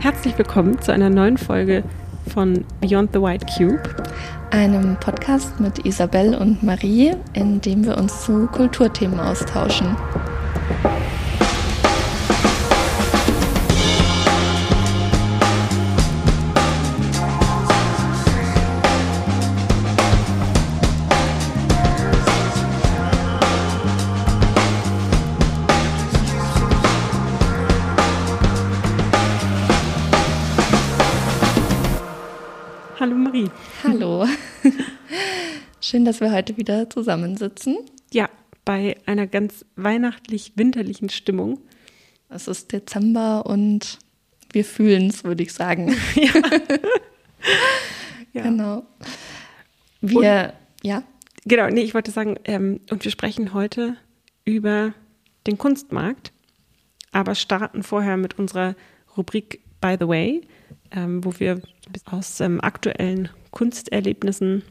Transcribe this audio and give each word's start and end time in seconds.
Herzlich 0.00 0.36
willkommen 0.36 0.80
zu 0.80 0.92
einer 0.92 1.10
neuen 1.10 1.38
Folge 1.38 1.84
von 2.32 2.64
Beyond 2.80 3.12
the 3.12 3.20
White 3.20 3.46
Cube, 3.56 3.82
einem 4.50 4.96
Podcast 4.96 5.60
mit 5.60 5.84
Isabel 5.84 6.34
und 6.34 6.62
Marie, 6.62 7.14
in 7.34 7.60
dem 7.60 7.84
wir 7.84 7.96
uns 7.96 8.24
zu 8.24 8.46
Kulturthemen 8.46 9.20
austauschen. 9.20 9.96
Schön, 35.92 36.06
dass 36.06 36.22
wir 36.22 36.32
heute 36.32 36.56
wieder 36.56 36.88
zusammensitzen. 36.88 37.76
Ja, 38.14 38.30
bei 38.64 38.96
einer 39.04 39.26
ganz 39.26 39.66
weihnachtlich-winterlichen 39.76 41.10
Stimmung. 41.10 41.58
Es 42.30 42.48
ist 42.48 42.72
Dezember 42.72 43.44
und 43.44 43.98
wir 44.52 44.64
fühlen 44.64 45.08
es, 45.08 45.22
würde 45.22 45.42
ich 45.42 45.52
sagen. 45.52 45.94
ja. 46.14 46.32
ja. 48.32 48.42
Genau. 48.42 48.86
Wir, 50.00 50.54
und, 50.78 50.88
ja. 50.88 51.02
Genau, 51.44 51.68
nee, 51.68 51.82
ich 51.82 51.92
wollte 51.92 52.10
sagen, 52.10 52.38
ähm, 52.44 52.80
und 52.88 53.04
wir 53.04 53.10
sprechen 53.10 53.52
heute 53.52 53.98
über 54.46 54.94
den 55.46 55.58
Kunstmarkt, 55.58 56.32
aber 57.10 57.34
starten 57.34 57.82
vorher 57.82 58.16
mit 58.16 58.38
unserer 58.38 58.76
Rubrik 59.14 59.60
By 59.82 59.96
the 60.00 60.08
Way, 60.08 60.40
ähm, 60.90 61.22
wo 61.22 61.38
wir 61.38 61.60
aus 62.06 62.40
ähm, 62.40 62.62
aktuellen 62.62 63.28
Kunsterlebnissen, 63.50 64.62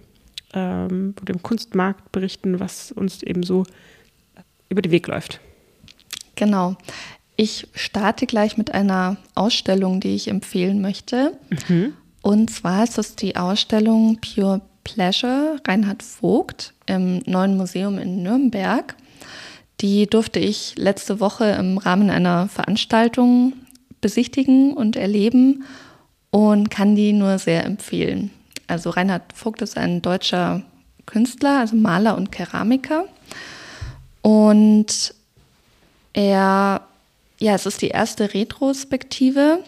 ähm, 0.54 1.16
dem 1.22 1.42
Kunstmarkt 1.42 2.12
berichten, 2.12 2.60
was 2.60 2.92
uns 2.92 3.24
eben 3.24 3.44
so 3.44 3.64
über 4.70 4.82
den 4.82 4.92
Weg 4.92 5.08
läuft. 5.08 5.40
Genau. 6.36 6.76
Ich 7.36 7.68
starte 7.74 8.26
gleich 8.26 8.58
mit 8.58 8.74
einer 8.74 9.18
Ausstellung, 9.36 10.00
die 10.00 10.16
ich 10.16 10.28
empfehlen 10.28 10.82
möchte. 10.82 11.38
Mhm. 11.68 11.94
Und 12.22 12.52
zwar 12.52 12.84
ist 12.84 12.98
das 12.98 13.16
die 13.16 13.36
Ausstellung 13.36 14.20
Pure 14.22 14.62
Pleasure 14.84 15.60
Reinhard 15.68 16.04
Vogt 16.04 16.74
im 16.86 17.20
Neuen 17.26 17.58
Museum 17.58 17.98
in 17.98 18.24
Nürnberg. 18.24 18.96
Die 19.80 20.08
durfte 20.08 20.40
ich 20.40 20.76
letzte 20.78 21.20
Woche 21.20 21.46
im 21.46 21.78
Rahmen 21.78 22.10
einer 22.10 22.48
Veranstaltung 22.48 23.54
besichtigen 24.02 24.74
und 24.74 24.96
erleben 24.96 25.64
und 26.30 26.70
kann 26.70 26.96
die 26.96 27.14
nur 27.14 27.40
sehr 27.40 27.66
empfehlen. 27.66 28.32
Also 28.72 28.90
Reinhard 28.90 29.34
Vogt 29.34 29.62
ist 29.62 29.78
ein 29.78 30.02
deutscher 30.02 30.64
Künstler, 31.06 31.60
also 31.60 31.76
Maler 31.76 32.16
und 32.16 32.32
Keramiker. 32.32 33.06
Und 34.22 35.14
er, 36.14 36.82
ja, 37.40 37.54
es 37.54 37.66
ist 37.66 37.82
die 37.82 37.90
erste 37.90 38.34
Retrospektive 38.34 39.60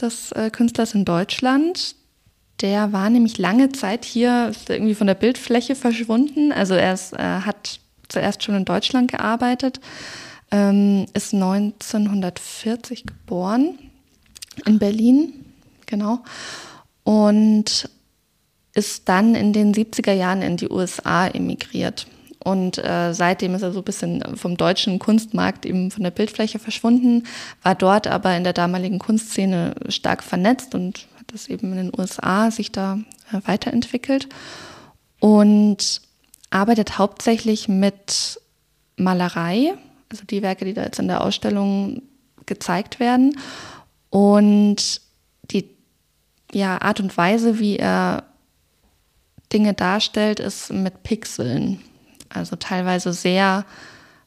des 0.00 0.32
äh, 0.32 0.50
Künstlers 0.50 0.94
in 0.94 1.04
Deutschland. 1.04 1.94
Der 2.62 2.92
war 2.92 3.10
nämlich 3.10 3.38
lange 3.38 3.70
Zeit 3.70 4.04
hier, 4.04 4.50
irgendwie 4.68 4.94
von 4.94 5.06
der 5.06 5.14
Bildfläche 5.14 5.76
verschwunden. 5.76 6.50
Also 6.52 6.74
er 6.74 6.94
ist, 6.94 7.12
äh, 7.12 7.18
hat 7.18 7.78
zuerst 8.08 8.42
schon 8.42 8.56
in 8.56 8.64
Deutschland 8.64 9.10
gearbeitet, 9.10 9.78
ähm, 10.50 11.06
ist 11.12 11.32
1940 11.32 13.06
geboren 13.06 13.78
in 14.64 14.80
Berlin, 14.80 15.44
genau. 15.86 16.24
Und 17.04 17.88
ist 18.76 19.08
dann 19.08 19.34
in 19.34 19.52
den 19.52 19.74
70er 19.74 20.12
Jahren 20.12 20.42
in 20.42 20.56
die 20.56 20.68
USA 20.68 21.26
emigriert. 21.26 22.06
Und 22.44 22.78
äh, 22.78 23.12
seitdem 23.12 23.54
ist 23.54 23.62
er 23.62 23.72
so 23.72 23.80
ein 23.80 23.84
bisschen 23.84 24.36
vom 24.36 24.56
deutschen 24.56 24.98
Kunstmarkt 24.98 25.66
eben 25.66 25.90
von 25.90 26.04
der 26.04 26.12
Bildfläche 26.12 26.58
verschwunden, 26.58 27.24
war 27.62 27.74
dort 27.74 28.06
aber 28.06 28.36
in 28.36 28.44
der 28.44 28.52
damaligen 28.52 29.00
Kunstszene 29.00 29.74
stark 29.88 30.22
vernetzt 30.22 30.74
und 30.74 31.08
hat 31.18 31.32
das 31.32 31.48
eben 31.48 31.72
in 31.72 31.90
den 31.90 31.92
USA 31.98 32.50
sich 32.50 32.70
da 32.70 33.00
äh, 33.32 33.40
weiterentwickelt. 33.46 34.28
Und 35.18 36.02
arbeitet 36.50 36.98
hauptsächlich 36.98 37.68
mit 37.68 38.40
Malerei, 38.96 39.74
also 40.10 40.24
die 40.24 40.42
Werke, 40.42 40.66
die 40.66 40.74
da 40.74 40.84
jetzt 40.84 41.00
in 41.00 41.08
der 41.08 41.22
Ausstellung 41.22 42.02
gezeigt 42.44 43.00
werden. 43.00 43.38
Und 44.10 45.00
die 45.50 45.70
ja, 46.52 46.80
Art 46.80 47.00
und 47.00 47.16
Weise, 47.16 47.58
wie 47.58 47.76
er 47.76 48.25
Dinge 49.52 49.74
darstellt, 49.74 50.40
ist 50.40 50.72
mit 50.72 51.02
Pixeln. 51.02 51.80
Also 52.28 52.56
teilweise 52.56 53.12
sehr 53.12 53.64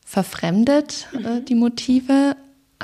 verfremdet, 0.06 1.08
äh, 1.14 1.42
die 1.42 1.56
Motive. 1.56 2.36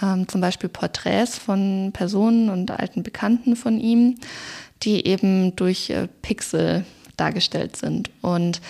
Ähm, 0.02 0.28
zum 0.28 0.42
Beispiel 0.42 0.70
Porträts 0.70 1.38
von 1.38 1.92
Personen 1.94 2.50
und 2.50 2.70
alten 2.72 3.02
Bekannten 3.02 3.56
von 3.56 3.80
ihm, 3.80 4.16
die 4.84 5.08
eben 5.08 5.56
durch 5.56 5.90
äh, 5.90 6.08
Pixel 6.22 6.86
dargestellt 7.16 7.78
sind. 7.78 8.12
Und 8.22 8.62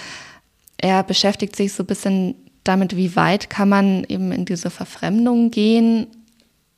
er 0.78 1.04
beschäftigt 1.04 1.56
sich 1.56 1.74
so 1.74 1.84
ein 1.84 1.88
bisschen 1.88 2.36
damit, 2.64 2.96
wie 2.96 3.16
weit 3.16 3.50
kann 3.50 3.70
man 3.70 4.04
eben 4.04 4.32
in 4.32 4.46
diese 4.46 4.70
Verfremdung 4.70 5.52
gehen, 5.52 6.08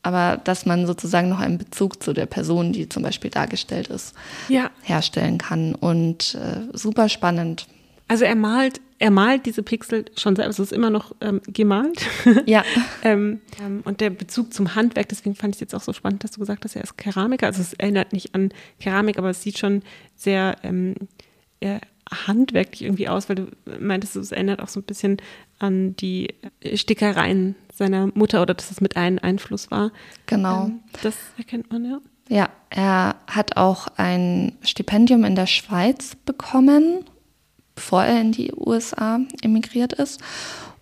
aber 0.07 0.37
dass 0.41 0.65
man 0.65 0.87
sozusagen 0.87 1.27
noch 1.27 1.41
einen 1.41 1.57
Bezug 1.57 2.01
zu 2.01 2.13
der 2.13 2.27
Person, 2.27 2.71
die 2.71 2.87
zum 2.87 3.03
Beispiel 3.03 3.29
dargestellt 3.29 3.89
ist, 3.89 4.15
ja. 4.47 4.71
herstellen 4.81 5.37
kann. 5.37 5.75
Und 5.75 6.35
äh, 6.35 6.61
super 6.71 7.09
spannend. 7.09 7.67
Also 8.07 8.23
er 8.23 8.37
malt, 8.37 8.79
er 8.99 9.11
malt 9.11 9.45
diese 9.45 9.63
Pixel 9.63 10.05
schon 10.15 10.37
selbst, 10.37 10.59
es 10.59 10.67
ist 10.67 10.71
immer 10.71 10.89
noch 10.89 11.13
ähm, 11.19 11.41
gemalt. 11.45 12.05
Ja. 12.45 12.63
ähm, 13.03 13.41
ähm, 13.61 13.81
und 13.83 13.99
der 13.99 14.09
Bezug 14.09 14.53
zum 14.53 14.75
Handwerk, 14.75 15.09
deswegen 15.09 15.35
fand 15.35 15.55
ich 15.55 15.57
es 15.57 15.59
jetzt 15.59 15.75
auch 15.75 15.81
so 15.81 15.91
spannend, 15.91 16.23
dass 16.23 16.31
du 16.31 16.39
gesagt 16.39 16.63
hast, 16.63 16.77
er 16.77 16.85
ist 16.85 16.97
Keramiker. 16.97 17.47
Also 17.47 17.61
es 17.61 17.73
erinnert 17.73 18.13
nicht 18.13 18.33
an 18.33 18.53
Keramik, 18.79 19.17
aber 19.17 19.31
es 19.31 19.43
sieht 19.43 19.57
schon 19.57 19.81
sehr 20.15 20.55
ähm, 20.63 20.95
handwerklich 22.11 22.83
irgendwie 22.83 23.09
aus, 23.09 23.29
weil 23.29 23.35
du 23.35 23.47
meintest, 23.79 24.15
es 24.15 24.31
erinnert 24.31 24.61
auch 24.61 24.67
so 24.67 24.79
ein 24.79 24.83
bisschen 24.83 25.17
an 25.59 25.95
die 25.95 26.35
Stickereien 26.73 27.55
seiner 27.73 28.07
Mutter 28.13 28.41
oder 28.41 28.53
dass 28.53 28.71
es 28.71 28.81
mit 28.81 28.97
einem 28.97 29.19
Einfluss 29.21 29.71
war. 29.71 29.91
Genau. 30.25 30.65
Ähm, 30.65 30.79
das 31.03 31.15
erkennt 31.37 31.71
man, 31.71 31.85
ja. 31.85 31.99
Ja, 32.29 32.49
er 32.69 33.15
hat 33.27 33.55
auch 33.55 33.87
ein 33.95 34.57
Stipendium 34.61 35.23
in 35.23 35.35
der 35.35 35.47
Schweiz 35.47 36.15
bekommen, 36.25 37.05
bevor 37.75 38.03
er 38.03 38.19
in 38.19 38.31
die 38.33 38.51
USA 38.53 39.19
emigriert 39.41 39.93
ist. 39.93 40.19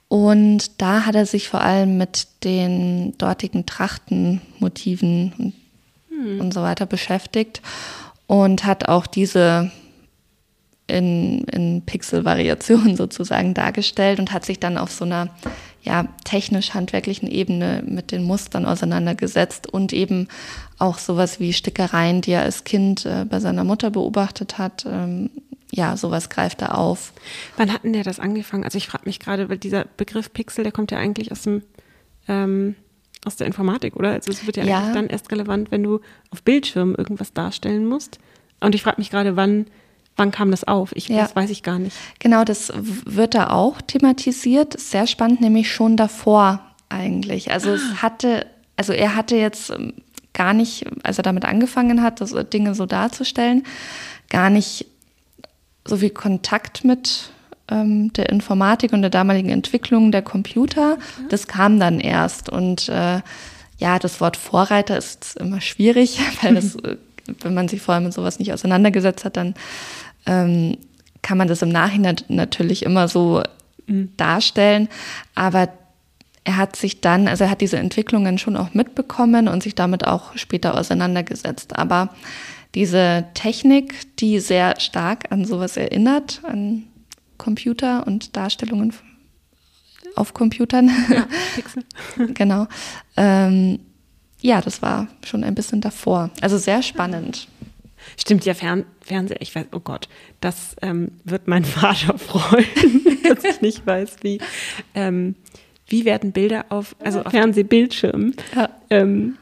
Und 0.08 0.81
da 0.81 1.06
hat 1.06 1.16
er 1.16 1.25
sich 1.25 1.50
vor 1.50 1.62
allem 1.62 1.97
mit 1.97 2.28
den 2.44 3.18
dortigen 3.18 3.66
Trachtenmotiven 3.66 5.53
hm. 6.09 6.40
und 6.40 6.53
so 6.53 6.62
weiter 6.62 6.85
beschäftigt 6.85 7.62
und 8.28 8.66
hat 8.66 8.88
auch 8.88 9.08
diese 9.08 9.72
in, 10.88 11.44
in 11.46 11.84
Pixel-Variationen 11.85 12.96
sozusagen 12.97 13.53
dargestellt 13.53 14.19
und 14.19 14.31
hat 14.31 14.46
sich 14.46 14.59
dann 14.59 14.78
auf 14.78 14.91
so 14.91 15.06
einer 15.06 15.29
ja, 15.81 16.07
technisch-handwerklichen 16.23 17.29
Ebene 17.29 17.84
mit 17.85 18.12
den 18.12 18.23
Mustern 18.23 18.66
auseinandergesetzt 18.66 19.72
und 19.72 19.94
eben 19.94 20.28
auch 20.79 20.97
sowas 20.97 21.40
wie 21.40 21.53
Stickereien, 21.53 22.22
die 22.22 22.31
er 22.31 22.41
als 22.41 22.63
Kind 22.63 23.06
äh, 23.06 23.25
bei 23.29 23.40
seiner 23.40 23.63
Mutter 23.63 23.91
beobachtet 23.91 24.57
hat. 24.57 24.85
Ähm, 24.90 25.29
ja, 25.72 25.96
sowas 25.97 26.29
greift 26.29 26.62
er 26.62 26.78
auf. 26.78 27.13
Wann 27.57 27.72
hatten 27.72 27.94
der 27.94 28.03
das 28.03 28.19
angefangen? 28.19 28.63
Also 28.63 28.78
ich 28.78 28.88
frage 28.88 29.06
mich 29.06 29.19
gerade, 29.19 29.50
weil 29.50 29.57
dieser 29.57 29.85
Begriff 29.97 30.34
Pixel, 30.34 30.63
der 30.63 30.72
kommt 30.72 30.91
ja 30.91 30.97
eigentlich 30.97 31.31
aus 31.31 31.44
dem 31.44 31.62
ähm, 32.28 32.75
aus 33.25 33.35
der 33.35 33.47
Informatik, 33.47 33.96
oder? 33.96 34.12
Also 34.12 34.31
es 34.31 34.46
wird 34.46 34.57
ja, 34.57 34.63
ja, 34.63 34.78
eigentlich 34.78 34.94
dann 34.94 35.07
erst 35.07 35.31
relevant, 35.31 35.72
wenn 35.72 35.84
du 35.84 36.00
auf 36.29 36.44
Bildschirmen 36.44 36.96
irgendwas 36.96 37.34
darstellen 37.34 37.85
musst. 37.85 38.20
Und 38.59 38.76
ich 38.76 38.84
frage 38.84 38.97
mich 38.99 39.09
gerade, 39.09 39.35
wann 39.35 39.66
Wann 40.17 40.32
kam 40.32 40.52
das 40.52 40.64
auf? 40.64 40.96
Ich, 40.96 41.09
ja. 41.09 41.22
Das 41.22 41.35
weiß 41.35 41.50
ich 41.50 41.64
gar 41.64 41.79
nicht. 41.79 41.96
Genau, 42.20 42.44
das 42.44 42.72
wird 42.76 43.34
da 43.35 43.50
auch 43.50 43.82
thematisiert. 43.82 44.79
Sehr 44.79 45.08
spannend, 45.08 45.41
nämlich 45.41 45.72
schon 45.72 45.97
davor 45.97 46.62
eigentlich. 46.90 47.52
Also 47.52 47.72
ah. 47.72 47.73
es 47.73 48.02
hatte, 48.02 48.46
also 48.78 48.94
er 48.94 49.16
hatte 49.16 49.35
jetzt 49.35 49.72
ähm, 49.72 49.94
gar 50.34 50.53
nicht, 50.53 50.85
als 51.03 51.17
er 51.17 51.23
damit 51.23 51.46
angefangen 51.46 52.02
hat, 52.02 52.22
das 52.22 52.34
Dinge 52.52 52.76
so 52.76 52.85
darzustellen, 52.85 53.64
gar 54.29 54.50
nicht 54.50 54.85
so 55.85 55.97
viel 55.97 56.09
Kontakt 56.09 56.84
mit 56.84 57.32
ähm, 57.70 58.14
der 58.14 58.29
Informatik 58.29 58.94
und 58.94 59.02
der 59.02 59.09
damaligen 59.09 59.50
Entwicklung 59.50 60.11
der 60.11 60.22
Computer. 60.22 60.94
Okay. 60.94 61.28
Das 61.29 61.47
kam 61.47 61.79
dann 61.79 62.00
erst. 62.00 62.50
Und 62.50 62.90
äh, 62.90 63.22
ja, 63.78 64.00
das 64.00 64.22
Wort 64.22 64.38
Vorreiter 64.38 64.97
ist 64.97 65.38
immer 65.38 65.61
schwierig, 65.61 66.20
weil 66.41 66.56
das, 66.56 66.76
äh, 66.84 66.97
wenn 67.41 67.53
man 67.53 67.68
sich 67.68 67.82
vorher 67.82 68.02
mit 68.02 68.14
sowas 68.14 68.40
nicht 68.40 68.53
auseinandergesetzt 68.53 69.26
hat, 69.26 69.38
dann 69.38 69.56
ähm, 70.25 70.77
kann 71.22 71.37
man 71.37 71.47
das 71.47 71.61
im 71.61 71.69
Nachhinein 71.69 72.17
natürlich 72.27 72.83
immer 72.83 73.07
so 73.07 73.43
mhm. 73.87 74.11
darstellen. 74.17 74.89
Aber 75.33 75.69
er 76.43 76.57
hat 76.57 76.75
sich 76.75 77.01
dann, 77.01 77.27
also 77.27 77.45
er 77.45 77.49
hat 77.49 77.61
diese 77.61 77.77
Entwicklungen 77.77 78.37
schon 78.37 78.55
auch 78.55 78.73
mitbekommen 78.73 79.47
und 79.47 79.63
sich 79.63 79.75
damit 79.75 80.05
auch 80.05 80.37
später 80.37 80.77
auseinandergesetzt. 80.77 81.77
Aber 81.77 82.09
diese 82.75 83.25
Technik, 83.33 84.16
die 84.17 84.39
sehr 84.39 84.79
stark 84.79 85.31
an 85.31 85.45
sowas 85.45 85.77
erinnert, 85.77 86.41
an 86.43 86.83
Computer 87.37 88.05
und 88.05 88.35
Darstellungen 88.35 88.93
auf 90.16 90.33
Computern. 90.33 90.91
Ja, 91.09 91.27
genau. 92.33 92.67
Ähm, 93.17 93.79
ja, 94.41 94.61
das 94.61 94.81
war 94.81 95.07
schon 95.25 95.43
ein 95.43 95.55
bisschen 95.55 95.81
davor. 95.81 96.29
Also 96.41 96.57
sehr 96.57 96.83
spannend. 96.83 97.47
Stimmt, 98.17 98.46
ja, 98.46 98.53
Fern 98.53 98.85
Fernseher, 99.02 99.41
ich 99.41 99.55
weiß, 99.55 99.67
oh 99.73 99.79
Gott, 99.79 100.07
das 100.41 100.75
ähm, 100.81 101.11
wird 101.23 101.47
mein 101.47 101.66
Vater 101.66 102.17
freuen, 102.17 102.66
dass 103.28 103.43
ich 103.43 103.61
nicht 103.61 103.85
weiß, 103.85 104.17
wie, 104.22 104.40
ähm, 104.93 105.35
wie 105.87 106.05
werden 106.05 106.31
Bilder 106.31 106.66
auf, 106.69 106.96
also 106.99 107.22
auf 107.22 107.31
Fernsehbildschirmen 107.31 108.35
ja. 108.55 108.69
ähm, 108.90 109.37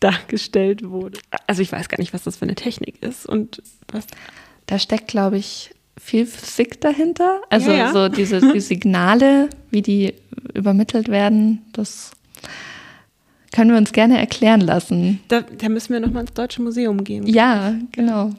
dargestellt 0.00 0.88
wurde. 0.88 1.18
Also 1.46 1.62
ich 1.62 1.72
weiß 1.72 1.88
gar 1.88 1.98
nicht, 1.98 2.12
was 2.12 2.24
das 2.24 2.36
für 2.36 2.44
eine 2.44 2.54
Technik 2.54 3.02
ist 3.02 3.26
und 3.26 3.62
was. 3.88 4.06
Da 4.66 4.78
steckt, 4.78 5.08
glaube 5.08 5.36
ich, 5.36 5.70
viel 6.00 6.26
Physik 6.26 6.80
dahinter. 6.80 7.42
Also 7.50 7.70
ja, 7.70 7.76
ja. 7.76 7.92
so 7.92 8.08
diese 8.08 8.40
die 8.52 8.60
Signale, 8.60 9.48
wie 9.70 9.82
die 9.82 10.14
übermittelt 10.54 11.08
werden, 11.08 11.62
das 11.72 12.12
können 13.54 13.70
wir 13.70 13.78
uns 13.78 13.92
gerne 13.92 14.18
erklären 14.18 14.60
lassen. 14.60 15.20
Da, 15.28 15.42
da 15.42 15.68
müssen 15.68 15.92
wir 15.92 16.00
nochmal 16.00 16.22
ins 16.22 16.32
Deutsche 16.32 16.60
Museum 16.60 17.04
gehen. 17.04 17.24
Ja, 17.24 17.74
genau. 17.92 18.30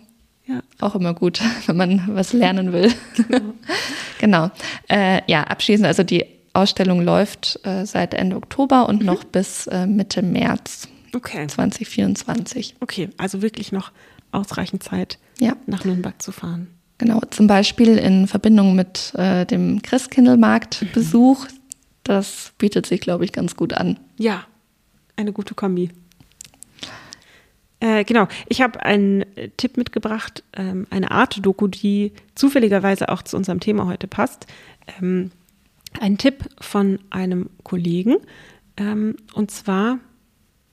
Ja. 0.45 0.59
Auch 0.81 0.93
immer 0.93 1.13
gut, 1.13 1.41
wenn 1.67 1.77
man 1.77 2.03
was 2.09 2.33
lernen 2.33 2.73
will. 2.73 2.93
Genau. 3.15 3.53
genau. 4.19 4.51
Äh, 4.89 5.21
ja, 5.31 5.45
abschließend, 5.45 5.87
also 5.87 6.03
die 6.03 6.25
Ausstellung 6.51 7.01
läuft 7.01 7.61
äh, 7.63 7.85
seit 7.85 8.13
Ende 8.13 8.35
Oktober 8.35 8.89
und 8.89 8.99
mhm. 8.99 9.05
noch 9.05 9.23
bis 9.23 9.67
äh, 9.67 9.87
Mitte 9.87 10.21
März 10.21 10.89
okay. 11.13 11.47
2024. 11.47 12.75
Okay, 12.81 13.09
also 13.17 13.41
wirklich 13.41 13.71
noch 13.71 13.93
ausreichend 14.33 14.83
Zeit, 14.83 15.17
ja. 15.39 15.55
nach 15.65 15.85
Nürnberg 15.85 16.21
zu 16.21 16.33
fahren. 16.33 16.67
Genau, 16.97 17.21
zum 17.29 17.47
Beispiel 17.47 17.97
in 17.97 18.27
Verbindung 18.27 18.75
mit 18.75 19.13
äh, 19.15 19.45
dem 19.45 19.81
Christkindlmarkt-Besuch. 19.81 21.45
Mhm. 21.45 21.59
Das 22.03 22.51
bietet 22.57 22.85
sich, 22.85 22.99
glaube 22.99 23.23
ich, 23.23 23.31
ganz 23.31 23.55
gut 23.55 23.73
an. 23.73 23.97
Ja, 24.17 24.43
eine 25.15 25.33
gute 25.33 25.55
Kombi. 25.55 25.89
Äh, 27.79 28.03
genau, 28.05 28.27
ich 28.47 28.61
habe 28.61 28.81
einen 28.83 29.21
äh, 29.35 29.49
Tipp 29.57 29.77
mitgebracht, 29.77 30.43
ähm, 30.53 30.87
eine 30.89 31.11
Art 31.11 31.45
Doku, 31.45 31.67
die 31.67 32.13
zufälligerweise 32.33 33.09
auch 33.09 33.21
zu 33.21 33.37
unserem 33.37 33.59
Thema 33.59 33.85
heute 33.85 34.07
passt. 34.07 34.47
Ähm, 34.99 35.31
ein 35.99 36.17
Tipp 36.17 36.45
von 36.59 36.99
einem 37.09 37.49
Kollegen, 37.63 38.17
ähm, 38.77 39.15
und 39.33 39.51
zwar 39.51 39.99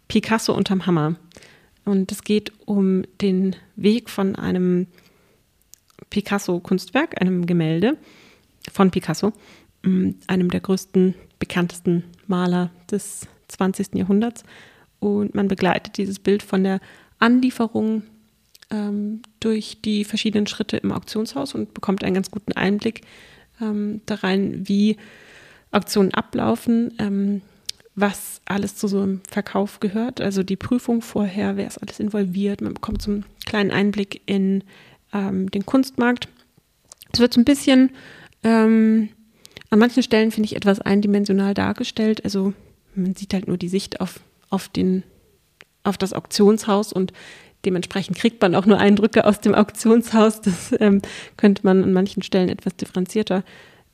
Picasso 0.08 0.54
unterm 0.54 0.86
Hammer. 0.86 1.16
Und 1.84 2.12
es 2.12 2.22
geht 2.22 2.52
um 2.66 3.02
den 3.20 3.56
Weg 3.76 4.08
von 4.08 4.36
einem 4.36 4.86
Picasso-Kunstwerk, 6.10 7.20
einem 7.20 7.46
Gemälde 7.46 7.96
von 8.72 8.90
Picasso, 8.90 9.32
mm, 9.82 10.10
einem 10.26 10.50
der 10.50 10.60
größten, 10.60 11.14
bekanntesten 11.38 12.04
Maler 12.26 12.70
des 12.90 13.26
20. 13.52 13.94
Jahrhunderts. 13.94 14.44
Und 14.98 15.34
man 15.34 15.48
begleitet 15.48 15.98
dieses 15.98 16.18
Bild 16.18 16.42
von 16.42 16.62
der 16.62 16.80
Anlieferung 17.18 18.02
ähm, 18.70 19.22
durch 19.40 19.80
die 19.82 20.04
verschiedenen 20.04 20.46
Schritte 20.46 20.76
im 20.78 20.92
Auktionshaus 20.92 21.54
und 21.54 21.74
bekommt 21.74 22.04
einen 22.04 22.14
ganz 22.14 22.30
guten 22.30 22.52
Einblick 22.52 23.02
ähm, 23.60 24.00
da 24.06 24.16
rein, 24.16 24.68
wie 24.68 24.96
Auktionen 25.70 26.12
ablaufen, 26.14 26.94
ähm, 26.98 27.42
was 27.94 28.40
alles 28.46 28.76
zu 28.76 28.88
so 28.88 29.02
einem 29.02 29.20
Verkauf 29.28 29.80
gehört. 29.80 30.20
Also 30.20 30.42
die 30.42 30.56
Prüfung 30.56 31.02
vorher, 31.02 31.56
wer 31.56 31.66
ist 31.66 31.78
alles 31.78 32.00
involviert. 32.00 32.60
Man 32.60 32.74
bekommt 32.74 33.02
so 33.02 33.10
einen 33.10 33.24
kleinen 33.44 33.70
Einblick 33.70 34.22
in 34.26 34.64
ähm, 35.12 35.50
den 35.50 35.66
Kunstmarkt. 35.66 36.28
Es 37.12 37.20
wird 37.20 37.34
so 37.34 37.40
ein 37.40 37.44
bisschen 37.44 37.90
ähm, 38.42 39.10
an 39.70 39.78
manchen 39.78 40.02
Stellen, 40.02 40.30
finde 40.30 40.46
ich, 40.46 40.56
etwas 40.56 40.80
eindimensional 40.80 41.54
dargestellt. 41.54 42.24
Also 42.24 42.54
man 42.94 43.14
sieht 43.14 43.34
halt 43.34 43.48
nur 43.48 43.56
die 43.56 43.68
Sicht 43.68 44.00
auf, 44.00 44.20
auf, 44.50 44.68
den, 44.68 45.02
auf 45.84 45.98
das 45.98 46.12
Auktionshaus 46.12 46.92
und 46.92 47.12
dementsprechend 47.64 48.16
kriegt 48.16 48.40
man 48.42 48.54
auch 48.54 48.66
nur 48.66 48.78
Eindrücke 48.78 49.24
aus 49.24 49.40
dem 49.40 49.54
Auktionshaus. 49.54 50.40
Das 50.40 50.74
ähm, 50.80 51.00
könnte 51.36 51.62
man 51.64 51.82
an 51.82 51.92
manchen 51.92 52.22
Stellen 52.22 52.48
etwas 52.48 52.76
differenzierter 52.76 53.44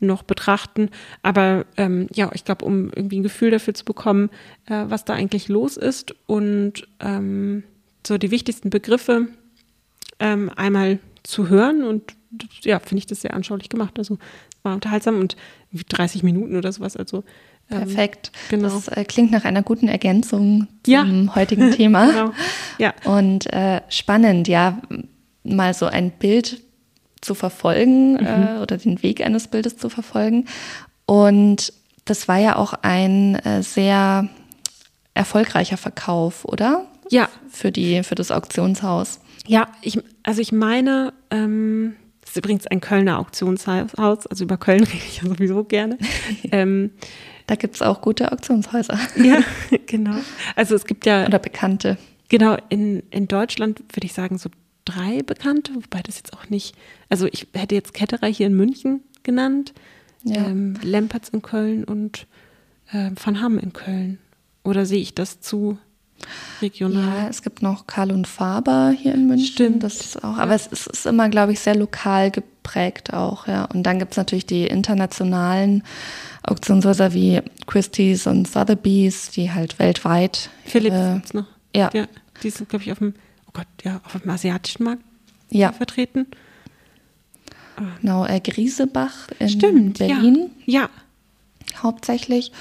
noch 0.01 0.23
betrachten. 0.23 0.91
Aber 1.23 1.67
ähm, 1.77 2.07
ja, 2.15 2.31
ich 2.33 2.45
glaube, 2.45 2.65
um 2.65 2.91
irgendwie 2.95 3.19
ein 3.19 3.25
Gefühl 3.25 3.51
dafür 3.51 3.75
zu 3.75 3.85
bekommen, 3.85 4.31
äh, 4.67 4.85
was 4.89 5.05
da 5.05 5.15
eigentlich 5.15 5.49
los 5.49 5.77
ist 5.77 6.15
und 6.27 6.87
ähm, 7.01 7.65
so 8.07 8.17
die 8.17 8.31
wichtigsten 8.31 8.71
Begriffe 8.71 9.29
ähm, 10.21 10.51
einmal 10.55 11.01
zu 11.25 11.49
hören 11.49 11.83
und 11.83 12.15
ja, 12.63 12.79
finde 12.79 12.99
ich 12.99 13.07
das 13.07 13.23
sehr 13.23 13.35
anschaulich 13.35 13.69
gemacht. 13.69 13.99
Also 13.99 14.19
war 14.63 14.75
unterhaltsam 14.75 15.19
und 15.19 15.37
30 15.73 16.23
Minuten 16.23 16.57
oder 16.57 16.73
sowas. 16.73 16.97
Also 16.97 17.25
Perfekt. 17.69 18.33
Genau. 18.49 18.69
Das 18.69 18.89
äh, 18.89 19.05
klingt 19.05 19.31
nach 19.31 19.45
einer 19.45 19.63
guten 19.63 19.89
Ergänzung 19.89 20.69
zum 20.83 20.93
ja. 20.93 21.35
heutigen 21.35 21.71
Thema. 21.77 22.07
genau. 22.07 22.33
Ja. 22.79 22.95
Und 23.05 23.53
äh, 23.53 23.83
spannend, 23.89 24.49
ja, 24.49 24.79
mal 25.45 25.75
so 25.75 25.87
ein 25.87 26.11
Bild 26.11 26.63
zu 27.21 27.35
verfolgen 27.35 28.13
mhm. 28.15 28.27
äh, 28.27 28.59
oder 28.63 28.79
den 28.79 29.03
Weg 29.03 29.25
eines 29.25 29.49
Bildes 29.49 29.77
zu 29.77 29.89
verfolgen. 29.89 30.47
Und 31.07 31.73
das 32.05 32.29
war 32.29 32.39
ja 32.39 32.57
auch 32.57 32.75
ein 32.83 33.35
äh, 33.37 33.63
sehr 33.63 34.29
erfolgreicher 35.15 35.77
Verkauf, 35.77 36.45
oder? 36.45 36.87
Ja. 37.11 37.29
Für, 37.51 37.73
die, 37.73 38.03
für 38.03 38.15
das 38.15 38.31
Auktionshaus. 38.31 39.21
Ja, 39.47 39.69
ich, 39.83 39.99
also 40.23 40.41
ich 40.41 40.53
meine, 40.53 41.13
ähm, 41.31 41.97
das 42.21 42.31
ist 42.31 42.37
übrigens 42.37 42.67
ein 42.67 42.81
Kölner 42.81 43.19
Auktionshaus, 43.19 44.27
also 44.27 44.45
über 44.45 44.59
Köln 44.59 44.85
rede 44.85 45.05
ich 45.09 45.23
ja 45.23 45.29
sowieso 45.29 45.65
gerne. 45.65 45.99
ähm, 46.53 46.91
da 47.49 47.55
gibt 47.55 47.77
es 47.77 47.83
auch 47.83 48.03
gute 48.03 48.31
Auktionshäuser. 48.31 48.99
Ja, 49.17 49.43
genau. 49.87 50.17
Also 50.55 50.75
es 50.75 50.85
gibt 50.85 51.07
ja. 51.07 51.27
Oder 51.27 51.39
bekannte. 51.39 51.97
Genau, 52.29 52.59
in, 52.69 53.03
in 53.11 53.27
Deutschland 53.27 53.81
würde 53.95 54.05
ich 54.05 54.13
sagen 54.13 54.37
so 54.37 54.51
drei 54.85 55.23
bekannte, 55.23 55.75
wobei 55.75 56.03
das 56.03 56.19
jetzt 56.19 56.35
auch 56.35 56.51
nicht. 56.51 56.77
Also 57.09 57.27
ich 57.27 57.47
hätte 57.55 57.75
jetzt 57.75 57.95
Ketterer 57.95 58.27
hier 58.27 58.47
in 58.47 58.55
München 58.55 59.03
genannt, 59.23 59.73
ja. 60.25 60.47
ähm, 60.47 60.75
Lempertz 60.83 61.31
in 61.31 61.41
Köln 61.41 61.85
und 61.85 62.27
äh, 62.93 63.11
Van 63.23 63.41
Hamm 63.41 63.59
in 63.59 63.73
Köln. 63.73 64.19
Oder 64.63 64.85
sehe 64.85 65.01
ich 65.01 65.15
das 65.15 65.41
zu 65.41 65.79
regional? 66.61 67.23
Ja, 67.23 67.29
es 67.29 67.43
gibt 67.43 67.63
noch 67.63 67.87
Karl 67.87 68.13
und 68.13 68.27
Faber 68.27 68.91
hier 68.91 69.15
in 69.15 69.27
München. 69.27 69.47
Stimmt. 69.47 69.83
Das 69.83 70.01
ist 70.01 70.23
auch, 70.23 70.37
aber 70.37 70.55
es 70.55 70.67
ist, 70.67 70.87
ist 70.87 71.07
immer, 71.07 71.31
glaube 71.31 71.53
ich, 71.53 71.61
sehr 71.61 71.77
lokal 71.77 72.31
geprägt 72.31 72.58
auch, 73.13 73.47
ja. 73.47 73.65
Und 73.65 73.83
dann 73.85 73.99
gibt 73.99 74.13
es 74.13 74.17
natürlich 74.17 74.47
die 74.47 74.67
internationalen 74.67 75.83
Auktionshäuser 76.43 77.13
wie 77.13 77.41
Christie's 77.67 78.27
und 78.27 78.49
Sotheby's, 78.49 79.31
die 79.31 79.53
halt 79.53 79.79
weltweit. 79.79 80.51
Philips 80.65 81.31
äh, 81.31 81.37
noch. 81.37 81.47
Ja. 81.75 81.91
ja. 81.93 82.07
Die 82.43 82.51
sind, 82.51 82.69
glaube 82.69 82.85
ich, 82.85 82.93
auf 82.93 82.99
dem, 82.99 83.15
oh 83.47 83.51
Gott, 83.53 83.67
ja, 83.83 84.01
auf 84.05 84.21
dem 84.21 84.31
asiatischen 84.31 84.85
Markt 84.85 85.03
ja. 85.51 85.73
vertreten. 85.73 86.27
Genau, 88.01 88.27
äh, 88.27 88.41
Griesebach 88.41 89.29
in 89.39 89.49
Stimmt, 89.49 89.99
Berlin. 89.99 90.51
Ja. 90.67 90.81
ja. 90.83 90.91
Hauptsächlich. 91.83 92.53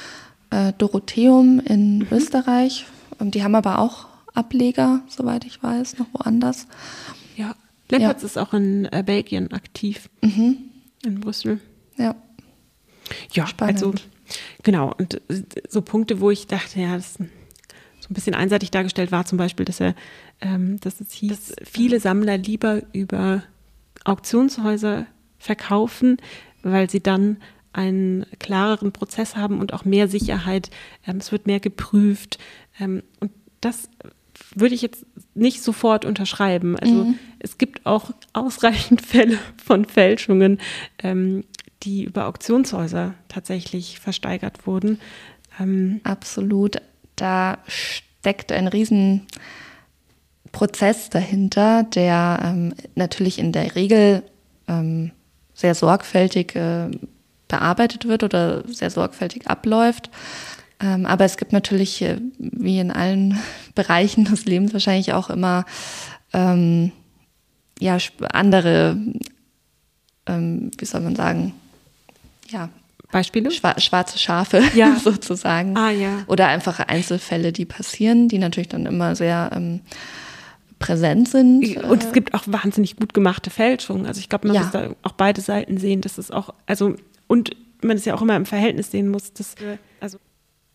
Äh, 0.50 0.74
Dorotheum 0.78 1.60
in 1.60 2.00
mhm. 2.00 2.08
Österreich. 2.12 2.86
Und 3.20 3.36
die 3.36 3.44
haben 3.44 3.56
aber 3.56 3.80
auch 3.80 4.06
Ableger, 4.34 5.02
soweit 5.08 5.46
ich 5.46 5.62
weiß, 5.62 5.98
noch 5.98 6.08
woanders. 6.14 6.68
Lempertz 7.90 8.22
ja. 8.22 8.26
ist 8.26 8.38
auch 8.38 8.54
in 8.54 8.86
äh, 8.86 9.04
Belgien 9.06 9.52
aktiv. 9.52 10.10
Mhm. 10.22 10.58
In 11.06 11.20
Brüssel. 11.20 11.60
Ja. 11.98 12.16
Ja, 13.32 13.48
Spannend. 13.48 13.84
also 13.84 13.94
genau. 14.64 14.94
Und 14.98 15.16
äh, 15.30 15.44
so 15.70 15.82
Punkte, 15.82 16.20
wo 16.20 16.32
ich 16.32 16.48
dachte, 16.48 16.80
ja, 16.80 16.96
das 16.96 17.12
ist 17.12 17.18
so 18.00 18.10
ein 18.10 18.14
bisschen 18.14 18.36
einseitig 18.36 18.72
dargestellt 18.72 19.12
war, 19.12 19.26
zum 19.26 19.38
Beispiel, 19.38 19.66
dass 19.66 19.80
er, 19.80 19.96
ähm, 20.42 20.80
dass 20.82 21.00
es 21.00 21.12
hieß, 21.12 21.54
dass 21.56 21.56
viele 21.68 22.00
Sammler 22.00 22.38
lieber 22.38 22.82
über 22.94 23.44
Auktionshäuser 24.04 25.06
verkaufen, 25.38 26.18
weil 26.64 26.90
sie 26.90 27.02
dann 27.02 27.38
einen 27.74 28.26
klareren 28.40 28.92
Prozess 28.92 29.36
haben 29.36 29.60
und 29.60 29.74
auch 29.74 29.86
mehr 29.86 30.08
Sicherheit. 30.08 30.72
Ähm, 31.06 31.18
es 31.18 31.32
wird 31.32 31.48
mehr 31.48 31.60
geprüft. 31.60 32.40
Ähm, 32.80 33.04
und 33.20 33.32
das 33.62 33.90
würde 34.56 34.76
ich 34.76 34.82
jetzt 34.82 35.06
nicht 35.34 35.62
sofort 35.62 36.06
unterschreiben. 36.06 36.78
Also 36.78 37.06
mhm. 37.06 37.20
es 37.40 37.58
gibt 37.58 37.86
auch 37.86 38.12
ausreichend 38.34 39.02
Fälle 39.02 39.38
von 39.64 39.86
Fälschungen, 39.86 40.60
ähm, 41.04 41.44
die 41.84 42.04
über 42.04 42.28
Auktionshäuser 42.28 43.14
tatsächlich 43.28 44.00
versteigert 44.00 44.66
wurden. 44.66 45.00
Ähm 45.60 46.02
Absolut. 46.04 46.78
Da 47.16 47.60
steckt 47.68 48.52
ein 48.52 48.68
Riesenprozess 48.68 49.28
dahinter, 51.10 51.84
der 51.84 52.40
ähm, 52.44 52.74
natürlich 52.96 53.40
in 53.40 53.52
der 53.52 53.76
Regel 53.76 54.24
ähm, 54.68 55.12
sehr 55.54 55.76
sorgfältig 55.76 56.56
äh, 56.56 56.90
bearbeitet 57.48 58.08
wird 58.08 58.24
oder 58.24 58.64
sehr 58.68 58.90
sorgfältig 58.90 59.48
abläuft. 59.48 60.10
Ähm, 60.80 61.06
aber 61.06 61.26
es 61.26 61.38
gibt 61.38 61.54
natürlich, 61.54 62.02
äh, 62.02 62.20
wie 62.38 62.80
in 62.80 62.92
allen 62.92 63.38
Bereichen 63.76 64.26
des 64.26 64.46
Lebens, 64.46 64.74
wahrscheinlich 64.74 65.14
auch 65.14 65.30
immer 65.30 65.66
ähm, 66.34 66.92
ja, 67.80 67.98
andere, 68.34 68.98
ähm, 70.26 70.72
wie 70.78 70.86
soll 70.86 71.02
man 71.02 71.16
sagen, 71.16 71.54
ja, 72.50 72.70
Beispiele? 73.12 73.52
Schwa 73.52 73.80
schwarze 73.80 74.18
Schafe 74.18 74.62
ja. 74.76 74.96
sozusagen. 75.04 75.78
Ah, 75.78 75.92
ja. 75.92 76.24
Oder 76.28 76.48
einfach 76.48 76.80
Einzelfälle, 76.80 77.54
die 77.54 77.66
passieren, 77.66 78.28
die 78.28 78.38
natürlich 78.38 78.68
dann 78.68 78.86
immer 78.86 79.16
sehr 79.16 79.50
ähm, 79.54 79.80
präsent 80.80 81.30
sind. 81.30 81.78
Und 81.84 82.04
es 82.04 82.12
gibt 82.12 82.34
auch 82.34 82.44
wahnsinnig 82.48 82.98
gut 82.98 83.14
gemachte 83.14 83.50
Fälschungen. 83.50 84.06
Also 84.06 84.20
ich 84.20 84.30
glaube, 84.30 84.48
man 84.48 84.56
Ja. 84.56 84.62
muss 84.64 84.72
da 84.72 84.90
auch 85.04 85.14
beide 85.14 85.42
Seiten 85.42 85.78
sehen. 85.78 86.02
Das 86.02 86.18
ist 86.18 86.34
auch, 86.34 86.54
also, 86.66 86.96
und 87.28 87.56
man 87.82 87.96
es 87.98 88.06
ja 88.06 88.14
auch 88.14 88.22
immer 88.22 88.36
im 88.36 88.46
Verhältnis 88.46 88.92
sehen 88.92 89.08
muss. 89.10 89.32
Dass, 89.34 89.56
also, 90.02 90.18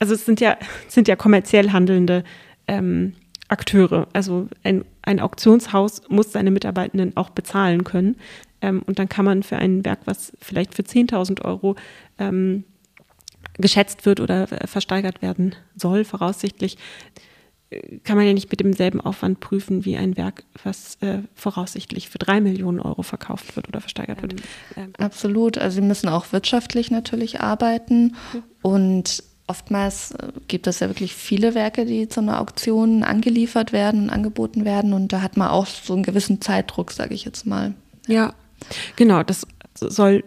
also 0.03 0.15
es 0.15 0.27
sind 0.27 0.41
ja, 0.41 0.59
es 0.89 0.95
sind 0.95 1.07
ja 1.07 1.15
kommerziell 1.15 1.71
handelnde 1.71 2.25
ähm, 2.67 3.15
Akteure. 3.47 4.09
Also 4.13 4.49
ein, 4.65 4.85
ein 5.03 5.21
Auktionshaus 5.21 6.03
muss 6.09 6.33
seine 6.33 6.51
Mitarbeitenden 6.51 7.17
auch 7.17 7.31
bezahlen 7.31 7.85
können. 7.85 8.17
Ähm, 8.61 8.83
und 8.85 8.99
dann 8.99 9.09
kann 9.09 9.25
man 9.25 9.45
für 9.45 9.57
ein 9.57 9.85
Werk, 9.85 10.01
was 10.07 10.33
vielleicht 10.41 10.75
für 10.75 10.83
10.000 10.83 11.45
Euro 11.45 11.77
ähm, 12.19 12.65
geschätzt 13.55 14.05
wird 14.05 14.19
oder 14.19 14.51
äh, 14.51 14.67
versteigert 14.67 15.23
werden 15.23 15.55
soll, 15.77 16.05
voraussichtlich, 16.05 16.79
äh, 17.71 17.99
kann 17.99 18.17
man 18.17 18.27
ja 18.27 18.33
nicht 18.33 18.51
mit 18.51 18.59
demselben 18.59 19.01
Aufwand 19.01 19.39
prüfen 19.39 19.85
wie 19.85 19.97
ein 19.97 20.17
Werk, 20.17 20.43
was 20.65 20.97
äh, 21.01 21.19
voraussichtlich 21.37 22.09
für 22.09 22.19
drei 22.19 22.41
Millionen 22.41 22.81
Euro 22.81 23.05
verkauft 23.05 23.55
wird 23.55 23.69
oder 23.69 23.81
versteigert 23.81 24.21
wird. 24.21 24.35
Ähm, 24.77 24.95
Absolut. 24.99 25.59
Also 25.59 25.77
sie 25.77 25.87
müssen 25.87 26.09
auch 26.09 26.33
wirtschaftlich 26.33 26.91
natürlich 26.91 27.41
arbeiten. 27.41 28.17
Und 28.63 29.23
oftmals 29.47 30.13
äh, 30.13 30.29
gibt 30.49 30.67
es 30.67 30.81
ja 30.81 30.89
wirklich 30.89 31.15
viele 31.15 31.55
Werke, 31.55 31.85
die 31.85 32.09
zu 32.09 32.21
einer 32.21 32.41
Auktion 32.41 33.03
angeliefert 33.03 33.73
werden 33.73 34.05
und 34.05 34.11
angeboten 34.11 34.65
werden. 34.65 34.93
Und 34.93 35.13
da 35.13 35.23
hat 35.23 35.37
man 35.37 35.49
auch 35.49 35.67
so 35.67 35.93
einen 35.95 36.03
gewissen 36.03 36.41
Zeitdruck, 36.41 36.93
sage 36.93 37.15
ich 37.15 37.25
jetzt 37.25 37.47
mal. 37.47 37.75
ja, 38.07 38.33
genau, 38.97 39.23
das 39.23 39.47
soll 39.79 40.25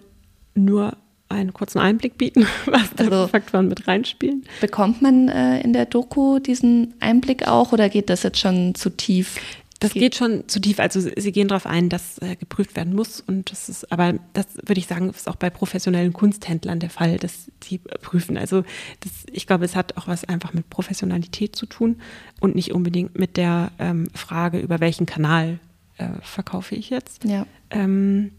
nur 0.53 0.98
einen 1.29 1.53
kurzen 1.53 1.79
Einblick 1.79 2.17
bieten, 2.17 2.45
was 2.65 2.93
da 2.95 3.05
Also- 3.05 3.27
Faktoren 3.27 3.67
mit 3.67 3.88
reinspielen. 3.88 4.43
Bekommt 4.62 5.01
man 5.01 5.27
äh, 5.29 5.60
in 5.62 5.74
der 5.74 5.86
Doku 5.86 6.39
diesen 6.39 6.93
Einblick 7.00 7.48
auch 7.48 7.72
oder 7.72 7.89
geht 7.89 8.10
das 8.10 8.24
jetzt 8.24 8.39
schon 8.39 8.75
zu 8.75 8.89
tief? 8.91 9.38
Das 9.79 9.94
geht 9.94 10.15
schon 10.15 10.48
zu 10.48 10.60
tief. 10.60 10.79
Also 10.79 11.01
sie 11.01 11.32
gehen 11.32 11.50
darauf 11.50 11.65
ein, 11.65 11.89
dass 11.89 12.17
äh, 12.20 12.36
geprüft 12.36 12.75
werden 12.75 12.96
muss. 12.96 13.20
Und 13.20 13.51
das 13.51 13.67
ist, 13.67 13.91
aber 13.91 14.15
das 14.34 14.48
würde 14.65 14.79
ich 14.79 14.88
sagen, 14.88 15.10
ist 15.10 15.27
auch 15.27 15.36
bei 15.36 15.50
professionellen 15.50 16.13
Kunsthändlern 16.13 16.79
der 16.79 16.89
Fall, 16.89 17.17
dass 17.17 17.51
die 17.63 17.79
prüfen. 17.79 18.38
Also 18.38 18.63
das, 19.01 19.12
ich 19.32 19.48
glaube, 19.48 19.65
es 19.65 19.75
hat 19.75 19.98
auch 19.98 20.08
was 20.08 20.24
einfach 20.24 20.53
mit 20.53 20.70
Professionalität 20.70 21.55
zu 21.55 21.65
tun 21.65 21.98
und 22.39 22.55
nicht 22.55 22.74
unbedingt 22.74 23.20
mit 23.20 23.38
der 23.38 23.72
ähm, 23.77 24.08
Frage, 24.13 24.60
über 24.60 24.79
welchen 24.79 25.05
Kanal 25.05 25.60
äh, 25.98 26.08
verkaufe 26.22 26.75
ich 26.75 26.89
jetzt. 26.89 27.25
Ja. 27.25 27.46
Ähm, 27.70 28.32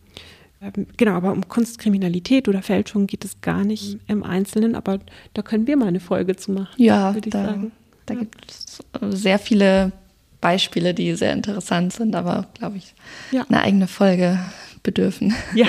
ähm, 0.63 0.87
genau, 0.97 1.13
aber 1.13 1.33
um 1.33 1.47
Kunstkriminalität 1.49 2.49
oder 2.49 2.63
Fälschung 2.63 3.07
geht 3.07 3.27
es 3.27 3.43
gar 3.43 3.65
nicht 3.65 3.99
im 4.07 4.23
Einzelnen, 4.23 4.75
aber 4.75 5.01
da 5.35 5.43
können 5.43 5.67
wir 5.67 5.77
mal 5.77 5.89
eine 5.89 6.01
Folge 6.01 6.37
zu 6.37 6.53
machen. 6.53 6.75
Ja, 6.83 7.15
würde 7.15 7.29
ich 7.29 7.33
da, 7.33 7.45
sagen. 7.45 7.73
da 8.07 8.15
gibt 8.15 8.51
es 8.51 8.81
äh, 9.01 9.15
sehr 9.15 9.39
viele 9.39 9.93
Beispiele, 10.41 10.95
die 10.95 11.15
sehr 11.15 11.33
interessant 11.33 11.93
sind, 11.93 12.15
aber 12.15 12.47
glaube 12.59 12.77
ich, 12.79 12.95
Ja. 13.31 13.45
eine 13.49 13.63
eigene 13.63 13.87
Folge 13.89 14.39
bedürfen. 14.83 15.35
Ja. 15.55 15.69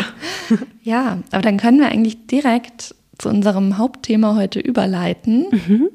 Ja, 0.83 1.17
aber 1.31 1.41
dann 1.41 1.57
können 1.57 1.79
wir 1.81 1.89
eigentlich 1.89 2.27
direkt 2.27 2.95
zu 3.17 3.27
unserem 3.27 3.77
Hauptthema 3.77 4.35
heute 4.35 4.61
überleiten. 4.61 5.89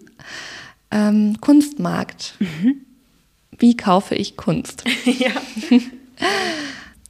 Ähm, 0.91 1.41
Kunstmarkt. 1.41 2.35
Wie 3.59 3.75
kaufe 3.76 4.14
ich 4.14 4.37
Kunst? 4.37 4.85
ja. 5.07 5.31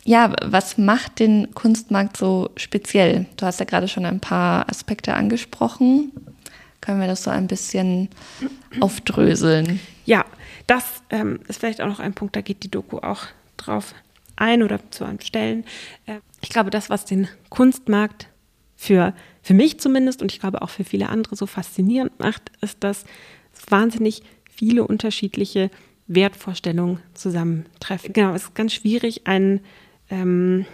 Ja, 0.04 0.32
was 0.44 0.78
macht 0.78 1.20
den 1.20 1.54
Kunstmarkt 1.54 2.16
so 2.16 2.50
speziell? 2.56 3.26
Du 3.36 3.46
hast 3.46 3.60
ja 3.60 3.66
gerade 3.66 3.86
schon 3.86 4.04
ein 4.04 4.18
paar 4.18 4.68
Aspekte 4.68 5.14
angesprochen. 5.14 6.10
Können 6.80 7.00
wir 7.00 7.06
das 7.06 7.22
so 7.22 7.30
ein 7.30 7.46
bisschen 7.46 8.08
aufdröseln? 8.80 9.78
Ja, 10.04 10.24
das 10.66 11.02
ähm, 11.10 11.40
ist 11.48 11.60
vielleicht 11.60 11.80
auch 11.80 11.88
noch 11.88 12.00
ein 12.00 12.14
Punkt, 12.14 12.36
da 12.36 12.40
geht 12.40 12.62
die 12.62 12.70
Doku 12.70 12.98
auch 12.98 13.26
drauf 13.56 13.94
ein 14.36 14.62
oder 14.62 14.78
zu 14.90 15.04
einem 15.04 15.20
Stellen. 15.20 15.64
Äh, 16.06 16.18
ich 16.40 16.48
glaube, 16.48 16.70
das, 16.70 16.90
was 16.90 17.04
den 17.04 17.28
Kunstmarkt 17.48 18.28
für, 18.76 19.14
für 19.42 19.54
mich 19.54 19.78
zumindest 19.78 20.22
und 20.22 20.32
ich 20.32 20.40
glaube 20.40 20.62
auch 20.62 20.70
für 20.70 20.84
viele 20.84 21.08
andere 21.08 21.36
so 21.36 21.46
faszinierend 21.46 22.18
macht, 22.18 22.50
ist, 22.60 22.82
dass 22.82 23.04
wahnsinnig 23.68 24.22
viele 24.50 24.86
unterschiedliche 24.86 25.70
Wertvorstellungen 26.06 27.00
zusammentreffen. 27.14 28.12
Genau, 28.12 28.34
es 28.34 28.44
ist 28.44 28.54
ganz 28.54 28.74
schwierig, 28.74 29.26
einen, 29.26 29.60
ähm, 30.10 30.66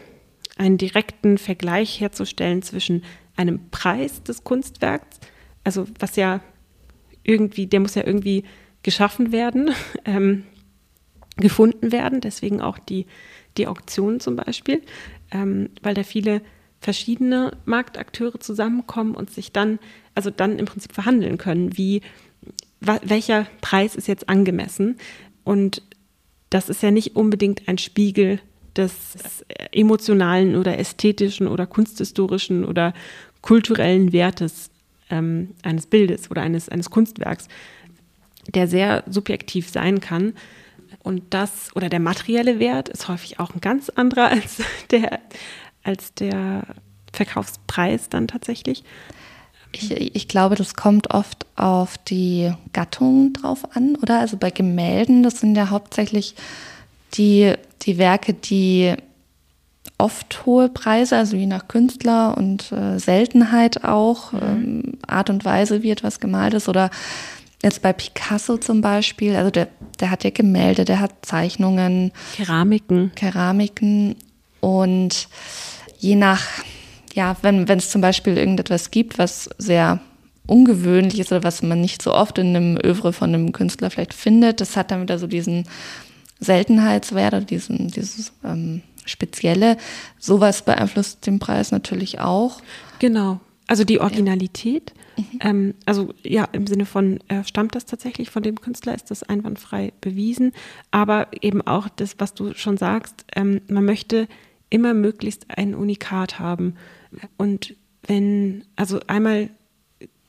einen 0.57 0.79
direkten 0.79 1.39
Vergleich 1.39 2.01
herzustellen 2.01 2.63
zwischen 2.63 3.05
einem 3.37 3.71
Preis 3.71 4.23
des 4.23 4.43
Kunstwerks, 4.43 5.21
also 5.65 5.87
was 5.99 6.17
ja 6.17 6.41
irgendwie, 7.23 7.67
der 7.67 7.81
muss 7.81 7.95
ja 7.95 8.07
irgendwie 8.07 8.45
geschaffen 8.83 9.33
werden, 9.33 9.71
ähm, 10.05 10.45
gefunden 11.37 11.93
werden, 11.93 12.21
deswegen 12.21 12.61
auch 12.61 12.79
die, 12.79 13.07
die 13.57 13.67
Auktion 13.67 14.21
zum 14.21 14.37
Beispiel, 14.37 14.83
ähm, 15.31 15.71
weil 15.83 15.95
da 15.95 16.03
viele 16.03 16.43
verschiedene 16.81 17.57
Marktakteure 17.65 18.39
zusammenkommen 18.41 19.15
und 19.15 19.31
sich 19.31 19.53
dann, 19.53 19.79
also 20.15 20.31
dann 20.31 20.59
im 20.59 20.67
Prinzip 20.67 20.93
verhandeln 20.93 21.39
können, 21.39 21.77
wie, 21.77 22.03
welcher 22.81 23.47
Preis 23.61 23.97
ist 23.97 24.07
jetzt 24.07 24.29
angemessen. 24.29 24.97
Und 25.43 25.83
das 26.51 26.69
ist 26.69 26.83
ja 26.83 26.91
nicht 26.91 27.17
unbedingt 27.17 27.69
ein 27.69 27.79
Spiegel 27.79 28.41
des 28.77 29.45
emotionalen 29.73 30.55
oder 30.55 30.79
ästhetischen 30.79 31.49
oder 31.49 31.67
kunsthistorischen 31.67 32.65
oder 32.65 32.95
kulturellen 33.43 34.13
Wertes 34.13 34.71
ähm, 35.11 35.55
eines 35.63 35.87
Bildes 35.87 36.31
oder 36.31 36.43
eines, 36.43 36.69
eines 36.69 36.91
Kunstwerks, 36.91 37.49
der 38.55 38.69
sehr 38.69 39.05
subjektiv 39.09 39.69
sein 39.69 40.01
kann. 40.01 40.35
Und 41.03 41.23
das 41.31 41.71
oder 41.75 41.89
der 41.89 42.01
materielle 42.01 42.59
Wert 42.59 42.89
ist 42.89 43.09
häufig 43.09 43.41
auch 43.41 43.55
ein 43.55 43.61
ganz 43.61 43.89
anderer 43.89 44.29
als 44.31 44.63
der, 44.91 45.21
als 45.83 46.15
der 46.15 46.65
Verkaufspreis 47.13 48.09
dann 48.09 48.29
tatsächlich. 48.29 48.85
Ich, 49.73 49.91
ich 49.91 50.29
glaube, 50.29 50.55
das 50.55 50.75
kommt 50.75 51.11
oft 51.11 51.45
auf 51.57 51.99
die 51.99 52.53
Gattung 52.73 53.35
drauf 53.35 53.77
an, 53.77 53.97
oder? 53.97 54.21
Also 54.21 54.39
bei 54.39 54.51
Gemälden, 54.51 55.23
das 55.23 55.41
sind 55.41 55.55
ja 55.57 55.69
hauptsächlich 55.69 56.35
die, 57.15 57.53
die 57.83 57.99
Werke, 57.99 58.33
die 58.33 58.95
oft 59.99 60.47
hohe 60.47 60.69
Preise, 60.69 61.17
also 61.17 61.37
je 61.37 61.47
nach 61.47 61.69
Künstler 61.69 62.37
und 62.39 62.71
äh, 62.73 62.99
Seltenheit 62.99 63.85
auch, 63.85 64.33
ähm, 64.33 64.95
Art 65.07 65.29
und 65.29 65.45
Weise, 65.45 65.83
wie 65.83 65.91
etwas 65.91 66.21
gemalt 66.21 66.55
ist. 66.55 66.69
Oder 66.69 66.91
jetzt 67.63 67.83
bei 67.83 67.93
Picasso 67.93 68.57
zum 68.57 68.81
Beispiel, 68.81 69.37
also 69.37 69.51
der, 69.51 69.69
der 70.01 70.11
hat 70.11 70.25
ja 70.25 70.31
Gemälde, 70.31 70.85
der 70.85 71.01
hat 71.01 71.13
Zeichnungen, 71.23 72.13
Keramiken. 72.37 73.13
Keramiken 73.15 74.17
und 74.61 75.29
je 75.99 76.15
nach, 76.15 76.43
ja, 77.15 77.37
wenn 77.43 77.69
es 77.69 77.91
zum 77.91 78.01
Beispiel 78.01 78.37
irgendetwas 78.37 78.91
gibt, 78.91 79.19
was 79.19 79.51
sehr 79.59 80.01
ungewöhnlich 80.47 81.19
ist 81.19 81.31
oder 81.33 81.43
was 81.43 81.63
man 81.63 81.81
nicht 81.81 82.01
so 82.01 82.15
oft 82.15 82.39
in 82.39 82.57
einem 82.57 82.79
Övre 82.83 83.13
von 83.13 83.35
einem 83.35 83.53
Künstler 83.53 83.91
vielleicht 83.91 84.15
findet, 84.15 84.61
das 84.61 84.77
hat 84.77 84.91
dann 84.91 85.03
wieder 85.03 85.19
so 85.19 85.27
diesen 85.27 85.65
Seltenheitswert 86.41 87.35
oder 87.35 87.45
diesen, 87.45 87.89
dieses 87.89 88.33
ähm, 88.45 88.83
Spezielle. 89.05 89.77
Sowas 90.19 90.63
beeinflusst 90.63 91.27
den 91.27 91.39
Preis 91.39 91.71
natürlich 91.73 92.21
auch. 92.21 92.61
Genau. 92.99 93.41
Also 93.69 93.85
die 93.85 94.01
Originalität. 94.01 94.93
Ähm, 95.41 95.75
also 95.85 96.15
ja, 96.23 96.45
im 96.53 96.67
Sinne 96.67 96.87
von, 96.87 97.21
äh, 97.29 97.45
stammt 97.45 97.75
das 97.75 97.87
tatsächlich 97.87 98.31
von 98.31 98.43
dem 98.43 98.61
Künstler, 98.61 98.95
ist 98.95 99.11
das 99.11 99.23
einwandfrei 99.23 99.93
bewiesen. 100.01 100.53
Aber 100.91 101.29
eben 101.41 101.61
auch 101.61 101.89
das, 101.89 102.17
was 102.19 102.35
du 102.35 102.55
schon 102.55 102.77
sagst, 102.77 103.25
ähm, 103.37 103.61
man 103.69 103.85
möchte 103.85 104.27
immer 104.71 104.95
möglichst 104.95 105.47
ein 105.49 105.75
Unikat 105.75 106.39
haben. 106.39 106.77
Und 107.37 107.75
wenn, 108.07 108.65
also 108.77 109.01
einmal 109.07 109.51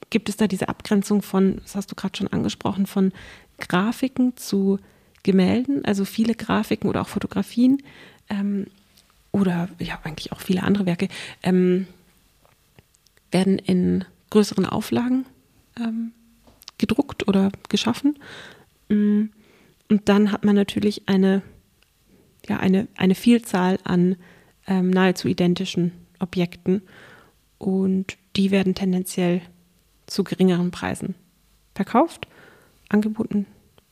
gibt 0.09 0.27
es 0.27 0.37
da 0.37 0.47
diese 0.47 0.69
Abgrenzung 0.69 1.21
von, 1.21 1.57
das 1.61 1.75
hast 1.75 1.91
du 1.91 1.95
gerade 1.95 2.17
schon 2.17 2.27
angesprochen, 2.27 2.85
von 2.87 3.11
Grafiken 3.59 4.35
zu 4.37 4.79
Gemälden, 5.23 5.85
also 5.85 6.05
viele 6.05 6.33
Grafiken 6.33 6.89
oder 6.89 7.01
auch 7.01 7.09
Fotografien 7.09 7.83
ähm, 8.29 8.67
oder 9.31 9.69
ja 9.79 9.99
eigentlich 10.03 10.31
auch 10.31 10.41
viele 10.41 10.63
andere 10.63 10.85
Werke 10.85 11.09
ähm, 11.43 11.87
werden 13.31 13.59
in 13.59 14.05
größeren 14.29 14.65
Auflagen 14.65 15.25
ähm, 15.79 16.11
gedruckt 16.77 17.27
oder 17.27 17.51
geschaffen. 17.69 18.17
Mm, 18.89 19.25
Und 19.89 20.09
dann 20.09 20.31
hat 20.31 20.45
man 20.45 20.55
natürlich 20.55 21.07
eine, 21.07 21.41
ja, 22.47 22.57
eine, 22.57 22.87
eine 22.95 23.15
Vielzahl 23.15 23.79
an 23.83 24.15
ähm, 24.67 24.89
nahezu 24.89 25.27
identischen 25.27 25.91
Objekten 26.19 26.81
und 27.57 28.17
die 28.35 28.51
werden 28.51 28.75
tendenziell 28.75 29.41
zu 30.07 30.23
geringeren 30.23 30.71
Preisen 30.71 31.15
verkauft, 31.75 32.27
angeboten. 32.89 33.45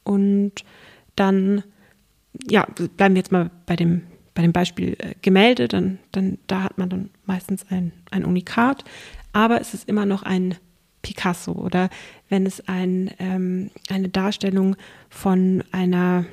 Und 0.04 0.64
dann, 1.16 1.64
ja, 2.50 2.66
bleiben 2.98 3.16
wir 3.16 3.20
jetzt 3.20 3.32
mal 3.32 3.50
bei 3.66 3.76
dem, 3.76 4.04
bei 4.34 4.42
dem 4.42 4.54
Beispiel 4.54 4.96
äh, 5.00 5.16
Gemälde, 5.22 5.68
dann, 5.68 6.00
dann, 6.12 6.38
da 6.48 6.64
hat 6.64 6.78
man 6.78 6.90
dann 6.90 7.10
meistens 7.26 7.66
ein, 7.70 7.92
ein 8.12 8.26
Unikat, 8.26 8.84
aber 9.38 9.62
es 9.62 9.76
ist 9.76 9.88
immer 9.88 10.08
noch 10.08 10.24
ein 10.24 10.56
Picasso 11.04 11.52
oder 11.52 11.92
wenn 12.28 12.48
es 12.48 12.68
ein, 12.68 13.12
ähm, 13.20 13.70
eine 13.88 14.10
Darstellung 14.10 14.76
von 15.12 15.64
einer, 15.72 16.26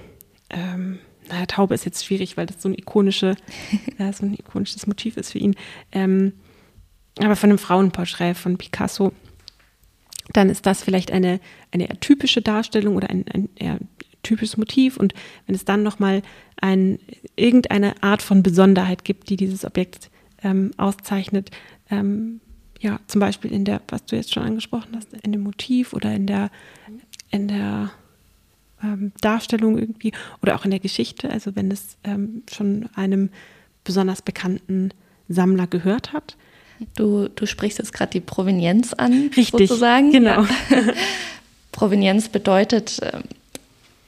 ähm, 0.49 1.01
naja, 1.29 1.45
Taube 1.45 1.75
ist 1.75 1.85
jetzt 1.85 2.03
schwierig, 2.03 2.39
weil 2.39 2.47
das 2.47 2.63
so, 2.63 2.71
ein 2.71 2.75
ikonische, 2.75 3.37
ja, 3.99 4.11
so 4.11 4.25
ein 4.25 4.33
ikonisches 4.33 4.87
Motiv 4.87 5.19
ist 5.19 5.33
für 5.33 5.39
ihn, 5.39 5.55
ähm, 5.93 6.33
aber 7.19 7.37
von 7.37 7.51
einem 7.51 7.59
Frauenporträt 7.59 8.33
von 8.33 8.57
Picasso, 8.57 9.13
dann 10.33 10.49
ist 10.49 10.65
das 10.65 10.83
vielleicht 10.83 11.13
eine, 11.13 11.41
eine 11.73 11.91
eher 11.91 12.01
typische 12.01 12.41
Darstellung 12.41 12.97
oder 12.97 13.11
ein, 13.11 13.27
ein 13.35 13.51
eher 13.57 13.79
typisches 14.23 14.57
Motiv. 14.57 14.97
Und 14.97 15.13
wenn 15.47 15.55
es 15.55 15.67
dann 15.67 15.83
nochmal 15.83 16.23
ein, 16.59 16.99
irgendeine 17.37 18.03
Art 18.03 18.23
von 18.23 18.43
Besonderheit 18.43 19.05
gibt, 19.05 19.29
die 19.29 19.37
dieses 19.37 19.67
Objekt 19.67 20.11
ähm, 20.43 20.71
auszeichnet, 20.79 21.51
ähm, 21.91 22.41
ja, 22.85 23.01
zum 23.07 23.21
Beispiel 23.21 23.51
in 23.51 23.65
der, 23.65 23.81
was 23.89 24.05
du 24.05 24.15
jetzt 24.15 24.35
schon 24.35 24.43
angesprochen 24.43 24.91
hast, 24.95 25.09
in 25.15 25.33
dem 25.33 25.43
Motiv 25.43 25.95
oder 25.95 26.15
in 26.15 26.27
der, 26.27 26.51
in 27.31 27.49
der 27.49 27.91
ähm, 28.83 29.13
Darstellung 29.23 29.79
irgendwie 29.79 30.13
oder 30.43 30.55
auch 30.55 30.67
in 30.67 30.71
der 30.71 30.81
Geschichte, 30.81 31.31
also 31.31 31.57
wenn 31.57 31.71
es 31.71 31.97
ähm, 32.05 32.43
schon 32.53 32.91
einem 32.95 33.31
besonders 33.85 34.21
bekannten 34.21 34.91
Sammler 35.31 35.67
gehört 35.67 36.13
hat. 36.13 36.37
Du, 36.95 37.29
du 37.29 37.47
sprichst 37.47 37.79
jetzt 37.79 37.95
gerade 37.95 38.11
die 38.11 38.21
Provenienz 38.21 38.93
an, 38.93 39.31
Richtig, 39.35 39.49
sozusagen. 39.49 40.13
Genau. 40.13 40.43
Ja. 40.43 40.49
Provenienz 41.73 42.29
bedeutet 42.29 43.01
ähm, 43.03 43.23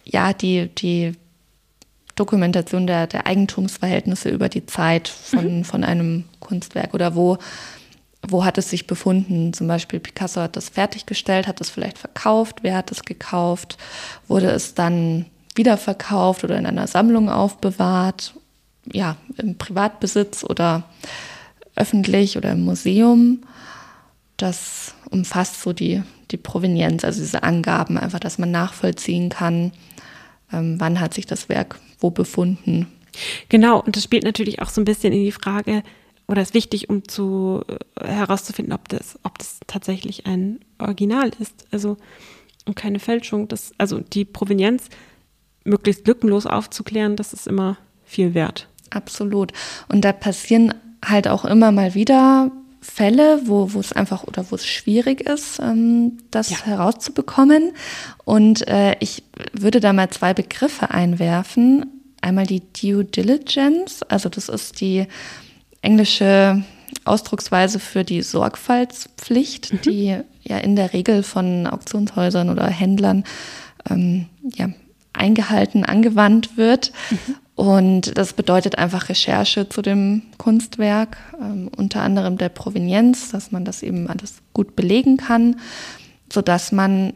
ja 0.05 0.35
die, 0.35 0.69
die 0.69 1.15
Dokumentation 2.15 2.87
der, 2.87 3.07
der 3.07 3.27
Eigentumsverhältnisse 3.27 4.29
über 4.29 4.51
die 4.51 4.67
Zeit 4.67 5.09
von, 5.09 5.59
mhm. 5.59 5.65
von 5.65 5.83
einem 5.83 6.25
Kunstwerk 6.41 6.93
oder 6.93 7.15
wo 7.15 7.39
wo 8.29 8.45
hat 8.45 8.59
es 8.59 8.71
sich 8.71 8.87
befunden? 8.87 9.53
Zum 9.53 9.69
Beispiel 9.69 10.01
Picasso 10.01 10.41
hat 10.41 10.57
das 10.57 10.69
fertiggestellt, 10.69 11.47
hat 11.47 11.61
es 11.61 11.71
vielleicht 11.71 11.99
verkauft, 11.99 12.59
wer 12.63 12.77
hat 12.77 12.91
es 12.91 13.05
gekauft? 13.05 13.79
Wurde 14.29 14.51
es 14.51 14.75
dann 14.75 15.27
wiederverkauft 15.55 16.45
oder 16.45 16.59
in 16.59 16.67
einer 16.67 16.87
Sammlung 16.87 17.29
aufbewahrt? 17.29 18.35
Ja, 18.93 19.17
im 19.37 19.59
Privatbesitz 19.59 20.45
oder 20.45 20.85
öffentlich 21.75 22.37
oder 22.37 22.53
im 22.53 22.65
Museum? 22.65 23.43
Das 24.37 24.95
umfasst 25.11 25.63
so 25.63 25.73
die, 25.73 26.03
die 26.31 26.37
Provenienz, 26.37 27.05
also 27.05 27.21
diese 27.21 27.43
Angaben, 27.43 27.99
einfach, 27.99 28.21
dass 28.21 28.39
man 28.39 28.51
nachvollziehen 28.51 29.31
kann, 29.31 29.73
ähm, 30.53 30.77
wann 30.79 31.01
hat 31.01 31.15
sich 31.15 31.27
das 31.27 31.49
Werk 31.49 31.79
wo 31.99 32.11
befunden. 32.11 32.87
Genau, 33.49 33.81
und 33.81 33.97
das 33.97 34.05
spielt 34.05 34.25
natürlich 34.25 34.61
auch 34.61 34.69
so 34.69 34.81
ein 34.81 34.85
bisschen 34.85 35.13
in 35.13 35.25
die 35.25 35.33
Frage, 35.33 35.83
oder 36.29 36.43
ist 36.43 36.55
wichtig, 36.55 36.89
um 36.89 37.07
zu 37.09 37.63
äh, 37.69 38.07
herauszufinden, 38.07 38.75
ob 38.75 38.89
das, 38.89 39.19
ob 39.23 39.39
das 39.39 39.61
tatsächlich 39.67 40.27
ein 40.27 40.61
Original 40.79 41.31
ist. 41.39 41.67
Also 41.71 41.97
und 42.67 42.75
keine 42.75 42.99
Fälschung. 42.99 43.49
Das, 43.49 43.73
also 43.79 44.01
die 44.01 44.25
Provenienz 44.25 44.89
möglichst 45.65 46.07
lückenlos 46.07 46.47
aufzuklären, 46.47 47.17
das 47.17 47.33
ist 47.33 47.47
immer 47.47 47.79
viel 48.05 48.35
wert. 48.35 48.69
Absolut. 48.91 49.53
Und 49.89 50.05
da 50.05 50.13
passieren 50.13 50.75
halt 51.05 51.29
auch 51.29 51.45
immer 51.45 51.73
mal 51.73 51.95
wieder 51.95 52.51
Fälle, 52.81 53.41
wo, 53.47 53.73
wo 53.73 53.81
es 53.81 53.93
einfach 53.93 54.25
oder 54.25 54.51
wo 54.51 54.55
es 54.55 54.67
schwierig 54.67 55.21
ist, 55.23 55.59
ähm, 55.59 56.19
das 56.31 56.51
ja. 56.51 56.67
herauszubekommen. 56.67 57.73
Und 58.25 58.67
äh, 58.69 58.97
ich 59.01 59.25
würde 59.53 59.81
da 59.81 59.93
mal 59.93 60.11
zwei 60.11 60.35
Begriffe 60.35 60.91
einwerfen. 60.91 61.87
Einmal 62.21 62.47
die 62.47 62.63
Due 62.73 63.05
Diligence, 63.05 64.03
also 64.05 64.29
das 64.29 64.49
ist 64.49 64.81
die 64.81 65.07
englische 65.87 66.65
Ausdrucksweise 67.05 67.79
für 67.79 68.03
die 68.03 68.23
Sorgfaltspflicht, 68.23 69.73
mhm. 69.73 69.81
die 69.83 70.19
ja 70.43 70.59
in 70.59 70.77
der 70.77 70.93
Regel 70.93 71.23
von 71.23 71.67
Auktionshäusern 71.67 72.51
oder 72.51 72.67
Händlern 72.67 73.25
ähm, 73.89 74.27
ja, 74.43 74.69
eingehalten, 75.13 75.85
angewandt 75.85 76.57
wird. 76.57 76.93
Mhm. 77.11 77.37
Und 77.55 78.19
das 78.19 78.35
bedeutet 78.35 78.77
einfach 78.77 79.09
Recherche 79.09 79.69
zu 79.69 79.81
dem 79.81 80.23
Kunstwerk, 80.37 81.17
ähm, 81.41 81.71
unter 81.75 82.03
anderem 82.03 82.37
der 82.37 82.51
Provenienz, 82.51 83.31
dass 83.31 83.53
man 83.53 83.65
das 83.65 83.83
eben 83.83 84.09
alles 84.09 84.35
gut 84.53 84.77
belegen 84.77 85.17
kann, 85.17 85.57
sodass 86.31 86.73
man 86.73 87.15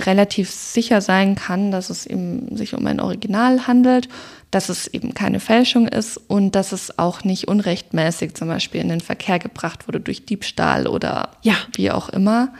relativ 0.00 0.50
sicher 0.50 1.00
sein 1.00 1.34
kann, 1.34 1.70
dass 1.70 1.90
es 1.90 2.06
eben 2.06 2.56
sich 2.56 2.74
um 2.74 2.86
ein 2.86 3.00
Original 3.00 3.66
handelt, 3.66 4.08
dass 4.50 4.68
es 4.68 4.86
eben 4.86 5.14
keine 5.14 5.40
Fälschung 5.40 5.88
ist 5.88 6.16
und 6.16 6.54
dass 6.54 6.72
es 6.72 6.98
auch 6.98 7.24
nicht 7.24 7.48
unrechtmäßig 7.48 8.34
zum 8.34 8.48
Beispiel 8.48 8.80
in 8.80 8.88
den 8.88 9.00
Verkehr 9.00 9.38
gebracht 9.38 9.86
wurde 9.88 10.00
durch 10.00 10.24
Diebstahl 10.24 10.86
oder 10.86 11.30
ja. 11.42 11.54
wie 11.74 11.90
auch 11.90 12.08
immer. 12.08 12.52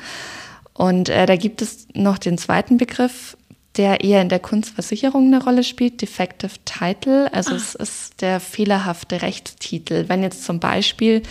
Und 0.75 1.09
äh, 1.09 1.27
da 1.27 1.37
gibt 1.37 1.63
es 1.63 1.89
noch 1.95 2.19
den 2.19 2.39
zweiten 2.39 2.77
Begriff, 2.77 3.37
der 3.77 4.03
eher 4.03 4.21
in 4.21 4.29
der 4.29 4.39
Kunstversicherung 4.39 5.27
eine 5.27 5.43
Rolle 5.43 5.65
spielt, 5.65 6.03
Defective 6.03 6.53
Title. 6.65 7.33
Also 7.33 7.53
ah. 7.53 7.57
es 7.57 7.75
ist 7.75 8.21
der 8.21 8.41
fehlerhafte 8.41 9.23
Rechtstitel. 9.23 10.09
Wenn 10.09 10.23
jetzt 10.23 10.45
zum 10.45 10.61
Beispiel 10.61 11.23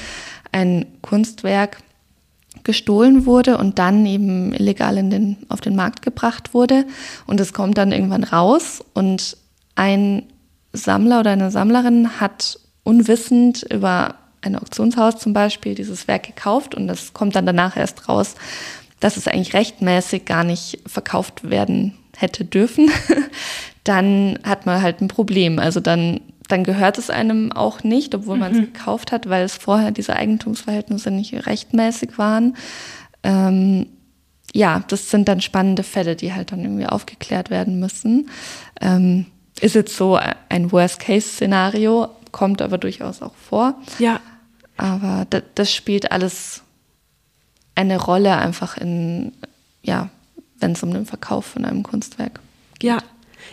ein 0.52 0.86
Kunstwerk 1.02 1.78
gestohlen 2.63 3.26
wurde 3.26 3.58
und 3.58 3.80
dann 3.80 4.06
eben 4.06 4.54
illegal 4.54 4.98
in 4.98 5.10
den, 5.10 5.38
auf 5.50 5.62
den 5.62 5.76
Markt 5.76 6.02
gebracht 6.02 6.54
wurde. 6.54 6.86
Und 7.26 7.39
es 7.39 7.54
kommt 7.54 7.78
dann 7.78 7.91
irgendwann 7.91 8.24
raus 8.24 8.84
und 8.93 9.38
ein 9.76 10.24
Sammler 10.77 11.19
oder 11.19 11.31
eine 11.31 11.51
Sammlerin 11.51 12.19
hat 12.19 12.59
unwissend 12.83 13.63
über 13.71 14.15
ein 14.41 14.55
Auktionshaus 14.55 15.17
zum 15.17 15.33
Beispiel 15.33 15.75
dieses 15.75 16.07
Werk 16.07 16.23
gekauft 16.23 16.75
und 16.75 16.89
es 16.89 17.13
kommt 17.13 17.35
dann 17.35 17.45
danach 17.45 17.75
erst 17.75 18.07
raus, 18.07 18.35
dass 18.99 19.17
es 19.17 19.27
eigentlich 19.27 19.53
rechtmäßig 19.53 20.25
gar 20.25 20.43
nicht 20.43 20.79
verkauft 20.85 21.49
werden 21.49 21.93
hätte 22.15 22.45
dürfen, 22.45 22.89
dann 23.83 24.39
hat 24.43 24.65
man 24.65 24.81
halt 24.81 25.01
ein 25.01 25.07
Problem. 25.07 25.59
Also 25.59 25.79
dann 25.79 26.21
dann 26.47 26.63
gehört 26.63 26.97
es 26.97 27.09
einem 27.09 27.51
auch 27.51 27.83
nicht, 27.83 28.15
obwohl 28.15 28.35
mhm. 28.35 28.39
man 28.39 28.51
es 28.53 28.59
gekauft 28.59 29.11
hat, 29.11 29.27
weil 29.29 29.43
es 29.43 29.55
vorher 29.55 29.91
diese 29.91 30.15
Eigentumsverhältnisse 30.15 31.11
nicht 31.11 31.45
rechtmäßig 31.45 32.17
waren. 32.17 32.55
Ähm, 33.23 33.87
ja, 34.53 34.83
das 34.87 35.11
sind 35.11 35.27
dann 35.27 35.41
spannende 35.41 35.83
Fälle, 35.83 36.15
die 36.15 36.33
halt 36.33 36.51
dann 36.51 36.61
irgendwie 36.61 36.85
aufgeklärt 36.85 37.49
werden 37.49 37.79
müssen. 37.79 38.29
Ähm, 38.79 39.25
ist 39.60 39.76
jetzt 39.76 39.96
so 39.96 40.20
ein 40.50 40.72
Worst-Case-Szenario, 40.72 42.10
kommt 42.32 42.62
aber 42.62 42.78
durchaus 42.78 43.22
auch 43.22 43.36
vor. 43.36 43.76
Ja. 44.00 44.20
Aber 44.78 45.26
das, 45.30 45.43
das 45.56 45.74
spielt 45.74 46.12
alles 46.12 46.62
eine 47.76 48.00
Rolle 48.00 48.38
einfach 48.38 48.78
in, 48.78 49.34
ja, 49.82 50.10
wenn 50.60 50.72
es 50.72 50.84
um 50.84 50.93
den 50.93 51.06
Verkauf 51.06 51.46
von 51.46 51.65
einem 51.65 51.84
Kunstwerk 51.84 52.39
geht. 52.80 52.89
Ja, 52.89 53.00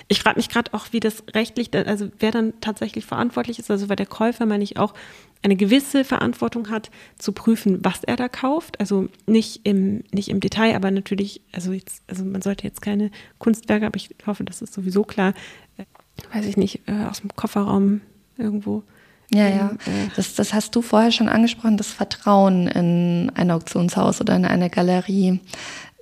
ich 0.09 0.21
frage 0.21 0.37
mich 0.37 0.49
gerade 0.49 0.73
auch, 0.75 0.87
wie 0.91 1.01
das 1.01 1.25
rechtlich, 1.35 1.75
also 1.75 2.09
wer 2.19 2.31
dann 2.31 2.53
tatsächlich 2.61 3.07
verantwortlich 3.07 3.59
ist. 3.59 3.71
Also 3.71 3.89
weil 3.89 3.97
der 3.97 4.07
Käufer, 4.07 4.47
meine 4.47 4.65
ich, 4.65 4.79
auch 4.79 4.95
eine 5.43 5.57
gewisse 5.57 6.05
Verantwortung 6.05 6.71
hat, 6.71 6.91
zu 7.19 7.33
prüfen, 7.33 7.85
was 7.85 8.05
er 8.05 8.17
da 8.17 8.29
kauft. 8.29 8.81
Also 8.81 9.09
nicht 9.27 9.61
im, 9.65 10.05
nicht 10.13 10.29
im 10.29 10.41
Detail, 10.41 10.75
aber 10.75 10.91
natürlich, 10.91 11.43
also 11.53 11.73
jetzt, 11.73 12.03
also 12.07 12.25
man 12.25 12.43
sollte 12.43 12.67
jetzt 12.67 12.83
keine 12.83 13.11
Kunstwerke, 13.39 13.87
aber 13.87 13.97
ich 13.97 14.11
hoffe, 14.27 14.45
das 14.45 14.63
ist 14.63 14.75
sowieso 14.75 15.05
klar, 15.05 15.35
äh, 15.77 15.85
weiß 16.35 16.47
ich 16.47 16.57
nicht, 16.57 16.83
äh, 16.87 17.05
aus 17.05 17.21
dem 17.21 17.35
Kofferraum 17.35 18.01
irgendwo. 18.37 18.83
Ja, 19.31 19.49
ja. 19.49 19.71
Äh, 19.87 20.09
das, 20.17 20.35
das 20.35 20.55
hast 20.55 20.75
du 20.77 20.83
vorher 20.83 21.13
schon 21.13 21.29
angesprochen. 21.29 21.77
Das 21.77 21.89
Vertrauen 21.89 22.69
in 22.69 23.31
ein 23.35 23.51
Auktionshaus 23.51 24.21
oder 24.21 24.37
in 24.37 24.45
eine 24.45 24.71
Galerie 24.71 25.41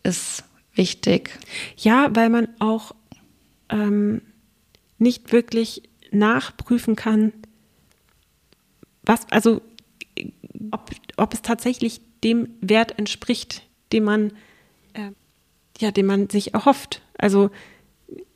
ist 0.03 0.45
wichtig. 0.75 1.31
Ja, 1.77 2.11
weil 2.15 2.31
man 2.31 2.49
auch 2.59 2.95
ähm, 3.72 4.22
nicht 4.98 5.32
wirklich 5.32 5.82
nachprüfen 6.12 6.94
kann, 6.94 7.32
was, 9.02 9.26
also 9.30 9.61
ob, 10.70 10.90
ob 11.16 11.35
es 11.35 11.42
tatsächlich 11.42 12.00
dem 12.22 12.50
Wert 12.61 12.98
entspricht, 12.98 13.62
den 13.92 14.04
man, 14.04 14.32
äh, 14.92 15.11
ja, 15.78 15.90
den 15.90 16.06
man 16.06 16.30
sich 16.30 16.54
erhofft. 16.54 17.02
Also 17.18 17.50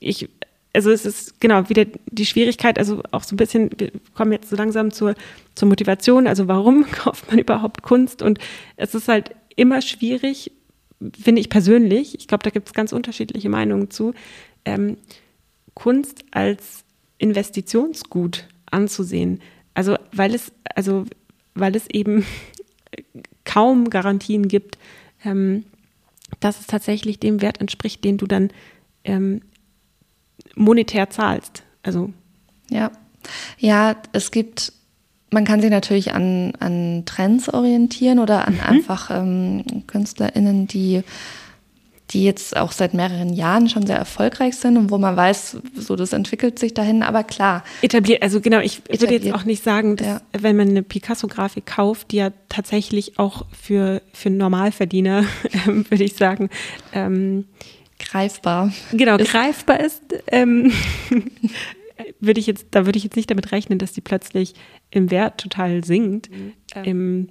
ich, 0.01 0.29
also 0.73 0.91
es 0.91 1.07
ist 1.07 1.41
genau 1.41 1.69
wieder 1.69 1.85
die 2.11 2.27
Schwierigkeit, 2.27 2.79
also 2.79 3.03
auch 3.13 3.23
so 3.23 3.35
ein 3.35 3.37
bisschen, 3.37 3.71
wir 3.79 3.93
kommen 4.15 4.33
jetzt 4.33 4.51
so 4.51 4.57
langsam 4.57 4.91
zur, 4.91 5.15
zur 5.55 5.69
Motivation, 5.69 6.27
also 6.27 6.49
warum 6.49 6.87
kauft 6.91 7.31
man 7.31 7.39
überhaupt 7.39 7.83
Kunst? 7.83 8.23
Und 8.23 8.39
es 8.77 8.95
ist 8.95 9.09
halt 9.09 9.31
immer 9.55 9.83
schwierig, 9.83 10.51
finde 11.19 11.41
ich 11.41 11.51
persönlich, 11.51 12.19
ich 12.19 12.27
glaube, 12.27 12.43
da 12.43 12.51
gibt 12.51 12.69
es 12.69 12.75
ganz 12.75 12.93
unterschiedliche 12.93 13.49
Meinungen 13.49 13.91
zu, 13.91 14.15
ähm, 14.65 14.97
Kunst 15.77 16.25
als 16.33 16.85
Investitionsgut 17.19 18.49
anzusehen. 18.69 19.41
Also 19.75 19.97
weil 20.11 20.35
es, 20.35 20.51
also 20.75 21.05
weil 21.55 21.77
es 21.77 21.89
eben 21.89 22.27
kaum 23.45 23.91
Garantien 23.91 24.49
gibt, 24.49 24.79
ähm, 25.25 25.65
dass 26.41 26.59
es 26.59 26.67
tatsächlich 26.67 27.21
dem 27.21 27.41
Wert 27.41 27.61
entspricht, 27.61 28.03
den 28.03 28.17
du 28.17 28.27
dann 28.27 28.51
ähm, 29.05 29.43
monetär 30.57 31.11
zahlst. 31.11 31.63
Also 31.83 32.13
ja, 32.69 32.91
ja, 33.59 33.97
es 34.13 34.33
gibt 34.33 34.73
man 35.31 35.45
kann 35.45 35.61
sich 35.61 35.71
natürlich 35.71 36.15
an, 36.15 36.53
an 36.61 37.03
Trends 37.05 37.49
orientieren 37.53 38.21
oder 38.21 38.47
an 38.47 38.55
mhm. 38.55 38.61
einfach 38.61 39.11
ähm, 39.11 39.65
KünstlerInnen, 39.87 40.67
die, 40.67 41.03
die 42.11 42.25
jetzt 42.25 42.57
auch 42.57 42.73
seit 42.73 42.95
mehreren 42.95 43.33
Jahren 43.33 43.69
schon 43.69 43.87
sehr 43.87 43.97
erfolgreich 43.97 44.57
sind 44.57 44.77
und 44.77 44.91
wo 44.91 44.99
man 44.99 45.17
weiß, 45.17 45.59
so 45.75 45.97
das 45.97 46.13
entwickelt 46.13 46.59
sich 46.59 46.73
dahin, 46.73 47.03
aber 47.03 47.25
klar. 47.25 47.65
Etabliert, 47.83 48.23
also 48.23 48.41
genau, 48.41 48.61
ich 48.61 48.79
etabliert, 48.79 49.01
würde 49.01 49.25
jetzt 49.27 49.35
auch 49.35 49.45
nicht 49.45 49.63
sagen, 49.63 49.97
dass 49.97 50.07
ja. 50.07 50.21
wenn 50.33 50.57
man 50.57 50.69
eine 50.69 50.83
Picasso-Grafik 50.83 51.67
kauft, 51.67 52.13
die 52.13 52.17
ja 52.17 52.31
tatsächlich 52.49 53.19
auch 53.19 53.45
für, 53.51 54.03
für 54.13 54.31
Normalverdiener, 54.31 55.25
ähm, 55.67 55.85
würde 55.91 56.05
ich 56.05 56.15
sagen, 56.15 56.49
ähm, 56.93 57.47
greifbar. 57.99 58.73
Genau, 58.93 59.17
ist. 59.17 59.31
greifbar 59.31 59.81
ist. 59.81 60.03
Ähm, 60.29 60.73
würde 62.21 62.39
ich 62.39 62.47
jetzt, 62.47 62.67
da 62.71 62.87
würde 62.87 62.99
ich 62.99 63.05
jetzt 63.05 63.17
nicht 63.17 63.31
damit 63.31 63.51
rechnen, 63.51 63.79
dass 63.79 63.93
die 63.93 64.01
plötzlich 64.01 64.55
im 64.91 65.11
Wert 65.11 65.41
total 65.41 65.83
sinkt. 65.83 66.31
Mhm. 66.31 66.53
Im, 66.85 67.29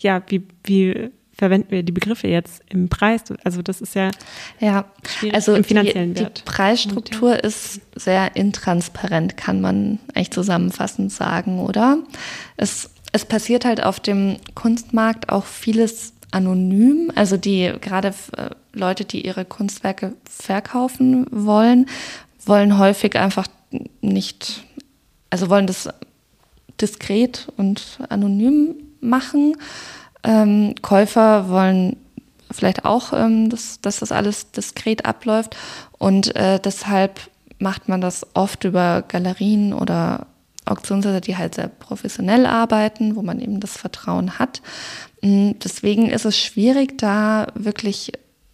ja, 0.00 0.22
wie, 0.28 0.42
wie 0.64 1.10
verwenden 1.36 1.70
wir 1.70 1.82
die 1.82 1.92
Begriffe 1.92 2.28
jetzt 2.28 2.62
im 2.70 2.88
Preis? 2.88 3.22
Also 3.44 3.62
das 3.62 3.80
ist 3.80 3.94
ja, 3.94 4.10
ja 4.58 4.86
also 5.32 5.54
im 5.54 5.64
finanziellen 5.64 6.14
die, 6.14 6.22
Wert. 6.22 6.38
Die 6.38 6.50
Preisstruktur 6.50 7.32
ja. 7.32 7.36
ist 7.36 7.80
sehr 7.94 8.36
intransparent, 8.36 9.36
kann 9.36 9.60
man 9.60 9.98
eigentlich 10.14 10.30
zusammenfassend 10.30 11.12
sagen, 11.12 11.60
oder? 11.60 11.98
Es, 12.56 12.90
es 13.12 13.24
passiert 13.24 13.64
halt 13.64 13.82
auf 13.82 14.00
dem 14.00 14.36
Kunstmarkt 14.54 15.28
auch 15.28 15.44
vieles 15.44 16.14
anonym. 16.30 17.12
Also 17.14 17.36
die 17.36 17.72
gerade 17.80 18.14
äh, 18.36 18.50
Leute, 18.72 19.04
die 19.04 19.24
ihre 19.24 19.44
Kunstwerke 19.44 20.14
verkaufen 20.24 21.26
wollen, 21.30 21.86
wollen 22.44 22.78
häufig 22.78 23.16
einfach 23.16 23.46
nicht, 24.00 24.64
also 25.30 25.50
wollen 25.50 25.66
das 25.66 25.88
diskret 26.80 27.48
und 27.56 27.98
anonym 28.08 28.74
machen. 29.00 29.56
Ähm, 30.26 30.74
Käufer 30.82 31.48
wollen 31.48 31.96
vielleicht 32.50 32.84
auch, 32.84 33.12
ähm, 33.12 33.48
dass, 33.48 33.80
dass 33.80 34.00
das 34.00 34.12
alles 34.12 34.50
diskret 34.50 35.04
abläuft 35.06 35.56
und 35.98 36.34
äh, 36.36 36.60
deshalb 36.60 37.20
macht 37.58 37.88
man 37.88 38.00
das 38.00 38.26
oft 38.34 38.64
über 38.64 39.02
Galerien 39.06 39.72
oder 39.72 40.26
Auktionshäuser, 40.66 41.20
die 41.20 41.36
halt 41.36 41.54
sehr 41.54 41.68
professionell 41.68 42.44
arbeiten, 42.44 43.16
wo 43.16 43.22
man 43.22 43.40
eben 43.40 43.60
das 43.60 43.76
Vertrauen 43.76 44.38
hat. 44.38 44.62
Mm, 45.22 45.52
deswegen 45.62 46.10
ist 46.10 46.24
es 46.24 46.38
schwierig, 46.38 46.98
da 46.98 47.46
wirklich 47.54 48.12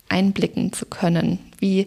einblicken 0.09 0.73
zu 0.73 0.87
können, 0.87 1.39
wie 1.59 1.87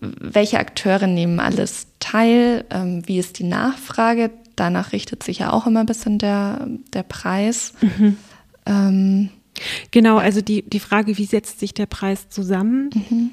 welche 0.00 0.58
Akteure 0.58 1.06
nehmen 1.06 1.40
alles 1.40 1.86
teil, 2.00 2.64
ähm, 2.70 3.06
wie 3.06 3.18
ist 3.18 3.38
die 3.38 3.44
Nachfrage, 3.44 4.30
danach 4.56 4.92
richtet 4.92 5.22
sich 5.22 5.38
ja 5.38 5.52
auch 5.52 5.66
immer 5.66 5.80
ein 5.80 5.86
bisschen 5.86 6.18
der, 6.18 6.66
der 6.92 7.02
Preis. 7.02 7.72
Mhm. 7.80 8.16
Ähm, 8.70 9.28
genau, 9.90 10.18
also 10.18 10.40
die, 10.40 10.62
die 10.62 10.80
Frage, 10.80 11.18
wie 11.18 11.24
setzt 11.24 11.60
sich 11.60 11.74
der 11.74 11.86
Preis 11.86 12.28
zusammen? 12.28 12.90
Mhm. 12.94 13.30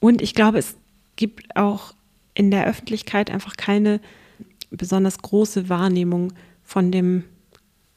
Und 0.00 0.22
ich 0.22 0.34
glaube, 0.34 0.58
es 0.58 0.76
gibt 1.16 1.56
auch 1.56 1.94
in 2.34 2.50
der 2.50 2.66
Öffentlichkeit 2.66 3.30
einfach 3.30 3.56
keine 3.56 4.00
besonders 4.70 5.18
große 5.18 5.68
Wahrnehmung 5.68 6.32
von 6.62 6.92
dem 6.92 7.24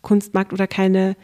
Kunstmarkt 0.02 0.54
oder 0.54 0.67
keine 0.67 1.15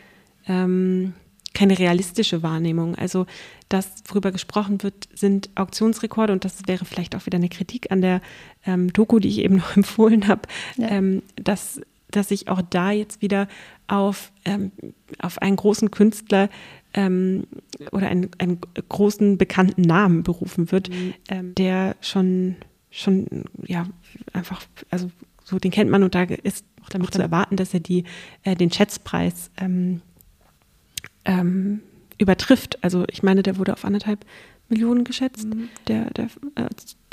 ähm, 0.47 1.13
keine 1.57 1.79
realistische 1.79 2.43
Wahrnehmung. 2.43 2.93
Also 2.93 3.25
das, 3.67 4.03
worüber 4.05 4.31
gesprochen 4.31 4.83
wird, 4.83 5.09
sind 5.15 5.49
Auktionsrekorde 5.55 6.31
und 6.31 6.45
das 6.45 6.59
wäre 6.67 6.85
vielleicht 6.85 7.15
auch 7.15 7.25
wieder 7.25 7.37
eine 7.37 7.49
Kritik 7.49 7.91
an 7.91 8.01
der 8.01 8.21
ähm, 8.63 8.93
Doku, 8.93 9.17
die 9.17 9.29
ich 9.29 9.39
eben 9.39 9.55
noch 9.55 9.75
empfohlen 9.75 10.27
habe, 10.27 10.41
ja. 10.75 10.89
ähm, 10.89 11.23
dass, 11.35 11.81
dass 12.11 12.29
sich 12.29 12.47
auch 12.47 12.61
da 12.61 12.91
jetzt 12.91 13.21
wieder 13.21 13.47
auf, 13.87 14.31
ähm, 14.45 14.71
auf 15.19 15.41
einen 15.41 15.55
großen 15.55 15.91
Künstler 15.91 16.49
ähm, 16.93 17.47
oder 17.91 18.07
einen, 18.07 18.31
einen 18.37 18.59
großen 18.89 19.37
bekannten 19.37 19.81
Namen 19.81 20.23
berufen 20.23 20.71
wird, 20.71 20.89
mhm. 20.89 21.13
Ähm, 21.29 21.55
der 21.55 21.95
schon, 22.01 22.55
schon, 22.89 23.45
ja, 23.65 23.87
einfach, 24.33 24.63
also 24.89 25.11
so 25.43 25.59
den 25.59 25.71
kennt 25.71 25.89
man 25.91 26.03
und 26.03 26.15
da 26.15 26.23
ist 26.23 26.65
auch 26.83 26.89
damit 26.89 27.13
zu 27.13 27.21
erwarten, 27.21 27.55
dass 27.55 27.73
er 27.73 27.79
die, 27.79 28.03
äh, 28.43 28.55
den 28.55 28.71
Schätzpreis 28.71 29.51
ähm, 29.57 30.01
ähm, 31.25 31.81
übertrifft. 32.17 32.83
Also 32.83 33.05
ich 33.09 33.23
meine, 33.23 33.43
der 33.43 33.57
wurde 33.57 33.73
auf 33.73 33.85
anderthalb 33.85 34.25
Millionen 34.69 35.03
geschätzt, 35.03 35.45
mhm. 35.45 35.69
der, 35.87 36.09
der 36.11 36.25
äh, 36.55 36.67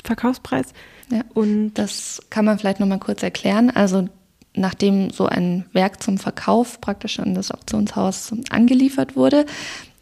Verkaufspreis. 0.04 0.72
Ja, 1.10 1.22
und 1.34 1.74
das 1.74 2.22
kann 2.30 2.44
man 2.44 2.58
vielleicht 2.58 2.80
nochmal 2.80 2.98
kurz 2.98 3.22
erklären. 3.22 3.70
Also 3.70 4.08
nachdem 4.54 5.10
so 5.10 5.26
ein 5.26 5.64
Werk 5.72 6.02
zum 6.02 6.18
Verkauf 6.18 6.80
praktisch 6.80 7.18
an 7.18 7.34
das 7.34 7.50
Auktionshaus 7.50 8.32
angeliefert 8.50 9.16
wurde, 9.16 9.46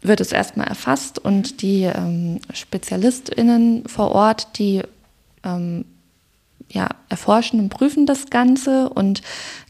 wird 0.01 0.21
es 0.21 0.31
erstmal 0.31 0.67
erfasst 0.67 1.17
und 1.17 1.61
die 1.61 1.83
ähm, 1.83 2.39
SpezialistInnen 2.53 3.87
vor 3.87 4.11
Ort, 4.11 4.59
die 4.59 4.81
ähm, 5.43 5.85
ja, 6.69 6.89
erforschen 7.09 7.59
und 7.59 7.69
prüfen 7.69 8.05
das 8.05 8.29
Ganze 8.29 8.89
und 8.89 9.21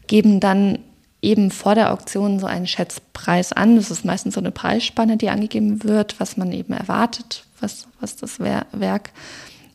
geben 0.06 0.40
dann 0.40 0.78
eben 1.22 1.50
vor 1.50 1.74
der 1.74 1.92
Auktion 1.92 2.38
so 2.38 2.46
einen 2.46 2.66
Schätzpreis 2.66 3.52
an. 3.52 3.76
Das 3.76 3.90
ist 3.90 4.04
meistens 4.04 4.34
so 4.34 4.40
eine 4.40 4.50
Preisspanne, 4.50 5.16
die 5.16 5.30
angegeben 5.30 5.84
wird, 5.84 6.20
was 6.20 6.36
man 6.36 6.52
eben 6.52 6.72
erwartet, 6.72 7.44
was, 7.60 7.86
was 8.00 8.16
das 8.16 8.40
Werk 8.40 9.10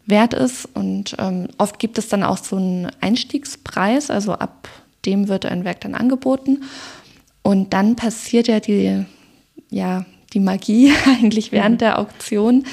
wert 0.06 0.34
ist. 0.34 0.68
Und 0.74 1.16
ähm, 1.18 1.48
oft 1.58 1.80
gibt 1.80 1.98
es 1.98 2.10
dann 2.10 2.24
auch 2.24 2.38
so 2.38 2.58
einen 2.58 2.92
Einstiegspreis, 3.02 4.12
also 4.12 4.34
ab 4.34 4.70
dem 5.06 5.28
wird 5.28 5.46
ein 5.46 5.64
Werk 5.64 5.82
dann 5.82 5.96
angeboten. 5.96 6.64
Und 7.42 7.74
dann 7.74 7.96
passiert 7.96 8.48
ja 8.48 8.60
die, 8.60 9.06
ja, 9.70 10.06
die 10.34 10.40
Magie 10.40 10.94
eigentlich 11.06 11.52
während 11.52 11.76
mhm. 11.76 11.80
der 11.80 12.00
Auktion, 12.00 12.66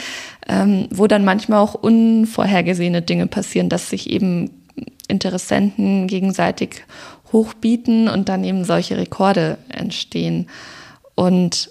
ähm, 0.48 0.88
wo 0.90 1.06
dann 1.06 1.24
manchmal 1.24 1.60
auch 1.60 1.74
unvorhergesehene 1.74 3.02
Dinge 3.02 3.26
passieren, 3.26 3.68
dass 3.68 3.90
sich 3.90 4.10
eben 4.10 4.50
Interessenten 5.08 6.06
gegenseitig 6.06 6.84
hochbieten 7.32 8.08
und 8.08 8.28
dann 8.28 8.44
eben 8.44 8.64
solche 8.64 8.96
Rekorde 8.96 9.58
entstehen. 9.68 10.48
Und 11.14 11.70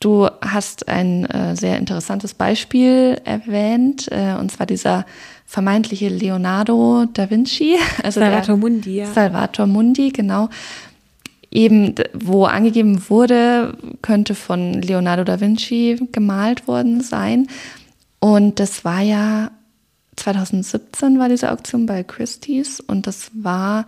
du 0.00 0.28
hast 0.40 0.88
ein 0.88 1.24
äh, 1.26 1.56
sehr 1.56 1.78
interessantes 1.78 2.34
Beispiel 2.34 3.20
erwähnt, 3.24 4.08
äh, 4.10 4.34
und 4.38 4.50
zwar 4.52 4.66
dieser 4.66 5.06
vermeintliche 5.46 6.08
Leonardo 6.08 7.06
da 7.12 7.30
Vinci. 7.30 7.76
Also 8.02 8.20
Salvator 8.20 8.56
Mundi, 8.56 8.96
ja. 8.96 9.06
Salvator 9.12 9.66
Mundi, 9.66 10.10
genau. 10.10 10.48
Eben, 11.50 11.94
wo 12.12 12.44
angegeben 12.44 13.08
wurde, 13.08 13.74
könnte 14.02 14.34
von 14.34 14.74
Leonardo 14.82 15.24
da 15.24 15.40
Vinci 15.40 15.98
gemalt 16.12 16.68
worden 16.68 17.00
sein. 17.00 17.48
Und 18.20 18.60
das 18.60 18.84
war 18.84 19.00
ja 19.00 19.50
2017 20.16 21.18
war 21.18 21.28
diese 21.28 21.50
Auktion 21.52 21.86
bei 21.86 22.02
Christie's 22.02 22.80
und 22.80 23.06
das 23.06 23.30
war 23.34 23.86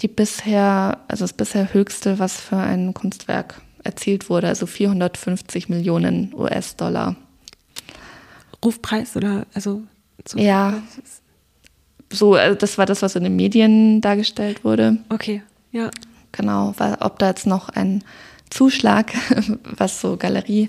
die 0.00 0.08
bisher, 0.08 0.98
also 1.08 1.24
das 1.24 1.32
bisher 1.32 1.72
höchste, 1.74 2.18
was 2.18 2.40
für 2.40 2.58
ein 2.58 2.94
Kunstwerk 2.94 3.60
erzielt 3.88 4.28
wurde, 4.28 4.48
also 4.48 4.66
450 4.66 5.68
Millionen 5.68 6.32
US-Dollar. 6.34 7.16
Rufpreis 8.64 9.16
oder 9.16 9.46
also 9.54 9.82
ja. 10.34 10.82
so 12.12 12.34
also 12.34 12.54
das 12.56 12.76
war 12.76 12.86
das 12.86 13.02
was 13.02 13.16
in 13.16 13.24
den 13.24 13.36
Medien 13.36 14.00
dargestellt 14.00 14.64
wurde. 14.64 14.98
Okay 15.08 15.42
ja. 15.72 15.90
Genau 16.32 16.74
ob 17.00 17.18
da 17.18 17.28
jetzt 17.28 17.46
noch 17.46 17.68
ein 17.68 18.04
Zuschlag 18.50 19.12
was 19.64 20.00
so 20.00 20.16
Galerie 20.16 20.68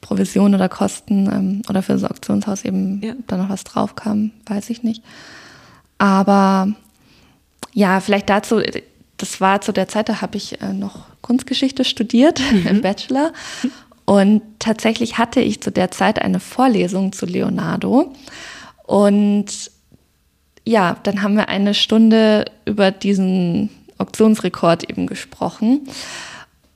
Provision 0.00 0.54
oder 0.54 0.68
Kosten 0.68 1.26
ähm, 1.26 1.62
oder 1.68 1.82
für 1.82 1.94
das 1.94 2.04
Auktionshaus 2.04 2.64
eben 2.64 3.00
ja. 3.02 3.14
da 3.26 3.36
noch 3.36 3.48
was 3.48 3.64
drauf 3.64 3.96
kam 3.96 4.30
weiß 4.46 4.70
ich 4.70 4.82
nicht. 4.82 5.02
Aber 5.98 6.74
ja, 7.72 8.00
vielleicht 8.00 8.28
dazu, 8.28 8.60
das 9.22 9.40
war 9.40 9.60
zu 9.60 9.72
der 9.72 9.86
Zeit, 9.86 10.08
da 10.08 10.20
habe 10.20 10.36
ich 10.36 10.60
äh, 10.60 10.72
noch 10.72 11.04
Kunstgeschichte 11.20 11.84
studiert 11.84 12.40
mhm. 12.52 12.66
im 12.66 12.82
Bachelor. 12.82 13.32
Und 14.04 14.42
tatsächlich 14.58 15.16
hatte 15.16 15.40
ich 15.40 15.62
zu 15.62 15.70
der 15.70 15.92
Zeit 15.92 16.20
eine 16.20 16.40
Vorlesung 16.40 17.12
zu 17.12 17.24
Leonardo. 17.24 18.12
Und 18.84 19.46
ja, 20.64 20.96
dann 21.04 21.22
haben 21.22 21.36
wir 21.36 21.48
eine 21.48 21.74
Stunde 21.74 22.46
über 22.64 22.90
diesen 22.90 23.70
Auktionsrekord 23.98 24.90
eben 24.90 25.06
gesprochen. 25.06 25.82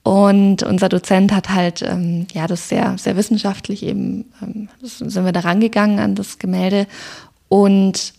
Und 0.03 0.63
unser 0.63 0.87
Dozent 0.87 1.33
hat 1.33 1.49
halt, 1.49 1.81
ähm, 1.81 2.27
ja, 2.31 2.47
das 2.47 2.69
sehr, 2.69 2.97
sehr 2.97 3.17
wissenschaftlich 3.17 3.83
eben, 3.83 4.31
ähm, 4.41 4.69
sind 4.81 5.25
wir 5.25 5.33
da 5.33 5.41
rangegangen 5.41 5.99
an 5.99 6.15
das 6.15 6.39
Gemälde. 6.39 6.87
Und 7.49 8.13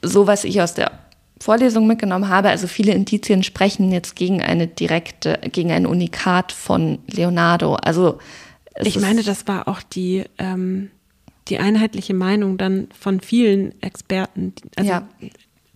so, 0.00 0.28
was 0.28 0.44
ich 0.44 0.62
aus 0.62 0.74
der 0.74 0.92
Vorlesung 1.44 1.86
mitgenommen 1.86 2.30
habe. 2.30 2.48
Also 2.48 2.66
viele 2.66 2.94
Indizien 2.94 3.42
sprechen 3.42 3.92
jetzt 3.92 4.16
gegen 4.16 4.42
eine 4.42 4.66
direkte, 4.66 5.38
gegen 5.52 5.72
ein 5.72 5.84
Unikat 5.84 6.52
von 6.52 7.00
Leonardo. 7.06 7.74
Also 7.74 8.18
ich 8.80 8.98
meine, 8.98 9.22
das 9.22 9.46
war 9.46 9.68
auch 9.68 9.82
die, 9.82 10.24
ähm, 10.38 10.90
die 11.48 11.58
einheitliche 11.58 12.14
Meinung 12.14 12.56
dann 12.56 12.88
von 12.98 13.20
vielen 13.20 13.80
Experten, 13.82 14.54
also 14.74 14.90
ja. 14.90 15.08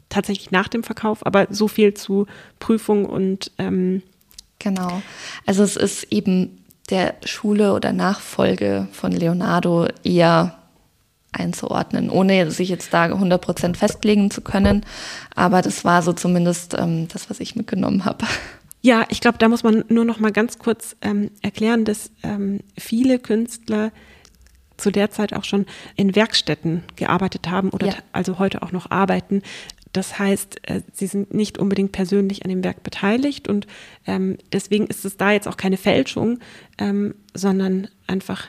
tatsächlich 0.09 0.51
nach 0.53 0.69
dem 0.69 0.85
Verkauf, 0.85 1.27
aber 1.27 1.49
so 1.51 1.69
viel 1.69 1.93
zu 1.93 2.27
Prüfung 2.61 3.05
und 3.05 3.53
ähm, 3.59 4.03
genau. 4.59 5.03
Also 5.45 5.65
es 5.65 5.77
ist 5.77 6.05
eben 6.11 6.65
der 6.89 7.17
Schule 7.27 7.75
oder 7.75 7.93
Nachfolge 7.93 8.89
von 8.93 9.13
Leonardo 9.13 9.87
eher 10.03 10.58
einzuordnen, 11.33 12.11
ohne 12.11 12.51
sich 12.51 12.69
jetzt 12.69 12.93
da 12.93 13.07
100% 13.07 13.77
festlegen 13.77 14.31
zu 14.31 14.41
können. 14.41 14.85
Aber 15.35 15.63
das 15.63 15.85
war 15.85 16.03
so 16.03 16.13
zumindest 16.13 16.75
ähm, 16.75 17.09
das, 17.09 17.31
was 17.31 17.41
ich 17.41 17.57
mitgenommen 17.57 18.05
habe. 18.05 18.27
Ja, 18.81 19.05
ich 19.09 19.21
glaube, 19.21 19.39
da 19.39 19.49
muss 19.49 19.65
man 19.65 19.85
nur 19.89 20.05
noch 20.05 20.21
mal 20.21 20.33
ganz 20.33 20.59
kurz 20.59 20.97
ähm, 21.03 21.31
erklären, 21.43 21.85
dass 21.85 22.11
ähm, 22.23 22.61
viele 22.79 23.19
Künstler 23.19 23.91
zu 24.77 24.91
der 24.93 25.11
Zeit 25.11 25.35
auch 25.35 25.45
schon 25.45 25.67
in 25.97 26.15
Werkstätten 26.15 26.85
gearbeitet 26.97 27.51
haben 27.51 27.71
oder 27.71 27.89
ja. 27.89 27.95
also 28.13 28.39
heute 28.39 28.63
auch 28.63 28.71
noch 28.71 28.91
arbeiten. 28.91 29.43
Das 29.93 30.19
heißt, 30.19 30.69
äh, 30.69 30.83
sie 30.93 31.09
sind 31.09 31.35
nicht 31.35 31.59
unbedingt 31.59 31.93
persönlich 31.93 32.45
an 32.45 32.51
dem 32.51 32.63
Werk 32.63 32.83
beteiligt 32.83 33.49
und 33.49 33.67
ähm, 34.07 34.39
deswegen 34.53 34.87
ist 34.87 35.05
es 35.05 35.17
da 35.17 35.33
jetzt 35.33 35.49
auch 35.49 35.57
keine 35.57 35.77
Fälschung, 35.77 36.39
ähm, 36.79 37.15
sondern 37.35 37.89
einfach 38.07 38.47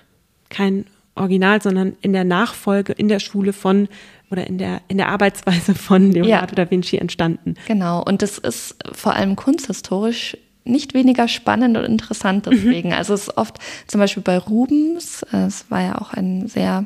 kein 0.50 0.86
Original, 1.16 1.62
sondern 1.62 1.96
in 2.02 2.14
der 2.14 2.24
Nachfolge 2.24 2.94
in 2.94 3.08
der 3.08 3.20
Schule 3.20 3.54
von 3.54 3.88
oder 4.32 4.46
in 4.48 4.58
der, 4.58 4.82
in 4.88 4.98
der 4.98 5.10
Arbeitsweise 5.10 5.76
von 5.76 6.12
Leonardo 6.12 6.56
ja. 6.56 6.66
da 6.66 6.70
Vinci 6.72 6.98
entstanden. 6.98 7.56
Genau, 7.68 8.04
und 8.04 8.22
das 8.22 8.38
ist 8.38 8.76
vor 8.92 9.14
allem 9.16 9.36
kunsthistorisch 9.36 10.38
nicht 10.66 10.94
weniger 10.94 11.28
spannend 11.28 11.78
und 11.78 11.84
interessant 11.84 12.46
mhm. 12.46 12.52
deswegen. 12.52 12.90
Mhm. 12.90 12.96
Also 12.96 13.14
es 13.14 13.28
ist 13.28 13.38
oft 13.38 13.58
zum 13.88 14.00
Beispiel 14.00 14.24
bei 14.24 14.38
Rubens, 14.38 15.24
äh, 15.34 15.46
es 15.46 15.70
war 15.70 15.82
ja 15.82 16.00
auch 16.00 16.14
ein 16.14 16.48
sehr 16.48 16.86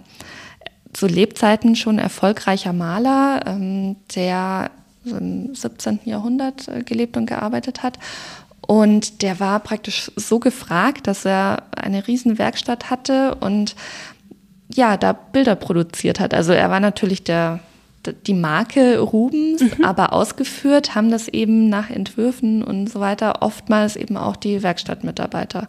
zu 0.93 1.07
Lebzeiten 1.07 1.75
schon 1.75 1.97
erfolgreicher 1.97 2.71
Maler, 2.71 3.41
ähm, 3.47 3.95
der 4.15 4.71
im 5.05 5.53
17. 5.53 6.01
Jahrhundert 6.05 6.67
äh, 6.67 6.83
gelebt 6.83 7.17
und 7.17 7.25
gearbeitet 7.25 7.83
hat. 7.83 7.99
Und 8.65 9.21
der 9.21 9.39
war 9.41 9.59
praktisch 9.59 10.11
so 10.15 10.39
gefragt, 10.39 11.07
dass 11.07 11.25
er 11.25 11.63
eine 11.75 12.07
riesen 12.07 12.37
Werkstatt 12.37 12.89
hatte 12.89 13.35
und 13.35 13.75
ja, 14.75 14.97
da 14.97 15.13
Bilder 15.13 15.55
produziert 15.55 16.19
hat. 16.19 16.33
Also 16.33 16.53
er 16.53 16.69
war 16.69 16.79
natürlich 16.79 17.23
der, 17.23 17.59
die 18.27 18.33
Marke 18.33 18.99
Rubens, 18.99 19.61
mhm. 19.61 19.83
aber 19.83 20.13
ausgeführt 20.13 20.95
haben 20.95 21.11
das 21.11 21.27
eben 21.27 21.69
nach 21.69 21.89
Entwürfen 21.89 22.63
und 22.63 22.89
so 22.89 22.99
weiter 22.99 23.41
oftmals 23.41 23.95
eben 23.95 24.17
auch 24.17 24.35
die 24.35 24.63
Werkstattmitarbeiter. 24.63 25.67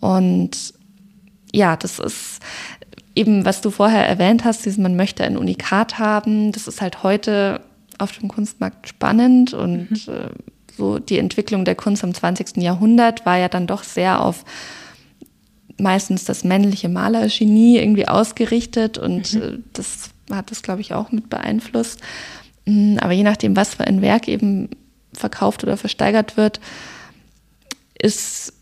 Und 0.00 0.74
ja, 1.52 1.76
das 1.76 1.98
ist 1.98 2.40
eben, 3.14 3.44
was 3.44 3.60
du 3.60 3.70
vorher 3.70 4.06
erwähnt 4.06 4.44
hast, 4.44 4.64
dieses, 4.64 4.78
man 4.78 4.96
möchte 4.96 5.24
ein 5.24 5.36
Unikat 5.36 5.98
haben. 5.98 6.52
Das 6.52 6.68
ist 6.68 6.80
halt 6.80 7.02
heute 7.02 7.60
auf 7.98 8.12
dem 8.12 8.28
Kunstmarkt 8.28 8.88
spannend 8.88 9.54
und 9.54 9.90
mhm. 9.90 10.12
äh, 10.12 10.28
so 10.76 11.00
die 11.00 11.18
Entwicklung 11.18 11.64
der 11.64 11.74
Kunst 11.74 12.04
im 12.04 12.14
20. 12.14 12.58
Jahrhundert 12.58 13.26
war 13.26 13.36
ja 13.36 13.48
dann 13.48 13.66
doch 13.66 13.82
sehr 13.82 14.22
auf 14.22 14.44
meistens 15.78 16.24
das 16.24 16.44
männliche 16.44 16.88
Malergenie 16.88 17.78
irgendwie 17.78 18.08
ausgerichtet 18.08 18.98
und 18.98 19.34
mhm. 19.34 19.42
Äh, 19.42 19.58
das 19.72 20.10
hat 20.30 20.50
das, 20.50 20.62
glaube 20.62 20.80
ich, 20.80 20.94
auch 20.94 21.10
mit 21.10 21.30
beeinflusst. 21.30 22.00
Mm, 22.66 22.98
aber 22.98 23.12
je 23.12 23.22
nachdem, 23.22 23.56
was 23.56 23.74
für 23.74 23.84
ein 23.84 24.02
Werk 24.02 24.28
eben 24.28 24.68
verkauft 25.12 25.64
oder 25.64 25.76
versteigert 25.76 26.36
wird, 26.36 26.60
ist, 28.00 28.52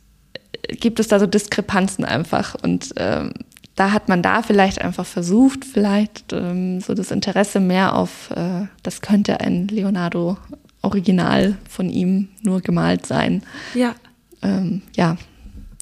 gibt 0.69 1.01
es 1.01 1.09
da 1.09 1.19
so 1.19 1.27
Diskrepanzen 1.27 2.05
einfach. 2.05 2.55
Und 2.63 2.93
ähm, 2.97 3.33
da 3.75 3.93
hat 3.93 4.09
man 4.09 4.23
da 4.23 4.43
vielleicht 4.43 4.81
einfach 4.81 5.07
versucht, 5.07 5.65
vielleicht 5.65 6.33
ähm, 6.33 6.81
so 6.81 6.95
das 6.95 7.11
Interesse 7.11 7.61
mehr 7.61 7.95
auf, 7.95 8.31
äh, 8.31 8.67
das 8.83 9.03
könnte 9.03 9.41
ein 9.41 9.69
Leonardo 9.69 10.39
Original 10.83 11.57
von 11.69 11.91
ihm 11.91 12.29
nur 12.43 12.61
gemalt 12.61 13.07
sein. 13.07 13.43
Ja. 13.75 13.95
Ähm, 14.43 14.83
ja, 14.95 15.17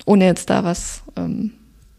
ohne 0.05 0.27
jetzt 0.27 0.51
da 0.51 0.64
was 0.64 1.03
ähm, 1.17 1.53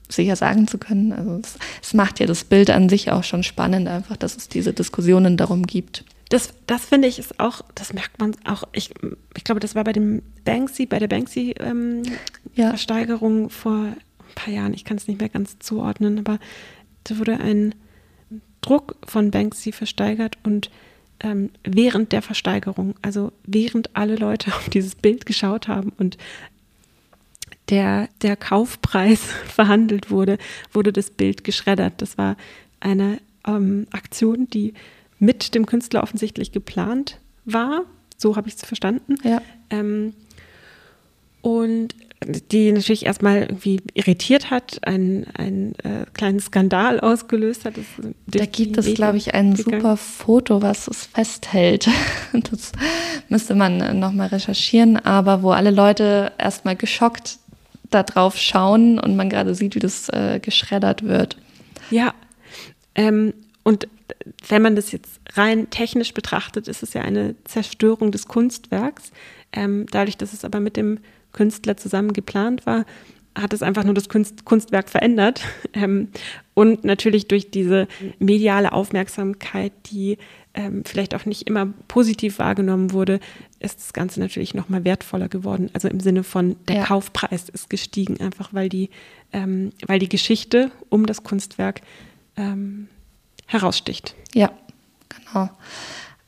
sicher 0.10 0.36
sagen 0.36 0.68
zu 0.68 0.78
können. 0.78 1.13
Also 1.13 1.39
es, 1.44 1.58
es, 1.82 1.94
macht 1.94 2.20
ja 2.20 2.26
das 2.26 2.44
Bild 2.44 2.70
an 2.70 2.89
sich 2.89 3.10
auch 3.12 3.24
schon 3.24 3.44
spannend, 3.44 3.88
einfach, 3.88 4.18
dass 4.18 4.36
es 4.38 4.50
diese 4.50 4.74
Diskussionen 4.74 5.38
darum 5.38 5.63
gibt. 5.63 6.04
Das, 6.30 6.54
das 6.65 6.86
finde 6.86 7.08
ich 7.08 7.20
ist 7.20 7.39
auch, 7.39 7.62
das 7.76 7.94
merkt 7.94 8.20
man 8.20 8.36
auch, 8.46 8.63
ich, 8.72 8.89
ich 9.36 9.44
glaube, 9.44 9.60
das 9.60 9.76
war 9.76 9.84
bei 9.84 9.94
dem 9.94 10.24
Banksy, 10.44 10.88
bei 10.88 10.98
der 11.00 11.08
Banksy-Versteigerung 11.08 13.38
ähm, 13.38 13.44
ja. 13.44 13.50
vor 13.50 13.84
ein 13.84 13.98
paar 14.34 14.54
Jahren, 14.54 14.74
ich 14.74 14.86
kann 14.86 14.98
es 14.98 15.08
nicht 15.08 15.20
mehr 15.20 15.30
ganz 15.30 15.60
zuordnen, 15.60 16.18
aber 16.20 16.39
da 17.04 17.20
wurde 17.20 17.39
ein 17.39 17.76
Druck 18.62 18.96
von 19.06 19.30
Banksy 19.30 19.72
versteigert 19.72 20.39
und 20.44 20.72
ähm, 21.20 21.52
während 21.63 22.12
der 22.12 22.24
Versteigerung, 22.24 22.96
also 23.02 23.32
während 23.46 23.96
alle 23.96 24.15
Leute 24.15 24.54
auf 24.56 24.70
dieses 24.70 24.96
Bild 24.96 25.26
geschaut 25.26 25.68
haben 25.68 25.91
und 25.98 26.18
der, 27.69 28.10
der 28.21 28.36
Kaufpreis 28.36 29.21
verhandelt 29.47 30.12
wurde, 30.12 30.38
wurde 30.71 30.93
das 30.93 31.10
Bild 31.10 31.43
geschreddert. 31.43 32.01
Das 32.01 32.17
war 32.17 32.38
eine 32.80 33.19
ähm, 33.47 33.88
Aktion, 33.91 34.47
die 34.49 34.73
mit 35.19 35.56
dem 35.56 35.65
Künstler 35.65 36.04
offensichtlich 36.04 36.51
geplant 36.51 37.19
war. 37.45 37.84
So 38.17 38.36
habe 38.36 38.47
ich 38.47 38.56
es 38.56 38.65
verstanden. 38.65 39.15
Ja. 39.23 39.41
Ähm, 39.69 40.13
und 41.41 41.95
die 42.25 42.71
natürlich 42.71 43.06
erstmal 43.06 43.41
irgendwie 43.41 43.82
irritiert 43.93 44.49
hat, 44.49 44.80
einen, 44.88 45.28
einen 45.36 45.75
äh, 45.84 46.06
kleinen 46.13 46.39
Skandal 46.39 46.99
ausgelöst 46.99 47.65
hat. 47.65 47.75
Da 48.25 48.45
gibt 48.45 48.78
es, 48.78 48.93
glaube 48.93 49.17
ich, 49.17 49.34
ein 49.34 49.54
gegangen. 49.54 49.82
super 49.82 49.97
Foto, 49.97 50.62
was 50.62 50.88
es 50.88 51.06
festhält. 51.06 51.88
Das 52.51 52.73
müsste 53.30 53.56
man 53.56 53.99
nochmal 53.99 54.28
recherchieren, 54.28 54.97
aber 54.97 55.41
wo 55.41 55.51
alle 55.51 55.71
Leute 55.71 56.34
erstmal 56.38 56.75
geschockt 56.75 57.38
da 57.89 58.04
drauf 58.04 58.38
schauen 58.38 59.00
und 59.00 59.15
man 59.15 59.30
gerade 59.30 59.56
sieht, 59.56 59.76
wie 59.76 59.80
das 59.80 60.10
äh, 60.10 60.39
geschreddert 60.41 61.04
wird. 61.04 61.38
Ja, 61.89 62.13
ähm, 62.95 63.34
und 63.63 63.88
wenn 64.48 64.62
man 64.62 64.76
das 64.76 64.91
jetzt 64.91 65.19
rein 65.34 65.69
technisch 65.69 66.13
betrachtet, 66.13 66.67
ist 66.67 66.84
es 66.84 66.93
ja 66.93 67.02
eine 67.02 67.36
Zerstörung 67.43 68.12
des 68.12 68.28
Kunstwerks. 68.28 69.12
Ähm, 69.52 69.86
dadurch, 69.91 70.17
dass 70.17 70.34
es 70.34 70.45
aber 70.45 70.60
mit 70.60 70.78
dem 70.78 71.00
Künstler 71.34 71.76
zusammen 71.78 72.13
geplant 72.13 72.65
war, 72.65 72.86
hat 73.36 73.54
es 73.54 73.62
einfach 73.62 73.84
nur 73.84 73.93
das 73.93 74.10
Kunst, 74.10 74.45
Kunstwerk 74.45 74.89
verändert. 74.89 75.41
Ähm, 75.78 76.08
und 76.54 76.86
natürlich 76.86 77.28
durch 77.28 77.52
diese 77.52 77.89
mediale 78.17 78.71
Aufmerksamkeit, 78.71 79.74
die 79.88 80.17
ähm, 80.54 80.84
vielleicht 80.86 81.13
auch 81.13 81.26
nicht 81.26 81.50
immer 81.50 81.65
positiv 81.89 82.39
wahrgenommen 82.39 82.93
wurde, 82.93 83.19
ist 83.60 83.80
das 83.80 83.91
Ganze 83.91 84.21
natürlich 84.21 84.54
noch 84.54 84.69
mal 84.69 84.86
wertvoller 84.86 85.28
geworden. 85.28 85.69
Also 85.74 85.89
im 85.89 86.00
Sinne 86.00 86.24
von 86.24 86.56
der 86.69 86.78
ja. 86.78 86.86
Kaufpreis 86.86 87.50
ist 87.50 87.69
gestiegen, 87.69 88.21
einfach 88.21 88.54
weil 88.54 88.69
die, 88.69 88.89
ähm, 89.34 89.71
weil 89.86 90.00
die 90.00 90.08
Geschichte 90.08 90.71
um 90.88 91.06
das 91.06 91.24
Kunstwerk 91.24 91.82
ähm, 92.38 92.88
heraussticht. 93.48 94.15
Ja, 94.34 94.52
genau. 95.10 95.50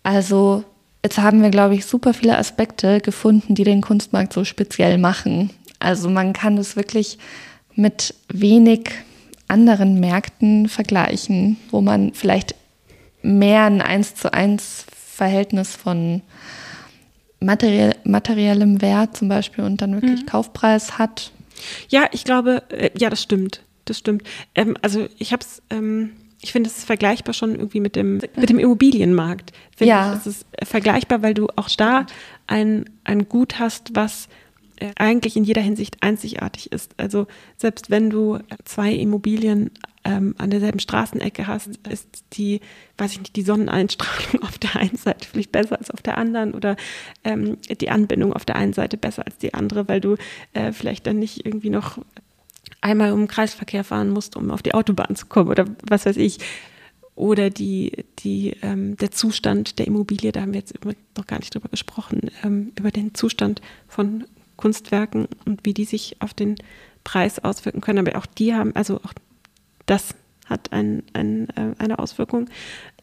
Also 0.03 0.65
jetzt 1.03 1.17
haben 1.17 1.41
wir, 1.41 1.51
glaube 1.51 1.75
ich, 1.75 1.85
super 1.85 2.13
viele 2.13 2.37
Aspekte 2.37 2.99
gefunden, 2.99 3.55
die 3.55 3.63
den 3.63 3.81
Kunstmarkt 3.81 4.33
so 4.33 4.43
speziell 4.43 4.97
machen. 4.97 5.51
Also 5.79 6.09
man 6.09 6.33
kann 6.33 6.57
es 6.57 6.75
wirklich 6.75 7.17
mit 7.75 8.15
wenig 8.29 8.89
anderen 9.47 9.99
Märkten 9.99 10.67
vergleichen, 10.67 11.57
wo 11.71 11.81
man 11.81 12.13
vielleicht 12.13 12.55
mehr 13.21 13.65
ein 13.65 13.81
eins 13.81 14.15
zu 14.15 14.33
eins 14.33 14.85
Verhältnis 14.93 15.75
von 15.75 16.21
materiell, 17.39 17.95
materiellem 18.03 18.81
Wert 18.81 19.17
zum 19.17 19.29
Beispiel 19.29 19.63
und 19.63 19.81
dann 19.81 19.93
wirklich 19.93 20.21
mhm. 20.21 20.25
Kaufpreis 20.25 20.97
hat. 20.97 21.31
Ja, 21.89 22.07
ich 22.11 22.23
glaube, 22.23 22.63
äh, 22.69 22.91
ja, 22.97 23.09
das 23.09 23.21
stimmt. 23.21 23.61
Das 23.85 23.97
stimmt. 23.97 24.23
Ähm, 24.53 24.75
also 24.81 25.07
ich 25.17 25.31
habe 25.31 25.43
es, 25.43 25.61
ähm, 25.69 26.11
ich 26.41 26.51
finde, 26.51 26.69
es 26.69 26.79
ist 26.79 26.85
vergleichbar 26.85 27.33
schon 27.33 27.55
irgendwie 27.55 27.79
mit 27.79 27.95
dem, 27.95 28.15
mit 28.35 28.49
dem 28.49 28.59
Immobilienmarkt. 28.59 29.53
Finde 29.75 29.89
ja. 29.89 30.13
Ich, 30.13 30.19
es 30.19 30.27
ist 30.27 30.45
vergleichbar, 30.63 31.21
weil 31.21 31.33
du 31.33 31.47
auch 31.55 31.69
da 31.69 32.05
ein, 32.47 32.85
ein 33.03 33.27
Gut 33.29 33.59
hast, 33.59 33.95
was 33.95 34.27
eigentlich 34.95 35.35
in 35.37 35.43
jeder 35.43 35.61
Hinsicht 35.61 35.97
einzigartig 36.01 36.71
ist. 36.71 36.93
Also 36.97 37.27
selbst 37.57 37.89
wenn 37.89 38.09
du 38.09 38.39
zwei 38.65 38.93
Immobilien 38.93 39.71
ähm, 40.03 40.35
an 40.37 40.49
derselben 40.49 40.79
Straßenecke 40.79 41.47
hast, 41.47 41.77
ist 41.89 42.07
die, 42.33 42.61
weiß 42.97 43.11
ich 43.11 43.19
nicht, 43.19 43.35
die 43.35 43.41
Sonneneinstrahlung 43.41 44.41
auf 44.43 44.57
der 44.57 44.75
einen 44.75 44.97
Seite 44.97 45.27
vielleicht 45.29 45.51
besser 45.51 45.77
als 45.77 45.91
auf 45.91 46.01
der 46.01 46.17
anderen 46.17 46.53
oder 46.53 46.75
ähm, 47.23 47.57
die 47.81 47.89
Anbindung 47.89 48.33
auf 48.33 48.45
der 48.45 48.55
einen 48.55 48.73
Seite 48.73 48.97
besser 48.97 49.25
als 49.25 49.37
die 49.37 49.53
andere, 49.53 49.87
weil 49.87 50.01
du 50.01 50.15
äh, 50.53 50.71
vielleicht 50.71 51.07
dann 51.07 51.19
nicht 51.19 51.45
irgendwie 51.45 51.69
noch 51.69 51.99
einmal 52.81 53.11
um 53.11 53.21
den 53.21 53.27
Kreisverkehr 53.27 53.83
fahren 53.83 54.09
musst, 54.09 54.35
um 54.35 54.51
auf 54.51 54.61
die 54.61 54.73
Autobahn 54.73 55.15
zu 55.15 55.25
kommen 55.25 55.49
oder 55.49 55.65
was 55.83 56.05
weiß 56.05 56.17
ich 56.17 56.39
oder 57.17 57.49
die, 57.49 58.05
die, 58.19 58.55
ähm, 58.61 58.95
der 58.97 59.11
Zustand 59.11 59.79
der 59.79 59.87
Immobilie, 59.87 60.31
da 60.31 60.41
haben 60.41 60.53
wir 60.53 60.59
jetzt 60.59 60.75
noch 61.17 61.25
gar 61.25 61.39
nicht 61.39 61.53
drüber 61.53 61.67
gesprochen, 61.67 62.29
ähm, 62.43 62.71
über 62.77 62.91
den 62.91 63.15
Zustand 63.15 63.59
von 63.87 64.25
Kunstwerken 64.57 65.27
und 65.45 65.65
wie 65.65 65.73
die 65.73 65.85
sich 65.85 66.17
auf 66.21 66.33
den 66.33 66.55
Preis 67.03 67.39
auswirken 67.39 67.81
können, 67.81 68.05
aber 68.05 68.17
auch 68.17 68.25
die 68.25 68.53
haben, 68.53 68.75
also 68.75 68.97
auch 68.97 69.13
das 69.85 70.15
hat 70.45 70.71
ein, 70.73 71.03
ein, 71.13 71.49
äh, 71.49 71.73
eine 71.77 71.99
Auswirkung. 71.99 72.49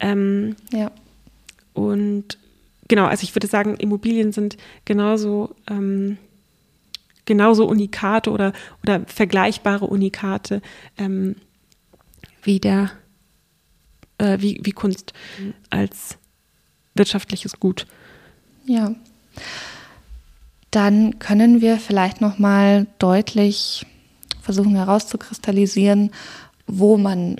Ähm, 0.00 0.56
ja. 0.72 0.90
Und 1.72 2.38
genau, 2.88 3.06
also 3.06 3.22
ich 3.24 3.34
würde 3.34 3.46
sagen, 3.46 3.76
Immobilien 3.76 4.32
sind 4.32 4.56
genauso, 4.84 5.54
ähm, 5.68 6.18
genauso 7.24 7.66
Unikate 7.66 8.30
oder, 8.30 8.52
oder 8.82 9.04
vergleichbare 9.06 9.86
Unikate 9.86 10.60
ähm, 10.98 11.36
wie 12.42 12.60
der, 12.60 12.90
äh, 14.18 14.38
wie, 14.40 14.60
wie 14.62 14.72
Kunst 14.72 15.12
als 15.70 16.18
wirtschaftliches 16.94 17.58
Gut. 17.58 17.86
Ja. 18.66 18.94
Dann 20.74 21.20
können 21.20 21.60
wir 21.60 21.76
vielleicht 21.76 22.20
noch 22.20 22.40
mal 22.40 22.88
deutlich 22.98 23.86
versuchen 24.42 24.74
herauszukristallisieren, 24.74 26.10
wo 26.66 26.96
man 26.96 27.36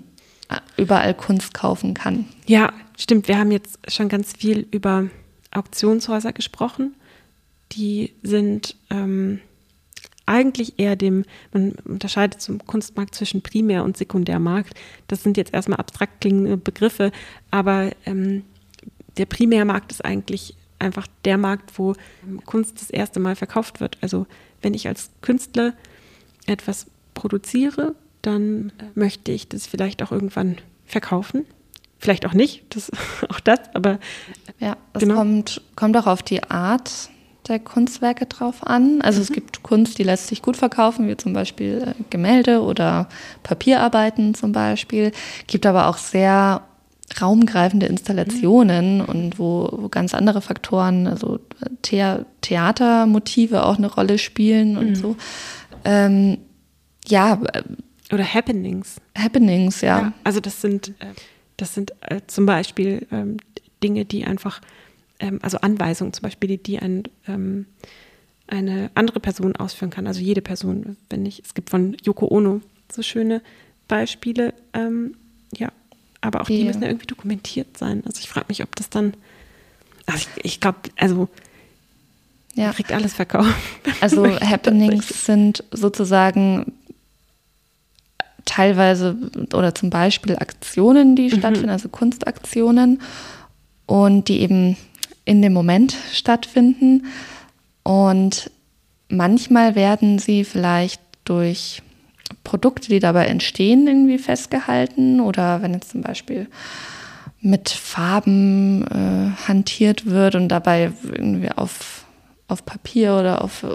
äh, 0.49 0.61
überall 0.77 1.15
Kunst 1.15 1.53
kaufen 1.53 1.95
kann. 1.95 2.27
Ja, 2.47 2.73
stimmt. 2.97 3.27
Wir 3.27 3.37
haben 3.37 3.51
jetzt 3.51 3.77
schon 3.89 4.09
ganz 4.09 4.35
viel 4.35 4.69
über 4.71 5.09
Auktionshäuser 5.51 6.33
gesprochen. 6.33 6.95
Die 7.73 8.13
sind 8.23 8.77
ähm, 8.91 9.41
eigentlich 10.27 10.79
eher 10.79 10.95
dem, 10.95 11.25
man 11.53 11.73
unterscheidet 11.85 12.41
zum 12.41 12.65
Kunstmarkt 12.65 13.17
zwischen 13.17 13.43
Primär- 13.43 13.83
und 13.83 13.97
Sekundärmarkt. 13.97 14.75
Das 15.09 15.25
sind 15.25 15.37
jetzt 15.37 15.53
erstmal 15.53 15.81
abstrakt 15.81 16.21
klingende 16.21 16.57
Begriffe, 16.57 17.11
aber 17.51 17.91
ähm, 18.07 18.45
der 19.17 19.27
Primärmarkt 19.27 19.91
ist 19.91 20.05
eigentlich 20.05 20.55
einfach 20.85 21.07
der 21.25 21.39
Markt, 21.39 21.79
wo 21.79 21.95
Kunst 22.45 22.81
das 22.81 22.91
erste 22.91 23.21
Mal 23.21 23.37
verkauft 23.37 23.81
wird. 23.81 23.99
Also 24.01 24.27
wenn 24.63 24.75
ich 24.75 24.87
als 24.87 25.11
Künstler 25.21 25.75
etwas 26.47 26.87
produziere, 27.15 27.95
dann 28.23 28.73
möchte 28.95 29.33
ich 29.33 29.49
das 29.49 29.67
vielleicht 29.67 30.03
auch 30.03 30.13
irgendwann 30.13 30.57
verkaufen. 30.87 31.45
Vielleicht 31.99 32.27
auch 32.27 32.35
nicht, 32.35 32.65
das, 32.71 32.91
auch 33.29 33.41
das, 33.41 33.61
aber. 33.75 33.99
Ja, 34.59 34.77
es 34.93 35.01
genau. 35.01 35.17
kommt, 35.17 35.63
kommt 35.75 35.97
auch 35.97 36.07
auf 36.07 36.23
die 36.23 36.43
Art 36.43 37.11
der 37.49 37.59
Kunstwerke 37.59 38.27
drauf 38.27 38.67
an. 38.67 39.03
Also 39.03 39.19
mhm. 39.19 39.23
es 39.23 39.33
gibt 39.33 39.63
Kunst, 39.63 39.99
die 39.99 40.03
lässt 40.03 40.29
sich 40.29 40.43
gut 40.43 40.57
verkaufen, 40.57 41.09
wie 41.09 41.17
zum 41.17 41.33
Beispiel 41.33 41.95
äh, 41.99 42.03
Gemälde 42.11 42.63
oder 42.63 43.09
Papierarbeiten 43.43 44.35
zum 44.35 44.53
Beispiel. 44.53 45.13
Gibt 45.47 45.67
aber 45.67 45.89
auch 45.89 45.99
sehr 45.99 46.63
raumgreifende 47.21 47.87
Installationen 47.87 48.99
mhm. 48.99 49.05
und 49.05 49.39
wo, 49.39 49.69
wo 49.73 49.89
ganz 49.89 50.15
andere 50.15 50.41
Faktoren, 50.41 51.07
also 51.07 51.39
The 51.85 52.25
Theatermotive 52.41 53.65
auch 53.65 53.79
eine 53.79 53.93
Rolle 53.93 54.19
spielen 54.19 54.77
und 54.77 54.91
mhm. 54.91 54.95
so. 54.95 55.17
Ähm, 55.85 56.39
ja. 57.07 57.41
Äh, 57.53 57.63
Oder 58.13 58.25
Happenings. 58.25 59.01
Happenings, 59.17 59.81
ja. 59.81 59.99
ja 60.01 60.13
also 60.25 60.41
das 60.41 60.61
sind, 60.61 60.89
äh, 61.01 61.13
das 61.57 61.75
sind 61.75 61.93
äh, 62.01 62.21
zum 62.27 62.47
Beispiel 62.47 63.07
ähm, 63.13 63.37
Dinge, 63.83 64.05
die 64.05 64.25
einfach, 64.25 64.61
ähm, 65.21 65.39
also 65.43 65.59
Anweisungen 65.59 66.13
zum 66.13 66.23
Beispiel, 66.23 66.49
die, 66.49 66.63
die 66.63 66.79
ein, 66.79 67.05
ähm, 67.29 67.67
eine 68.47 68.91
andere 68.95 69.21
Person 69.21 69.57
ausführen 69.57 69.91
kann. 69.91 70.07
Also 70.07 70.21
jede 70.21 70.43
Person, 70.43 70.97
wenn 71.11 71.27
ich, 71.27 71.43
es 71.45 71.55
gibt 71.55 71.71
von 71.71 71.97
Yoko 72.03 72.29
Ono 72.29 72.61
so 72.91 73.03
schöne 73.03 73.43
Beispiele, 73.89 74.55
ähm, 74.73 75.15
aber 76.25 76.41
auch 76.41 76.47
die, 76.47 76.59
die 76.59 76.65
müssen 76.65 76.83
ja 76.83 76.89
irgendwie 76.89 77.07
dokumentiert 77.07 77.77
sein. 77.77 78.03
Also 78.07 78.21
ich 78.21 78.29
frage 78.29 78.47
mich, 78.49 78.63
ob 78.63 78.75
das 78.77 78.91
dann, 78.91 79.15
also 80.07 80.27
ich, 80.37 80.45
ich 80.45 80.61
glaube, 80.61 80.79
also 80.97 81.29
ja. 82.55 82.73
Kriegt 82.73 82.93
alles 82.93 83.15
verkauft. 83.15 83.53
Also 84.01 84.27
Happenings 84.27 85.27
sind 85.27 85.65
sozusagen 85.71 86.73
teilweise 88.45 89.17
oder 89.53 89.75
zum 89.75 89.91
Beispiel 89.91 90.37
Aktionen, 90.37 91.17
die 91.17 91.31
mhm. 91.31 91.39
stattfinden, 91.39 91.71
also 91.71 91.89
Kunstaktionen 91.89 93.01
und 93.87 94.29
die 94.29 94.41
eben 94.41 94.77
in 95.25 95.43
dem 95.43 95.53
Moment 95.53 95.97
stattfinden. 96.13 97.07
Und 97.83 98.51
manchmal 99.09 99.75
werden 99.75 100.19
sie 100.19 100.45
vielleicht 100.45 101.01
durch 101.25 101.83
Produkte, 102.43 102.89
die 102.89 103.01
dabei 103.01 103.27
entstehen, 103.27 103.87
irgendwie 103.87 104.19
festgehalten 104.19 105.21
oder 105.21 105.63
wenn 105.63 105.75
jetzt 105.75 105.91
zum 105.91 106.03
Beispiel 106.03 106.49
mit 107.41 107.69
Farben 107.69 108.87
äh, 108.87 109.31
hantiert 109.47 110.07
wird 110.07 110.35
und 110.35 110.49
dabei 110.49 110.93
irgendwie 111.03 111.51
auf, 111.51 112.07
auf 112.49 112.65
Papier 112.65 113.15
oder 113.17 113.43
auf, 113.43 113.67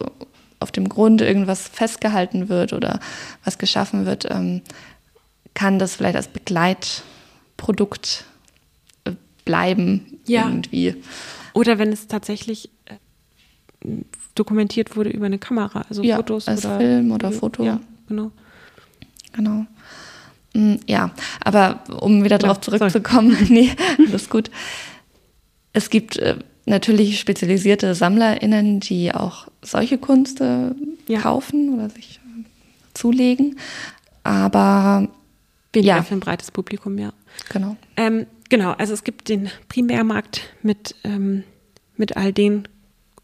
auf 0.59 0.71
dem 0.71 0.89
Grund 0.89 1.21
irgendwas 1.21 1.67
festgehalten 1.67 2.49
wird 2.49 2.73
oder 2.73 2.99
was 3.43 3.59
geschaffen 3.59 4.07
wird, 4.07 4.25
ähm, 4.29 4.62
kann 5.53 5.77
das 5.77 5.95
vielleicht 5.95 6.15
als 6.15 6.29
Begleitprodukt 6.29 8.25
äh, 9.05 9.12
bleiben 9.45 10.19
ja. 10.25 10.47
irgendwie. 10.47 10.95
Oder 11.53 11.77
wenn 11.77 11.91
es 11.91 12.07
tatsächlich 12.07 12.71
äh, 12.85 12.95
dokumentiert 14.33 14.95
wurde 14.95 15.12
über 15.12 15.27
eine 15.27 15.38
Kamera, 15.38 15.85
also 15.89 16.01
ja, 16.01 16.15
Fotos 16.15 16.47
als 16.47 16.65
oder 16.65 16.77
Film 16.77 17.12
oder 17.12 17.31
Foto. 17.31 17.63
Ja, 17.63 17.79
genau. 18.10 18.32
Genau. 19.32 19.65
Mm, 20.54 20.76
ja, 20.88 21.12
aber 21.43 21.84
um 22.02 22.24
wieder 22.24 22.38
darauf 22.38 22.60
zurückzukommen, 22.60 23.38
nee, 23.50 23.72
alles 23.98 24.30
gut. 24.30 24.52
Es 25.72 25.89
gibt 25.89 26.17
äh, 26.17 26.38
natürlich 26.65 27.19
spezialisierte 27.19 27.93
SammlerInnen, 27.95 28.80
die 28.80 29.13
auch 29.13 29.48
solche 29.62 29.98
Kunst 29.98 30.41
äh, 30.41 30.72
ja. 31.08 31.22
kaufen 31.22 31.74
oder 31.74 31.89
sich 31.89 32.19
äh, 32.26 32.43
zulegen. 32.93 33.58
Aber 34.24 35.08
weniger 35.74 35.95
ja. 35.95 36.04
für 36.04 36.15
ein 36.15 36.19
breites 36.19 36.52
Publikum, 36.52 36.98
ja. 36.98 37.13
Genau. 37.50 37.78
Ähm, 37.95 38.26
genau, 38.50 38.72
also 38.72 38.93
es 38.93 39.04
gibt 39.04 39.30
den 39.30 39.50
Primärmarkt 39.67 40.41
mit, 40.62 40.95
ähm, 41.04 41.43
mit 41.95 42.17
all 42.17 42.34
den 42.34 42.67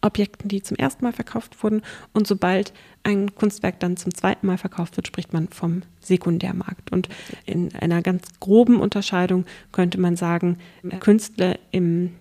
Objekten, 0.05 0.47
die 0.47 0.61
zum 0.61 0.77
ersten 0.77 1.03
Mal 1.03 1.13
verkauft 1.13 1.61
wurden. 1.63 1.81
Und 2.13 2.27
sobald 2.27 2.73
ein 3.03 3.33
Kunstwerk 3.35 3.79
dann 3.79 3.97
zum 3.97 4.13
zweiten 4.13 4.47
Mal 4.47 4.57
verkauft 4.57 4.95
wird, 4.97 5.07
spricht 5.07 5.33
man 5.33 5.49
vom 5.49 5.81
Sekundärmarkt. 5.99 6.91
Und 6.91 7.09
in 7.45 7.75
einer 7.75 8.01
ganz 8.01 8.27
groben 8.39 8.79
Unterscheidung 8.79 9.45
könnte 9.71 9.99
man 9.99 10.15
sagen, 10.15 10.57
Künstler 10.99 11.57
im 11.71 12.11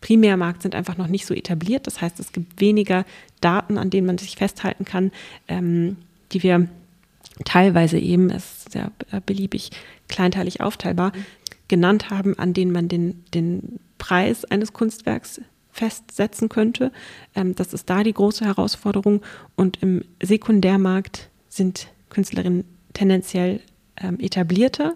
Primärmarkt 0.00 0.62
sind 0.62 0.74
einfach 0.74 0.96
noch 0.96 1.08
nicht 1.08 1.26
so 1.26 1.34
etabliert. 1.34 1.86
Das 1.86 2.00
heißt, 2.00 2.18
es 2.20 2.32
gibt 2.32 2.60
weniger 2.60 3.04
Daten, 3.40 3.78
an 3.78 3.90
denen 3.90 4.06
man 4.06 4.18
sich 4.18 4.36
festhalten 4.36 4.84
kann, 4.84 5.12
ähm, 5.46 5.96
die 6.32 6.42
wir 6.42 6.68
teilweise 7.44 7.98
eben, 7.98 8.30
es 8.30 8.44
ist 8.44 8.72
sehr 8.72 8.92
beliebig 9.26 9.70
kleinteilig 10.08 10.60
aufteilbar, 10.60 11.12
genannt 11.68 12.10
haben, 12.10 12.38
an 12.38 12.52
denen 12.52 12.72
man 12.72 12.88
den, 12.88 13.24
den 13.32 13.78
Preis 13.98 14.44
eines 14.44 14.72
Kunstwerks 14.72 15.40
festsetzen 15.72 16.48
könnte. 16.48 16.92
Ähm, 17.34 17.54
das 17.54 17.72
ist 17.72 17.88
da 17.88 18.02
die 18.02 18.12
große 18.12 18.44
Herausforderung. 18.44 19.22
Und 19.56 19.82
im 19.82 20.04
Sekundärmarkt 20.22 21.30
sind 21.48 21.88
Künstlerinnen 22.08 22.64
tendenziell 22.92 23.60
ähm, 23.96 24.18
etablierter. 24.20 24.94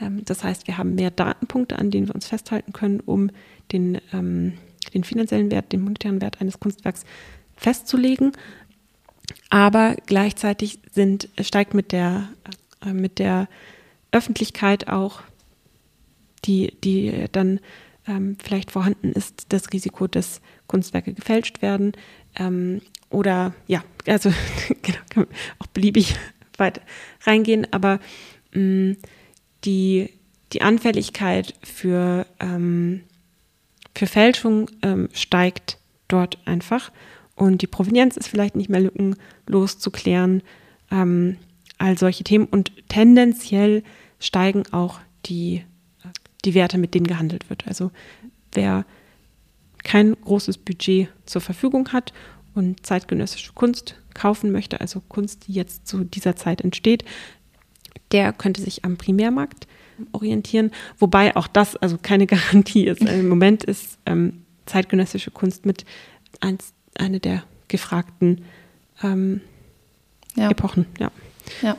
Ähm, 0.00 0.24
das 0.24 0.44
heißt, 0.44 0.66
wir 0.66 0.78
haben 0.78 0.94
mehr 0.94 1.10
Datenpunkte, 1.10 1.78
an 1.78 1.90
denen 1.90 2.08
wir 2.08 2.14
uns 2.14 2.26
festhalten 2.26 2.72
können, 2.72 3.00
um 3.00 3.30
den, 3.72 4.00
ähm, 4.12 4.54
den 4.94 5.04
finanziellen 5.04 5.50
Wert, 5.50 5.72
den 5.72 5.82
monetären 5.82 6.20
Wert 6.20 6.40
eines 6.40 6.60
Kunstwerks 6.60 7.04
festzulegen. 7.56 8.32
Aber 9.50 9.96
gleichzeitig 10.06 10.80
sind, 10.92 11.28
steigt 11.40 11.74
mit 11.74 11.92
der, 11.92 12.28
äh, 12.84 12.92
mit 12.92 13.18
der 13.18 13.48
Öffentlichkeit 14.10 14.88
auch 14.88 15.20
die, 16.44 16.72
die 16.82 17.26
dann 17.32 17.60
ähm, 18.08 18.36
vielleicht 18.42 18.70
vorhanden 18.70 19.12
ist, 19.12 19.46
das 19.50 19.72
Risiko, 19.72 20.06
dass 20.06 20.40
Kunstwerke 20.66 21.12
gefälscht 21.12 21.62
werden. 21.62 21.92
Ähm, 22.36 22.80
oder 23.10 23.54
ja, 23.66 23.84
also 24.06 24.32
genau, 24.82 24.98
kann 25.10 25.26
auch 25.58 25.66
beliebig 25.68 26.16
weit 26.56 26.80
reingehen, 27.24 27.66
aber 27.72 28.00
mh, 28.52 28.60
mm, 28.62 28.96
die, 29.64 30.10
die 30.52 30.62
Anfälligkeit 30.62 31.54
für, 31.62 32.26
ähm, 32.40 33.02
für 33.94 34.06
Fälschung 34.06 34.70
ähm, 34.82 35.08
steigt 35.12 35.78
dort 36.06 36.38
einfach. 36.46 36.92
Und 37.34 37.62
die 37.62 37.66
Provenienz 37.66 38.16
ist 38.16 38.28
vielleicht 38.28 38.56
nicht 38.56 38.70
mehr 38.70 38.80
lückenlos 38.80 39.78
zu 39.78 39.90
klären. 39.90 40.42
Ähm, 40.90 41.36
all 41.78 41.96
solche 41.96 42.24
Themen. 42.24 42.46
Und 42.46 42.72
tendenziell 42.88 43.82
steigen 44.18 44.64
auch 44.72 45.00
die 45.26 45.64
die 46.48 46.54
Werte, 46.54 46.78
mit 46.78 46.94
denen 46.94 47.06
gehandelt 47.06 47.50
wird. 47.50 47.66
Also 47.66 47.90
wer 48.54 48.86
kein 49.84 50.16
großes 50.24 50.56
Budget 50.56 51.08
zur 51.26 51.42
Verfügung 51.42 51.92
hat 51.92 52.14
und 52.54 52.86
zeitgenössische 52.86 53.52
Kunst 53.52 53.96
kaufen 54.14 54.50
möchte, 54.50 54.80
also 54.80 55.02
Kunst, 55.08 55.46
die 55.46 55.52
jetzt 55.52 55.86
zu 55.86 56.04
dieser 56.04 56.36
Zeit 56.36 56.62
entsteht, 56.62 57.04
der 58.12 58.32
könnte 58.32 58.62
sich 58.62 58.84
am 58.86 58.96
Primärmarkt 58.96 59.66
orientieren, 60.12 60.70
wobei 60.98 61.36
auch 61.36 61.46
das 61.46 61.76
also 61.76 61.98
keine 62.00 62.26
Garantie 62.34 62.86
ist. 62.86 63.02
Also 63.02 63.20
Im 63.20 63.28
Moment 63.28 63.64
ist 63.64 63.98
ähm, 64.06 64.44
zeitgenössische 64.64 65.30
Kunst 65.30 65.66
mit 65.66 65.84
eins, 66.40 66.72
eine 66.96 67.20
der 67.20 67.44
gefragten 67.68 68.42
ähm, 69.02 69.42
ja. 70.34 70.50
Epochen. 70.50 70.86
Ja. 70.98 71.10
Ja, 71.60 71.76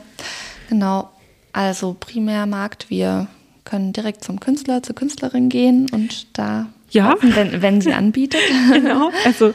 genau. 0.68 1.10
Also 1.52 1.96
Primärmarkt, 1.98 2.88
wir 2.90 3.26
können 3.64 3.92
direkt 3.92 4.24
zum 4.24 4.40
Künstler, 4.40 4.82
zur 4.82 4.94
Künstlerin 4.94 5.48
gehen 5.48 5.86
und 5.92 6.26
da 6.38 6.66
ja. 6.90 7.12
kaufen, 7.12 7.34
wenn, 7.34 7.62
wenn 7.62 7.80
sie 7.80 7.92
anbietet. 7.92 8.40
genau, 8.72 9.10
also 9.24 9.54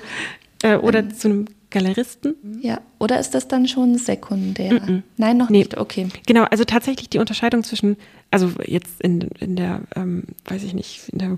äh, 0.63 0.75
oder 0.75 0.99
ähm. 0.99 1.13
zu 1.13 1.27
einem 1.27 1.45
Galeristen. 1.69 2.35
Ja, 2.61 2.79
oder 2.99 3.19
ist 3.19 3.31
das 3.31 3.49
dann 3.49 3.67
schon 3.67 3.97
sekundär? 3.97 4.73
Mm 4.73 4.77
-mm. 4.77 5.01
Nein, 5.17 5.37
noch 5.37 5.49
nee. 5.49 5.57
nicht, 5.57 5.77
okay. 5.77 6.07
Genau, 6.25 6.43
also 6.43 6.63
tatsächlich 6.63 7.09
die 7.09 7.19
Unterscheidung 7.19 7.63
zwischen, 7.63 7.97
also 8.31 8.49
jetzt 8.65 9.01
in, 9.01 9.21
in 9.39 9.57
der, 9.57 9.81
ähm, 9.95 10.23
weiß 10.45 10.63
ich 10.63 10.73
nicht, 10.73 11.09
in 11.09 11.19
der 11.19 11.37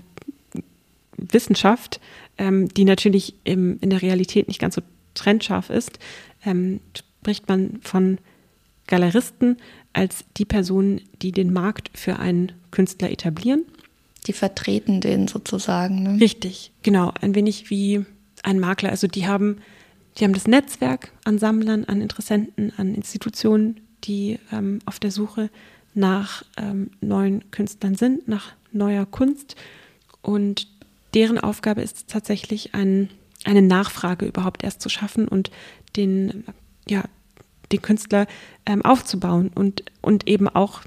Wissenschaft, 1.16 2.00
ähm, 2.38 2.68
die 2.68 2.84
natürlich 2.84 3.34
im, 3.42 3.78
in 3.80 3.90
der 3.90 4.00
Realität 4.00 4.46
nicht 4.46 4.60
ganz 4.60 4.76
so 4.76 4.82
trennscharf 5.14 5.70
ist, 5.70 5.98
ähm, 6.44 6.78
spricht 6.96 7.48
man 7.48 7.80
von 7.82 8.18
Galeristen 8.86 9.56
als 9.92 10.24
die 10.36 10.44
Personen, 10.44 11.00
die 11.22 11.32
den 11.32 11.52
Markt 11.52 11.90
für 11.94 12.18
einen 12.18 12.52
Künstler 12.70 13.10
etablieren. 13.10 13.64
Die 14.26 14.32
vertreten 14.32 15.00
den 15.00 15.28
sozusagen. 15.28 16.02
Ne? 16.02 16.20
Richtig, 16.20 16.72
genau. 16.82 17.12
Ein 17.20 17.34
wenig 17.34 17.70
wie 17.70 18.04
ein 18.42 18.60
Makler. 18.60 18.90
Also 18.90 19.06
die 19.06 19.26
haben, 19.26 19.58
die 20.18 20.24
haben 20.24 20.34
das 20.34 20.46
Netzwerk 20.46 21.12
an 21.24 21.38
Sammlern, 21.38 21.84
an 21.84 22.00
Interessenten, 22.00 22.72
an 22.76 22.94
Institutionen, 22.94 23.80
die 24.04 24.38
ähm, 24.52 24.80
auf 24.84 24.98
der 24.98 25.10
Suche 25.10 25.50
nach 25.94 26.44
ähm, 26.56 26.90
neuen 27.00 27.50
Künstlern 27.50 27.94
sind, 27.94 28.28
nach 28.28 28.52
neuer 28.72 29.06
Kunst. 29.06 29.56
Und 30.22 30.68
deren 31.14 31.38
Aufgabe 31.38 31.82
ist 31.82 31.96
es 31.96 32.06
tatsächlich, 32.06 32.74
ein, 32.74 33.08
eine 33.44 33.62
Nachfrage 33.62 34.26
überhaupt 34.26 34.62
erst 34.62 34.82
zu 34.82 34.88
schaffen 34.88 35.26
und 35.26 35.50
den, 35.96 36.44
ja, 36.88 37.04
den 37.72 37.82
Künstler 37.82 38.26
ähm, 38.66 38.82
aufzubauen 38.84 39.50
und, 39.54 39.84
und 40.00 40.28
eben 40.28 40.48
auch 40.48 40.82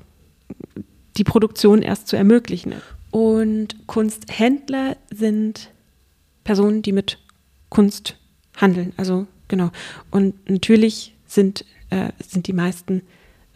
die 1.17 1.23
Produktion 1.23 1.81
erst 1.81 2.07
zu 2.07 2.15
ermöglichen. 2.15 2.73
Und 3.11 3.87
Kunsthändler 3.87 4.95
sind 5.13 5.71
Personen, 6.43 6.81
die 6.81 6.93
mit 6.93 7.19
Kunst 7.69 8.17
handeln. 8.55 8.93
Also 8.97 9.27
genau. 9.47 9.71
Und 10.09 10.49
natürlich 10.49 11.13
sind, 11.27 11.65
äh, 11.89 12.09
sind 12.25 12.47
die 12.47 12.53
meisten 12.53 13.01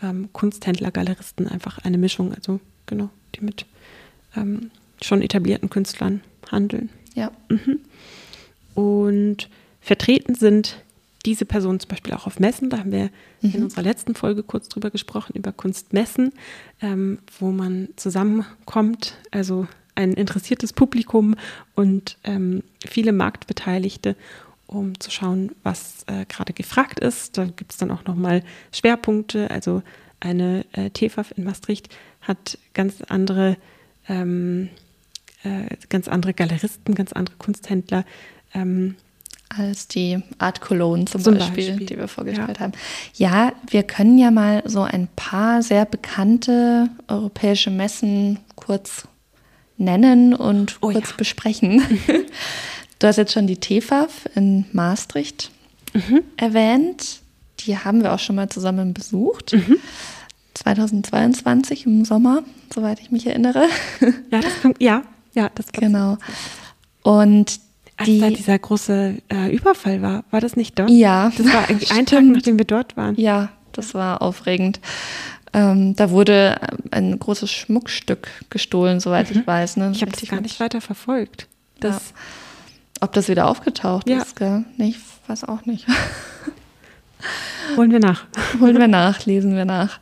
ähm, 0.01 0.29
Kunsthändler, 0.33 0.91
Galeristen 0.91 1.47
einfach 1.47 1.79
eine 1.79 1.97
Mischung. 1.97 2.33
Also 2.33 2.59
genau, 2.85 3.09
die 3.35 3.43
mit 3.43 3.65
ähm, 4.35 4.71
schon 5.01 5.21
etablierten 5.21 5.69
Künstlern 5.69 6.21
handeln. 6.51 6.89
Ja. 7.15 7.31
Mhm. 7.49 7.79
Und 8.75 9.49
vertreten 9.79 10.35
sind 10.35 10.83
diese 11.25 11.45
Personen 11.45 11.79
zum 11.79 11.89
Beispiel 11.89 12.13
auch 12.13 12.27
auf 12.27 12.39
Messen. 12.39 12.69
Da 12.69 12.79
haben 12.79 12.91
wir 12.91 13.09
mhm. 13.41 13.51
in 13.53 13.63
unserer 13.63 13.81
letzten 13.81 14.15
Folge 14.15 14.43
kurz 14.43 14.69
drüber 14.69 14.91
gesprochen, 14.91 15.33
über 15.35 15.51
Kunstmessen, 15.51 16.31
ähm, 16.81 17.19
wo 17.39 17.51
man 17.51 17.89
zusammenkommt, 17.95 19.15
also 19.31 19.67
ein 19.95 20.13
interessiertes 20.13 20.73
Publikum 20.73 21.35
und 21.73 22.17
ähm, 22.23 22.63
viele 22.85 23.13
Marktbeteiligte, 23.13 24.15
um 24.67 24.99
zu 24.99 25.09
schauen, 25.09 25.51
was 25.63 26.03
äh, 26.07 26.25
gerade 26.25 26.53
gefragt 26.53 26.99
ist. 26.99 27.37
Da 27.37 27.45
gibt 27.45 27.71
es 27.71 27.77
dann 27.77 27.91
auch 27.91 28.03
nochmal 28.05 28.43
Schwerpunkte. 28.71 29.49
Also 29.51 29.83
eine 30.19 30.65
äh, 30.73 30.89
TFAF 30.89 31.33
in 31.37 31.45
Maastricht 31.45 31.89
hat 32.21 32.57
ganz 32.73 33.01
andere, 33.07 33.57
ähm, 34.09 34.69
äh, 35.43 35.75
ganz 35.89 36.07
andere 36.07 36.33
Galeristen, 36.33 36.93
ganz 36.95 37.13
andere 37.13 37.35
Kunsthändler 37.37 38.05
ähm, 38.53 38.95
als 39.49 39.87
die 39.87 40.21
Art 40.37 40.61
Cologne 40.61 41.05
zum, 41.05 41.21
zum 41.21 41.37
Beispiel, 41.37 41.69
Beispiel, 41.69 41.85
die 41.87 41.97
wir 41.97 42.07
vorgestellt 42.07 42.57
ja. 42.57 42.59
haben. 42.59 42.73
Ja, 43.15 43.53
wir 43.67 43.83
können 43.83 44.17
ja 44.17 44.31
mal 44.31 44.63
so 44.65 44.81
ein 44.81 45.07
paar 45.15 45.61
sehr 45.61 45.85
bekannte 45.85 46.89
europäische 47.07 47.69
Messen 47.69 48.39
kurz 48.55 49.07
nennen 49.77 50.33
und 50.33 50.77
oh, 50.81 50.91
kurz 50.91 51.09
ja. 51.09 51.15
besprechen. 51.17 51.83
du 52.99 53.07
hast 53.07 53.17
jetzt 53.17 53.33
schon 53.33 53.47
die 53.47 53.59
TFAF 53.59 54.29
in 54.35 54.65
Maastricht 54.71 55.51
mhm. 55.93 56.21
erwähnt. 56.37 57.19
Die 57.61 57.77
haben 57.77 58.03
wir 58.03 58.13
auch 58.13 58.19
schon 58.19 58.35
mal 58.35 58.49
zusammen 58.49 58.93
besucht. 58.93 59.53
Mhm. 59.53 59.77
2022 60.55 61.85
im 61.85 62.05
Sommer, 62.05 62.43
soweit 62.73 62.99
ich 63.01 63.11
mich 63.11 63.27
erinnere. 63.27 63.67
Ja, 64.31 64.39
das 64.39 64.61
kommt, 64.61 64.81
ja, 64.81 65.03
ja, 65.33 65.49
das 65.53 65.67
kommt. 65.67 65.79
Genau. 65.79 66.17
Und 67.03 67.59
als 67.97 68.07
die, 68.07 68.19
da 68.19 68.29
dieser 68.29 68.59
große 68.59 69.15
äh, 69.29 69.55
Überfall 69.55 70.01
war, 70.01 70.23
war 70.31 70.41
das 70.41 70.55
nicht 70.55 70.77
dort? 70.77 70.89
Ja. 70.89 71.31
Das 71.37 71.53
war 71.53 71.69
eigentlich 71.69 71.91
ein 71.91 72.05
Tag, 72.05 72.23
nachdem 72.23 72.57
wir 72.57 72.65
dort 72.65 72.97
waren. 72.97 73.15
Ja, 73.15 73.49
das 73.71 73.93
war 73.93 74.21
aufregend. 74.21 74.79
Ähm, 75.53 75.95
da 75.95 76.09
wurde 76.09 76.59
ein 76.91 77.17
großes 77.17 77.51
Schmuckstück 77.51 78.27
gestohlen, 78.49 78.99
soweit 78.99 79.33
mhm. 79.33 79.39
ich 79.39 79.47
weiß. 79.47 79.77
Ne? 79.77 79.91
Ich 79.93 80.01
habe 80.01 80.11
das 80.11 80.27
gar 80.27 80.41
nicht 80.41 80.59
weiter 80.59 80.81
verfolgt. 80.81 81.47
Das, 81.79 81.95
ja. 81.95 83.01
Ob 83.01 83.13
das 83.13 83.29
wieder 83.29 83.47
aufgetaucht 83.47 84.09
ja. 84.09 84.17
ist, 84.17 84.35
gell? 84.35 84.65
Nee, 84.77 84.89
ich 84.89 84.99
weiß 85.27 85.45
auch 85.45 85.65
nicht. 85.65 85.87
Holen 87.77 87.91
wir 87.91 87.99
nach. 87.99 88.25
Holen 88.59 88.77
wir 88.77 88.87
nach, 88.87 89.25
lesen 89.25 89.55
wir 89.55 89.65
nach 89.65 89.99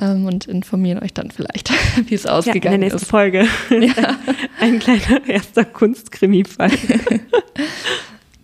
ähm, 0.00 0.26
und 0.26 0.46
informieren 0.46 1.02
euch 1.02 1.12
dann 1.12 1.30
vielleicht, 1.30 1.70
wie 2.08 2.14
es 2.14 2.26
ausgegangen 2.26 2.64
ja, 2.64 2.72
in 2.72 2.80
der 2.80 2.90
nächsten 2.90 3.02
ist. 3.02 3.10
Folge. 3.10 3.46
Ja. 3.70 4.16
Ein 4.60 4.78
kleiner 4.78 5.26
erster 5.28 5.64
Kunstkrimi-Fall. 5.64 6.70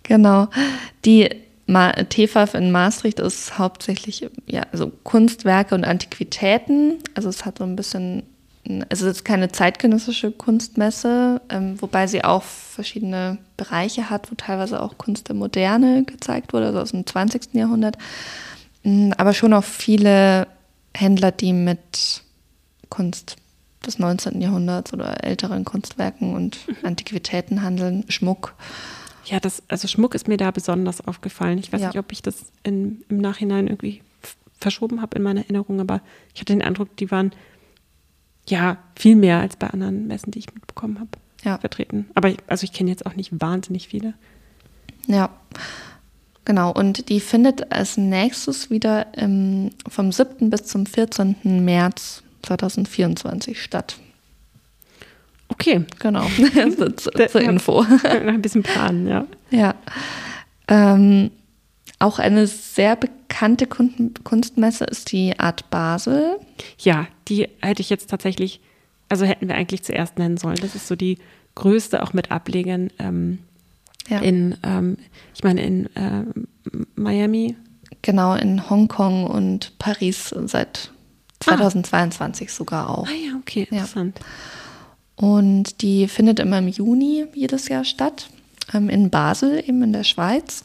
genau. 0.02 0.48
Die 1.04 1.28
Ma 1.66 1.92
TFAF 1.92 2.54
in 2.54 2.70
Maastricht 2.70 3.20
ist 3.20 3.58
hauptsächlich 3.58 4.28
ja, 4.46 4.62
also 4.72 4.92
Kunstwerke 5.02 5.74
und 5.74 5.84
Antiquitäten. 5.84 6.98
Also 7.14 7.28
es 7.28 7.44
hat 7.44 7.58
so 7.58 7.64
ein 7.64 7.74
bisschen, 7.74 8.22
also 8.90 9.06
es 9.06 9.18
ist 9.18 9.24
keine 9.24 9.50
zeitgenössische 9.50 10.30
Kunstmesse, 10.30 11.40
ähm, 11.48 11.80
wobei 11.80 12.06
sie 12.06 12.22
auch 12.22 12.42
verschiedene 12.42 13.38
Bereiche 13.56 14.10
hat, 14.10 14.30
wo 14.30 14.34
teilweise 14.34 14.82
auch 14.82 14.98
Kunst 14.98 15.28
der 15.28 15.36
Moderne 15.36 16.04
gezeigt 16.04 16.52
wurde, 16.52 16.66
also 16.66 16.80
aus 16.80 16.90
dem 16.90 17.06
20. 17.06 17.54
Jahrhundert. 17.54 17.96
Mm, 18.82 19.12
aber 19.16 19.32
schon 19.32 19.54
auch 19.54 19.64
viele 19.64 20.46
Händler, 20.94 21.32
die 21.32 21.52
mit 21.52 22.22
Kunst 22.88 23.36
des 23.84 23.98
19. 23.98 24.40
Jahrhunderts 24.40 24.92
oder 24.92 25.24
älteren 25.24 25.64
Kunstwerken 25.64 26.34
und 26.34 26.66
mhm. 26.68 26.76
Antiquitäten 26.84 27.62
handeln, 27.62 28.04
Schmuck. 28.08 28.54
Ja, 29.26 29.40
das, 29.40 29.62
also 29.68 29.88
Schmuck 29.88 30.14
ist 30.14 30.28
mir 30.28 30.36
da 30.36 30.50
besonders 30.50 31.06
aufgefallen. 31.06 31.58
Ich 31.58 31.72
weiß 31.72 31.80
ja. 31.80 31.88
nicht, 31.88 31.98
ob 31.98 32.12
ich 32.12 32.22
das 32.22 32.52
in, 32.62 33.04
im 33.08 33.18
Nachhinein 33.18 33.66
irgendwie 33.66 34.02
verschoben 34.58 35.02
habe 35.02 35.16
in 35.16 35.22
meiner 35.22 35.42
Erinnerung, 35.42 35.80
aber 35.80 36.00
ich 36.32 36.40
hatte 36.40 36.52
den 36.52 36.62
Eindruck, 36.62 36.96
die 36.96 37.10
waren 37.10 37.32
ja 38.48 38.78
viel 38.96 39.16
mehr 39.16 39.40
als 39.40 39.56
bei 39.56 39.68
anderen 39.68 40.06
Messen, 40.06 40.30
die 40.30 40.38
ich 40.38 40.54
mitbekommen 40.54 41.00
habe, 41.00 41.10
ja. 41.42 41.58
vertreten. 41.58 42.08
Aber 42.14 42.28
ich, 42.28 42.38
also 42.46 42.64
ich 42.64 42.72
kenne 42.72 42.90
jetzt 42.90 43.06
auch 43.06 43.14
nicht 43.14 43.40
wahnsinnig 43.40 43.88
viele. 43.88 44.14
Ja. 45.06 45.30
Genau, 46.44 46.72
und 46.72 47.08
die 47.08 47.20
findet 47.20 47.72
als 47.72 47.96
nächstes 47.96 48.70
wieder 48.70 49.06
im, 49.16 49.70
vom 49.88 50.12
7. 50.12 50.50
bis 50.50 50.64
zum 50.64 50.84
14. 50.84 51.36
März 51.64 52.22
2024 52.42 53.62
statt. 53.62 53.96
Okay. 55.48 55.84
Genau, 55.98 56.26
also 56.56 56.90
zu, 56.90 57.10
zur 57.10 57.40
Info. 57.40 57.80
Ein 58.04 58.42
bisschen 58.42 58.62
planen, 58.62 59.06
ja. 59.06 59.26
Ja. 59.50 59.74
Ähm, 60.68 61.30
auch 61.98 62.18
eine 62.18 62.46
sehr 62.46 62.96
bekannte 62.96 63.66
Kunstmesse 63.66 64.84
ist 64.84 65.12
die 65.12 65.38
Art 65.38 65.70
Basel. 65.70 66.38
Ja, 66.78 67.06
die 67.28 67.48
hätte 67.62 67.80
ich 67.80 67.88
jetzt 67.88 68.10
tatsächlich, 68.10 68.60
also 69.08 69.24
hätten 69.24 69.48
wir 69.48 69.54
eigentlich 69.54 69.84
zuerst 69.84 70.18
nennen 70.18 70.36
sollen. 70.36 70.58
Das 70.60 70.74
ist 70.74 70.86
so 70.86 70.96
die 70.96 71.18
größte, 71.54 72.02
auch 72.02 72.12
mit 72.12 72.30
Ablegern 72.30 72.90
ähm, 72.98 73.38
ja. 74.08 74.18
In, 74.20 74.56
ähm, 74.62 74.98
ich 75.34 75.42
meine, 75.42 75.62
in 75.62 75.86
äh, 75.96 76.24
Miami. 76.94 77.56
Genau, 78.02 78.34
in 78.34 78.68
Hongkong 78.68 79.26
und 79.26 79.78
Paris 79.78 80.34
seit 80.44 80.90
2022 81.40 82.48
ah. 82.48 82.52
sogar 82.52 82.90
auch. 82.90 83.08
Ah 83.08 83.12
ja, 83.12 83.36
okay, 83.38 83.66
interessant. 83.70 84.18
Ja. 84.18 84.26
Und 85.26 85.80
die 85.80 86.08
findet 86.08 86.38
immer 86.38 86.58
im 86.58 86.68
Juni 86.68 87.26
jedes 87.34 87.68
Jahr 87.68 87.84
statt, 87.84 88.28
ähm, 88.74 88.88
in 88.88 89.10
Basel, 89.10 89.62
eben 89.66 89.82
in 89.82 89.92
der 89.92 90.04
Schweiz. 90.04 90.64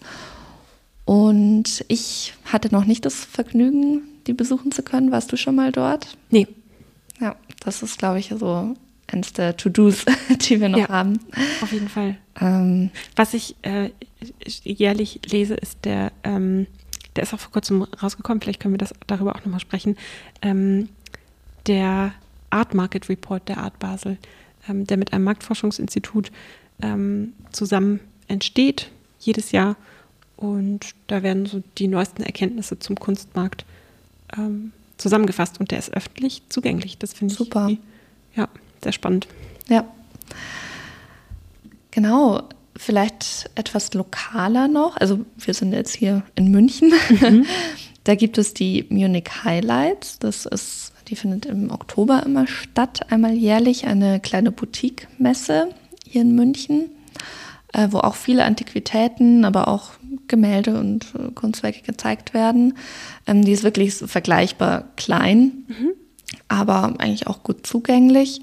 Und 1.06 1.86
ich 1.88 2.34
hatte 2.46 2.74
noch 2.74 2.86
nicht 2.86 3.06
das 3.06 3.16
Vergnügen, 3.16 4.02
die 4.28 4.34
besuchen 4.34 4.72
zu 4.72 4.84
können. 4.84 5.12
Warst 5.12 5.32
du 5.32 5.38
schon 5.38 5.56
mal 5.56 5.72
dort? 5.72 6.18
Nee. 6.30 6.48
Ja, 7.20 7.36
das 7.62 7.84
ist, 7.84 7.98
glaube 7.98 8.20
ich, 8.20 8.34
so 8.38 8.76
eines 9.12 9.34
der 9.34 9.58
To-Dos, 9.58 10.06
die 10.42 10.62
wir 10.62 10.70
noch 10.70 10.80
ja, 10.80 10.90
haben. 10.90 11.20
Auf 11.62 11.72
jeden 11.72 11.90
Fall. 11.90 12.18
Ähm, 12.40 12.92
Was 13.16 13.34
ich 13.34 13.56
äh, 13.62 13.90
jährlich 14.64 15.20
lese, 15.30 15.56
ist 15.56 15.86
der, 15.86 16.12
ähm, 16.24 16.68
der 17.16 17.24
ist 17.24 17.34
auch 17.34 17.40
vor 17.40 17.52
kurzem 17.52 17.84
rausgekommen, 17.84 18.42
vielleicht 18.42 18.60
können 18.60 18.74
wir 18.74 18.80
das 18.80 18.94
darüber 19.08 19.36
auch 19.36 19.40
nochmal 19.40 19.60
sprechen, 19.60 19.98
ähm, 20.42 20.90
der 21.68 22.14
Art 22.50 22.74
Market 22.74 23.10
Report 23.10 23.48
der 23.48 23.58
Art 23.58 23.78
Basel, 23.80 24.18
ähm, 24.68 24.86
der 24.88 24.98
mit 24.98 25.14
einem 25.14 25.24
Marktforschungsinstitut 25.24 26.32
ähm, 26.82 27.34
zusammen 27.52 28.00
entsteht, 28.28 28.90
jedes 29.20 29.52
Jahr. 29.52 29.76
Und 30.38 30.96
da 31.08 31.22
werden 31.22 31.46
so 31.46 31.62
die 31.78 31.88
neuesten 31.88 32.24
Erkenntnisse 32.24 32.80
zum 32.80 32.96
Kunstmarkt 32.96 33.66
ähm, 34.38 34.72
zusammengefasst 34.98 35.60
und 35.60 35.72
der 35.72 35.80
ist 35.80 35.94
öffentlich 35.94 36.44
zugänglich. 36.50 36.98
Das 36.98 37.14
finde 37.14 37.34
ich 37.34 37.38
Super. 37.38 37.70
Ja, 38.36 38.48
sehr 38.84 38.92
spannend. 38.92 39.28
Ja. 39.68 39.86
Genau, 41.92 42.44
vielleicht 42.76 43.50
etwas 43.56 43.94
lokaler 43.94 44.68
noch. 44.68 44.98
Also 44.98 45.20
wir 45.38 45.54
sind 45.54 45.74
jetzt 45.74 45.96
hier 45.96 46.24
in 46.36 46.50
München. 46.50 46.94
Mhm. 47.10 47.46
da 48.04 48.16
gibt 48.16 48.38
es 48.38 48.54
die 48.54 48.86
Munich 48.90 49.30
Highlights. 49.44 50.20
Das 50.20 50.46
ist, 50.46 50.94
die 51.08 51.16
findet 51.16 51.46
im 51.46 51.72
Oktober 51.72 52.24
immer 52.26 52.48
statt, 52.48 53.12
einmal 53.12 53.34
jährlich 53.34 53.86
eine 53.86 54.20
kleine 54.20 54.52
Boutique-Messe 54.52 55.70
hier 56.06 56.22
in 56.22 56.36
München, 56.36 56.90
äh, 57.74 57.88
wo 57.92 58.00
auch 58.00 58.16
viele 58.16 58.46
Antiquitäten, 58.46 59.46
aber 59.46 59.68
auch 59.68 59.92
Gemälde 60.28 60.80
und 60.80 61.14
äh, 61.16 61.32
Kunstwerke 61.34 61.82
gezeigt 61.82 62.34
werden. 62.34 62.78
Ähm, 63.28 63.44
die 63.44 63.52
ist 63.52 63.64
wirklich 63.64 63.94
vergleichbar 63.96 64.86
klein. 64.96 65.66
Mhm 65.68 65.92
aber 66.48 66.96
eigentlich 67.00 67.28
auch 67.28 67.44
gut 67.44 67.66
zugänglich. 67.66 68.42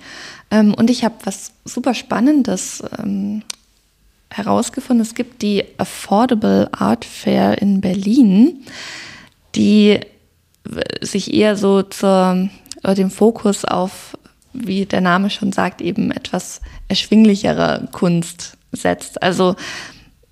Ähm, 0.51 0.75
und 0.75 0.91
ich 0.91 1.05
habe 1.05 1.15
was 1.25 1.53
super 1.65 1.95
Spannendes 1.95 2.83
ähm, 2.99 3.43
herausgefunden. 4.31 5.05
Es 5.05 5.15
gibt 5.15 5.43
die 5.43 5.65
Affordable 5.79 6.69
Art 6.73 7.05
Fair 7.05 7.61
in 7.61 7.81
Berlin, 7.81 8.65
die 9.55 10.01
sich 11.01 11.33
eher 11.33 11.57
so 11.57 11.83
zur, 11.83 12.49
dem 12.85 13.11
Fokus 13.11 13.65
auf, 13.65 14.19
wie 14.53 14.85
der 14.85 15.01
Name 15.01 15.31
schon 15.31 15.53
sagt, 15.53 15.81
eben 15.81 16.11
etwas 16.11 16.61
erschwinglichere 16.89 17.89
Kunst 17.93 18.57
setzt. 18.73 19.23
Also 19.23 19.55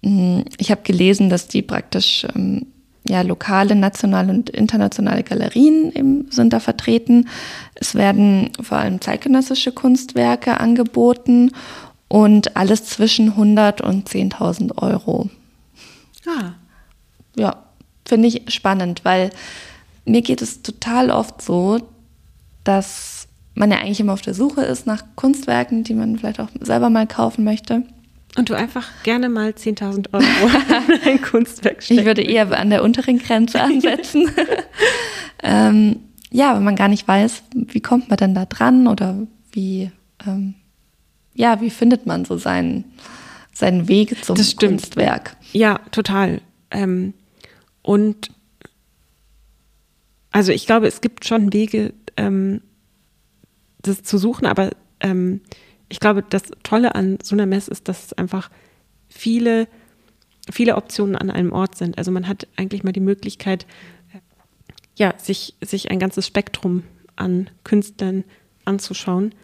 ich 0.02 0.70
habe 0.70 0.82
gelesen, 0.82 1.30
dass 1.30 1.48
die 1.48 1.62
praktisch 1.62 2.26
ähm, 2.34 2.66
ja, 3.06 3.20
lokale, 3.22 3.74
nationale 3.74 4.32
und 4.32 4.50
internationale 4.50 5.22
Galerien 5.22 5.92
eben 5.92 6.30
sind 6.30 6.52
da 6.52 6.60
vertreten. 6.60 7.28
Es 7.74 7.94
werden 7.94 8.50
vor 8.62 8.78
allem 8.78 9.00
zeitgenössische 9.00 9.72
Kunstwerke 9.72 10.58
angeboten 10.58 11.52
und 12.08 12.56
alles 12.56 12.86
zwischen 12.86 13.30
100 13.30 13.82
und 13.82 14.08
10.000 14.08 14.78
Euro. 14.78 15.28
Ah. 16.26 16.52
Ja, 17.36 17.56
finde 18.06 18.28
ich 18.28 18.42
spannend, 18.54 19.04
weil 19.04 19.30
mir 20.06 20.22
geht 20.22 20.40
es 20.40 20.62
total 20.62 21.10
oft 21.10 21.42
so, 21.42 21.80
dass 22.62 23.28
man 23.54 23.70
ja 23.70 23.78
eigentlich 23.78 24.00
immer 24.00 24.14
auf 24.14 24.22
der 24.22 24.34
Suche 24.34 24.62
ist 24.62 24.86
nach 24.86 25.04
Kunstwerken, 25.14 25.84
die 25.84 25.94
man 25.94 26.18
vielleicht 26.18 26.40
auch 26.40 26.48
selber 26.60 26.90
mal 26.90 27.06
kaufen 27.06 27.44
möchte. 27.44 27.82
Und 28.36 28.50
du 28.50 28.54
einfach 28.54 28.88
gerne 29.04 29.28
mal 29.28 29.50
10.000 29.50 30.12
Euro 30.12 30.24
in 30.88 31.08
ein 31.08 31.22
Kunstwerk 31.22 31.82
stecken. 31.82 32.00
Ich 32.00 32.06
würde 32.06 32.22
eher 32.22 32.50
an 32.58 32.70
der 32.70 32.82
unteren 32.82 33.18
Grenze 33.18 33.60
ansetzen. 33.62 34.30
ähm, 35.42 36.00
ja, 36.30 36.56
wenn 36.56 36.64
man 36.64 36.74
gar 36.74 36.88
nicht 36.88 37.06
weiß, 37.06 37.44
wie 37.54 37.80
kommt 37.80 38.08
man 38.08 38.16
denn 38.16 38.34
da 38.34 38.44
dran 38.44 38.88
oder 38.88 39.24
wie, 39.52 39.92
ähm, 40.26 40.54
ja, 41.34 41.60
wie 41.60 41.70
findet 41.70 42.06
man 42.06 42.24
so 42.24 42.36
seinen, 42.36 42.84
seinen 43.52 43.86
Weg 43.86 44.24
zum 44.24 44.36
Kunstwerk? 44.36 45.36
Ja, 45.52 45.78
total. 45.92 46.40
Ähm, 46.72 47.14
und 47.82 48.30
also 50.32 50.50
ich 50.50 50.66
glaube, 50.66 50.88
es 50.88 51.00
gibt 51.00 51.24
schon 51.24 51.52
Wege, 51.52 51.94
ähm, 52.16 52.62
das 53.80 54.02
zu 54.02 54.18
suchen, 54.18 54.46
aber 54.46 54.70
ähm, 54.98 55.40
ich 55.94 56.00
glaube, 56.00 56.24
das 56.28 56.42
Tolle 56.64 56.96
an 56.96 57.18
so 57.22 57.36
einer 57.36 57.46
Messe 57.46 57.70
ist, 57.70 57.88
dass 57.88 58.06
es 58.06 58.12
einfach 58.14 58.50
viele, 59.08 59.68
viele 60.50 60.74
Optionen 60.74 61.14
an 61.14 61.30
einem 61.30 61.52
Ort 61.52 61.76
sind. 61.76 61.98
Also 61.98 62.10
man 62.10 62.26
hat 62.26 62.48
eigentlich 62.56 62.82
mal 62.82 62.90
die 62.90 62.98
Möglichkeit, 62.98 63.64
ja, 64.96 65.14
sich, 65.18 65.54
sich 65.60 65.92
ein 65.92 66.00
ganzes 66.00 66.26
Spektrum 66.26 66.82
an 67.14 67.48
Künstlern 67.62 68.24
anzuschauen. 68.64 69.36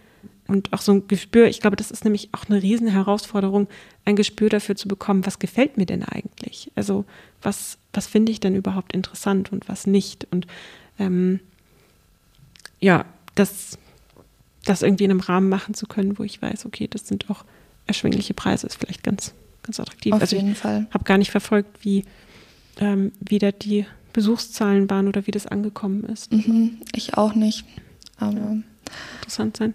Und 0.49 0.73
auch 0.73 0.81
so 0.81 0.91
ein 0.91 1.07
Gespür, 1.07 1.47
ich 1.47 1.61
glaube, 1.61 1.77
das 1.77 1.93
ist 1.93 2.03
nämlich 2.03 2.31
auch 2.33 2.49
eine 2.49 2.61
riesen 2.61 2.89
Herausforderung, 2.89 3.69
ein 4.05 4.17
Gespür 4.17 4.49
dafür 4.49 4.75
zu 4.75 4.89
bekommen, 4.89 5.27
was 5.27 5.39
gefällt 5.39 5.77
mir 5.77 5.87
denn 5.87 6.03
eigentlich? 6.03 6.73
Also 6.75 7.05
was, 7.43 7.79
was 7.93 8.09
finde 8.09 8.33
ich 8.33 8.41
denn 8.41 8.57
überhaupt 8.57 8.93
interessant 8.93 9.53
und 9.53 9.69
was 9.69 9.87
nicht? 9.87 10.27
Und 10.33 10.49
ähm, 10.99 11.39
ja, 12.81 13.05
das, 13.37 13.79
das 14.71 14.83
irgendwie 14.83 15.05
in 15.05 15.11
einem 15.11 15.21
Rahmen 15.21 15.49
machen 15.49 15.75
zu 15.75 15.87
können, 15.87 16.19
wo 16.19 16.23
ich 16.23 16.41
weiß, 16.41 16.67
okay, 16.67 16.89
das 16.89 17.09
sind 17.09 17.29
auch 17.29 17.45
erschwingliche 17.87 18.35
Preise, 18.35 18.67
ist 18.67 18.77
vielleicht 18.77 19.03
ganz, 19.03 19.35
ganz 19.63 19.81
attraktiv. 19.81 20.13
Auf 20.13 20.21
also 20.21 20.37
jeden 20.37 20.55
Fall. 20.55 20.87
Ich 20.89 20.95
habe 20.95 21.05
gar 21.05 21.19
nicht 21.19 21.31
verfolgt, 21.31 21.85
wie, 21.85 22.05
ähm, 22.79 23.13
wie 23.21 23.39
da 23.39 23.51
die 23.51 23.85
Besuchszahlen 24.13 24.89
waren 24.89 25.09
oder 25.09 25.27
wie 25.27 25.33
das 25.33 25.47
angekommen 25.47 26.05
ist. 26.05 26.33
Mhm, 26.33 26.79
ich 26.95 27.15
auch 27.15 27.35
nicht. 27.35 27.65
Aber 28.19 28.39
ja, 28.39 28.57
interessant 29.17 29.57
sein. 29.57 29.75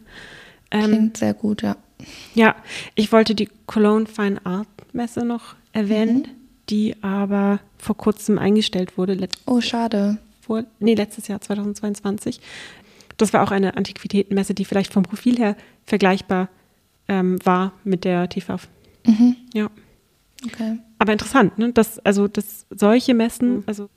Ähm, 0.71 0.85
klingt 0.85 1.17
sehr 1.17 1.33
gut, 1.33 1.61
ja. 1.61 1.77
Ja, 2.33 2.55
ich 2.95 3.11
wollte 3.11 3.35
die 3.35 3.49
Cologne 3.65 4.05
Fine 4.05 4.45
Art 4.45 4.67
Messe 4.93 5.25
noch 5.25 5.55
erwähnen, 5.73 6.17
mhm. 6.17 6.27
die 6.69 6.95
aber 7.03 7.59
vor 7.77 7.97
kurzem 7.97 8.37
eingestellt 8.37 8.97
wurde. 8.97 9.27
oh, 9.45 9.61
schade. 9.61 10.17
Vor, 10.41 10.63
nee, 10.79 10.93
letztes 10.93 11.27
Jahr, 11.27 11.41
2022. 11.41 12.39
Das 13.17 13.33
war 13.33 13.43
auch 13.43 13.51
eine 13.51 13.77
Antiquitätenmesse, 13.77 14.53
die 14.53 14.65
vielleicht 14.65 14.93
vom 14.93 15.03
Profil 15.03 15.37
her 15.37 15.55
vergleichbar 15.85 16.49
ähm, 17.07 17.37
war 17.45 17.73
mit 17.83 18.03
der 18.03 18.29
TVF. 18.29 18.67
Mhm. 19.05 19.35
Ja. 19.53 19.69
Okay. 20.45 20.77
Aber 20.99 21.11
interessant, 21.11 21.57
ne? 21.57 21.71
dass, 21.71 21.99
also, 21.99 22.27
dass 22.27 22.65
solche 22.69 23.13
Messen, 23.13 23.57
mhm. 23.57 23.63
also 23.65 23.89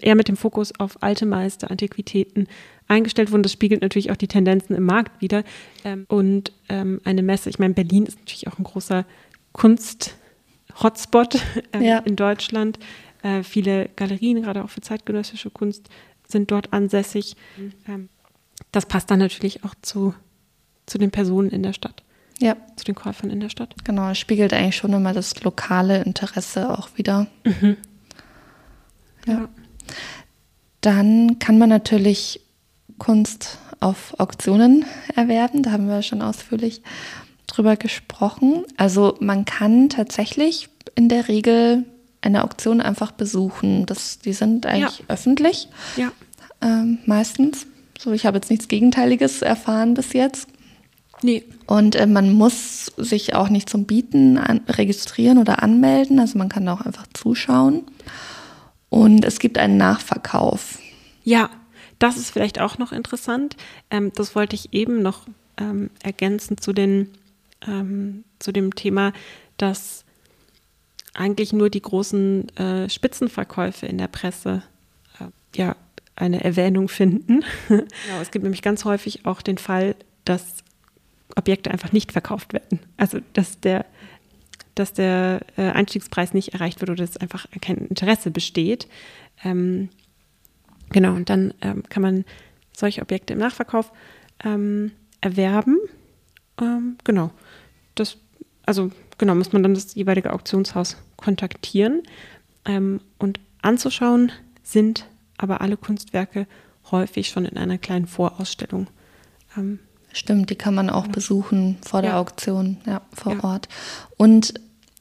eher 0.00 0.14
mit 0.14 0.28
dem 0.28 0.36
Fokus 0.36 0.72
auf 0.78 1.02
alte 1.02 1.26
Meister, 1.26 1.70
Antiquitäten 1.70 2.48
eingestellt 2.88 3.30
wurden. 3.32 3.42
Das 3.42 3.52
spiegelt 3.52 3.82
natürlich 3.82 4.10
auch 4.10 4.16
die 4.16 4.28
Tendenzen 4.28 4.74
im 4.74 4.84
Markt 4.84 5.20
wieder. 5.20 5.44
Ähm, 5.84 6.06
und 6.08 6.52
ähm, 6.68 7.00
eine 7.04 7.22
Messe, 7.22 7.50
ich 7.50 7.58
meine, 7.58 7.74
Berlin 7.74 8.06
ist 8.06 8.18
natürlich 8.18 8.48
auch 8.48 8.58
ein 8.58 8.64
großer 8.64 9.04
Kunst-Hotspot 9.52 11.34
äh, 11.72 11.84
ja. 11.84 11.98
in 11.98 12.16
Deutschland. 12.16 12.78
Äh, 13.22 13.42
viele 13.42 13.90
Galerien, 13.96 14.42
gerade 14.42 14.64
auch 14.64 14.70
für 14.70 14.80
zeitgenössische 14.80 15.50
Kunst, 15.50 15.88
sind 16.26 16.50
dort 16.50 16.72
ansässig. 16.72 17.36
Mhm. 17.56 17.72
Ähm, 17.88 18.08
das 18.74 18.86
passt 18.86 19.10
dann 19.10 19.18
natürlich 19.18 19.64
auch 19.64 19.74
zu, 19.82 20.14
zu 20.86 20.98
den 20.98 21.10
Personen 21.10 21.50
in 21.50 21.62
der 21.62 21.72
Stadt. 21.72 22.02
Ja. 22.40 22.56
Zu 22.76 22.84
den 22.84 22.94
Käufern 22.94 23.30
in 23.30 23.40
der 23.40 23.48
Stadt. 23.48 23.74
Genau, 23.84 24.10
es 24.10 24.18
spiegelt 24.18 24.52
eigentlich 24.52 24.76
schon 24.76 24.92
immer 24.92 25.12
das 25.12 25.42
lokale 25.42 26.02
Interesse 26.02 26.76
auch 26.76 26.88
wieder. 26.96 27.26
Mhm. 27.44 27.76
Ja. 29.26 29.32
ja. 29.32 29.48
Dann 30.80 31.38
kann 31.38 31.58
man 31.58 31.68
natürlich 31.68 32.40
Kunst 32.98 33.58
auf 33.80 34.18
Auktionen 34.18 34.84
erwerben. 35.14 35.62
Da 35.62 35.72
haben 35.72 35.88
wir 35.88 36.02
schon 36.02 36.22
ausführlich 36.22 36.82
drüber 37.46 37.76
gesprochen. 37.76 38.64
Also 38.76 39.16
man 39.20 39.44
kann 39.44 39.88
tatsächlich 39.88 40.68
in 40.94 41.08
der 41.08 41.28
Regel 41.28 41.84
eine 42.20 42.44
Auktion 42.44 42.80
einfach 42.80 43.12
besuchen. 43.12 43.86
Das, 43.86 44.18
die 44.18 44.32
sind 44.32 44.66
eigentlich 44.66 45.00
ja. 45.00 45.04
öffentlich. 45.08 45.68
Ja. 45.96 46.12
Ähm, 46.60 46.98
meistens. 47.06 47.66
So, 47.98 48.12
ich 48.12 48.26
habe 48.26 48.36
jetzt 48.36 48.50
nichts 48.50 48.68
Gegenteiliges 48.68 49.42
erfahren 49.42 49.94
bis 49.94 50.12
jetzt. 50.12 50.48
Nee. 51.22 51.44
Und 51.66 51.96
äh, 51.96 52.06
man 52.06 52.32
muss 52.32 52.92
sich 52.96 53.34
auch 53.34 53.48
nicht 53.48 53.70
zum 53.70 53.84
Bieten 53.84 54.36
an, 54.36 54.60
registrieren 54.68 55.38
oder 55.38 55.62
anmelden. 55.62 56.18
Also 56.18 56.38
man 56.38 56.48
kann 56.48 56.68
auch 56.68 56.82
einfach 56.82 57.06
zuschauen. 57.14 57.84
Und 58.90 59.24
es 59.24 59.38
gibt 59.38 59.58
einen 59.58 59.76
Nachverkauf. 59.76 60.78
Ja, 61.24 61.50
das 61.98 62.16
ist 62.16 62.30
vielleicht 62.30 62.60
auch 62.60 62.78
noch 62.78 62.92
interessant. 62.92 63.56
Ähm, 63.90 64.12
das 64.14 64.34
wollte 64.34 64.54
ich 64.54 64.74
eben 64.74 65.02
noch 65.02 65.26
ähm, 65.56 65.90
ergänzen 66.02 66.58
zu, 66.58 66.72
den, 66.72 67.10
ähm, 67.66 68.24
zu 68.38 68.52
dem 68.52 68.74
Thema, 68.74 69.12
dass 69.56 70.04
eigentlich 71.14 71.52
nur 71.52 71.70
die 71.70 71.82
großen 71.82 72.48
äh, 72.56 72.90
Spitzenverkäufe 72.90 73.86
in 73.86 73.98
der 73.98 74.08
Presse 74.08 74.62
äh, 75.20 75.26
ja 75.56 75.76
eine 76.16 76.44
Erwähnung 76.44 76.88
finden. 76.88 77.44
genau, 77.68 78.20
es 78.20 78.30
gibt 78.30 78.44
nämlich 78.44 78.62
ganz 78.62 78.84
häufig 78.84 79.26
auch 79.26 79.42
den 79.42 79.58
Fall, 79.58 79.96
dass 80.24 80.64
Objekte 81.36 81.70
einfach 81.70 81.92
nicht 81.92 82.12
verkauft 82.12 82.52
werden. 82.52 82.80
Also 82.96 83.18
dass 83.32 83.60
der, 83.60 83.86
dass 84.74 84.92
der 84.92 85.40
äh, 85.56 85.70
Einstiegspreis 85.70 86.34
nicht 86.34 86.54
erreicht 86.54 86.80
wird 86.80 86.90
oder 86.90 87.04
dass 87.04 87.16
einfach 87.16 87.46
kein 87.60 87.78
Interesse 87.78 88.30
besteht. 88.30 88.88
Ähm, 89.42 89.88
genau, 90.90 91.14
und 91.14 91.28
dann 91.30 91.54
ähm, 91.60 91.82
kann 91.88 92.02
man 92.02 92.24
solche 92.76 93.02
Objekte 93.02 93.32
im 93.32 93.40
Nachverkauf 93.40 93.92
ähm, 94.44 94.92
erwerben. 95.20 95.78
Ähm, 96.60 96.96
genau. 97.04 97.30
Das, 97.94 98.18
also 98.66 98.90
genau, 99.18 99.34
muss 99.34 99.52
man 99.52 99.62
dann 99.62 99.74
das 99.74 99.94
jeweilige 99.94 100.32
Auktionshaus 100.32 100.96
kontaktieren. 101.16 102.02
Ähm, 102.64 103.00
und 103.18 103.40
anzuschauen 103.62 104.32
sind 104.62 105.06
aber 105.38 105.60
alle 105.60 105.76
Kunstwerke 105.76 106.46
häufig 106.90 107.28
schon 107.28 107.44
in 107.44 107.56
einer 107.56 107.78
kleinen 107.78 108.06
Vorausstellung. 108.06 108.88
Ähm, 109.56 109.78
Stimmt, 110.12 110.50
die 110.50 110.54
kann 110.54 110.74
man 110.74 110.90
auch 110.90 111.08
besuchen 111.08 111.76
vor 111.84 112.00
der 112.00 112.12
ja. 112.12 112.20
Auktion, 112.20 112.76
ja, 112.86 113.00
vor 113.12 113.32
ja. 113.34 113.44
Ort. 113.44 113.68
Und 114.16 114.54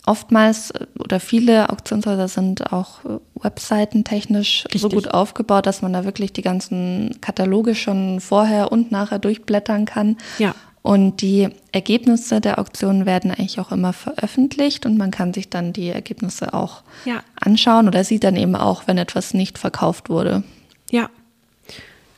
oftmals 0.05 0.71
äh, 0.71 0.87
oder 0.99 1.19
viele 1.19 1.69
Auktionshäuser 1.69 2.27
sind 2.27 2.73
auch 2.73 3.05
äh, 3.05 3.19
webseitentechnisch 3.35 4.65
so 4.75 4.89
gut 4.89 5.13
aufgebaut, 5.13 5.65
dass 5.65 5.81
man 5.81 5.93
da 5.93 6.03
wirklich 6.03 6.33
die 6.33 6.41
ganzen 6.41 7.17
Kataloge 7.21 7.75
schon 7.75 8.21
vorher 8.21 8.71
und 8.71 8.91
nachher 8.91 9.19
durchblättern 9.19 9.85
kann. 9.85 10.17
Ja. 10.39 10.55
Und 10.83 11.21
die 11.21 11.47
Ergebnisse 11.71 12.41
der 12.41 12.59
Auktionen 12.59 13.05
werden 13.05 13.31
eigentlich 13.31 13.59
auch 13.61 13.71
immer 13.71 13.93
veröffentlicht 13.93 14.85
und 14.85 14.97
man 14.97 15.11
kann 15.11 15.33
sich 15.33 15.49
dann 15.49 15.71
die 15.73 15.87
Ergebnisse 15.87 16.53
auch 16.53 16.83
Ja. 17.05 17.23
anschauen 17.39 17.87
oder 17.87 18.03
sieht 18.03 18.25
dann 18.25 18.35
eben 18.35 18.55
auch, 18.55 18.85
wenn 18.85 18.97
etwas 18.97 19.33
nicht 19.33 19.57
verkauft 19.57 20.09
wurde. 20.09 20.43
Ja, 20.91 21.09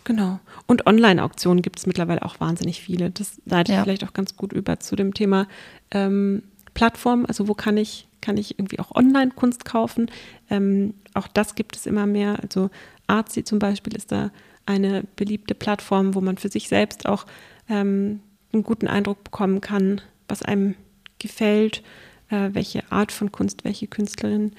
genau. 0.04 0.40
Und 0.66 0.88
Online-Auktionen 0.88 1.62
gibt 1.62 1.78
es 1.78 1.86
mittlerweile 1.86 2.24
auch 2.26 2.40
wahnsinnig 2.40 2.82
viele. 2.82 3.12
Das 3.12 3.40
leitet 3.46 3.76
Ja. 3.76 3.84
vielleicht 3.84 4.04
auch 4.04 4.14
ganz 4.14 4.36
gut 4.36 4.52
über 4.52 4.80
zu 4.80 4.96
dem 4.96 5.14
Thema 5.14 5.48
ähm, 5.92 6.42
Plattform. 6.74 7.26
Also 7.28 7.48
wo 7.48 7.54
kann 7.54 7.78
ich, 7.78 8.08
kann 8.20 8.36
ich 8.38 8.58
irgendwie 8.58 8.80
auch 8.80 8.96
Online-Kunst 8.96 9.64
kaufen? 9.66 10.10
Ähm, 10.50 10.96
auch 11.14 11.28
das 11.28 11.54
gibt 11.54 11.76
es 11.76 11.86
immer 11.86 12.08
mehr. 12.08 12.40
Also 12.42 12.72
Artsy 13.06 13.44
zum 13.44 13.60
Beispiel 13.60 13.96
ist 13.96 14.12
da 14.12 14.32
eine 14.66 15.04
beliebte 15.16 15.54
Plattform, 15.54 16.16
wo 16.16 16.22
man 16.22 16.38
für 16.40 16.50
sich 16.50 16.68
selbst 16.68 17.06
auch 17.06 17.28
ähm, 17.70 18.22
einen 18.54 18.64
guten 18.64 18.88
Eindruck 18.88 19.24
bekommen 19.24 19.62
kann, 19.62 20.02
was 20.28 20.42
einem 20.42 20.76
gefällt, 21.20 21.84
äh, 22.30 22.50
welche 22.54 22.90
Art 22.92 23.12
von 23.12 23.32
Kunst, 23.32 23.64
welche 23.64 23.88
Künstlerin. 23.88 24.54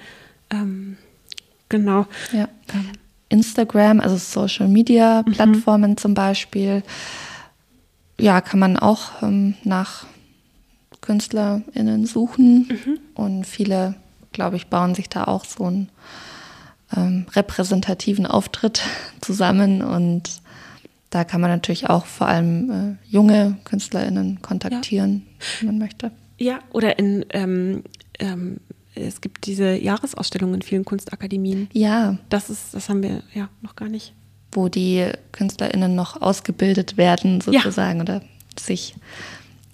Ähm, 0.49 0.97
genau. 1.69 2.05
Ja. 2.31 2.47
Instagram, 3.29 3.99
also 3.99 4.17
Social 4.17 4.67
Media 4.67 5.23
Plattformen 5.23 5.97
zum 5.97 6.13
Beispiel. 6.13 6.83
Ja, 8.19 8.41
kann 8.41 8.59
man 8.59 8.77
auch 8.77 9.21
ähm, 9.21 9.55
nach 9.63 10.05
KünstlerInnen 11.01 12.05
suchen. 12.05 12.99
Und 13.13 13.45
viele, 13.45 13.95
glaube 14.31 14.55
ich, 14.55 14.67
bauen 14.67 14.95
sich 14.95 15.09
da 15.09 15.25
auch 15.25 15.45
so 15.45 15.65
einen 15.65 15.89
ähm, 16.95 17.25
repräsentativen 17.33 18.25
Auftritt 18.25 18.81
zusammen. 19.21 19.81
Und 19.81 20.41
da 21.17 21.23
kann 21.23 21.41
man 21.41 21.49
natürlich 21.49 21.89
auch 21.89 22.05
vor 22.05 22.27
allem 22.27 22.69
äh, 22.71 22.95
junge 23.11 23.57
KünstlerInnen 23.63 24.41
kontaktieren, 24.43 25.23
wenn 25.59 25.67
man 25.67 25.77
möchte. 25.79 26.11
Ja, 26.37 26.59
oder 26.71 26.99
in, 26.99 27.25
ähm, 27.31 27.83
ähm, 28.19 28.57
es 28.93 29.19
gibt 29.21 29.47
diese 29.47 29.75
Jahresausstellungen 29.75 30.55
in 30.55 30.61
vielen 30.61 30.85
Kunstakademien. 30.85 31.69
Ja, 31.73 32.17
Das 32.29 32.49
ist, 32.51 32.73
das 32.75 32.87
haben 32.89 33.01
wir 33.01 33.23
ja 33.33 33.49
noch 33.61 33.75
gar 33.75 33.89
nicht. 33.89 34.13
wo 34.51 34.69
die 34.69 35.05
KünstlerInnen 35.31 35.93
noch 35.95 36.21
ausgebildet 36.21 36.97
werden, 36.97 37.39
Ja. 37.49 37.61
sozusagen, 37.61 38.01
oder 38.01 38.21
sich 38.59 38.95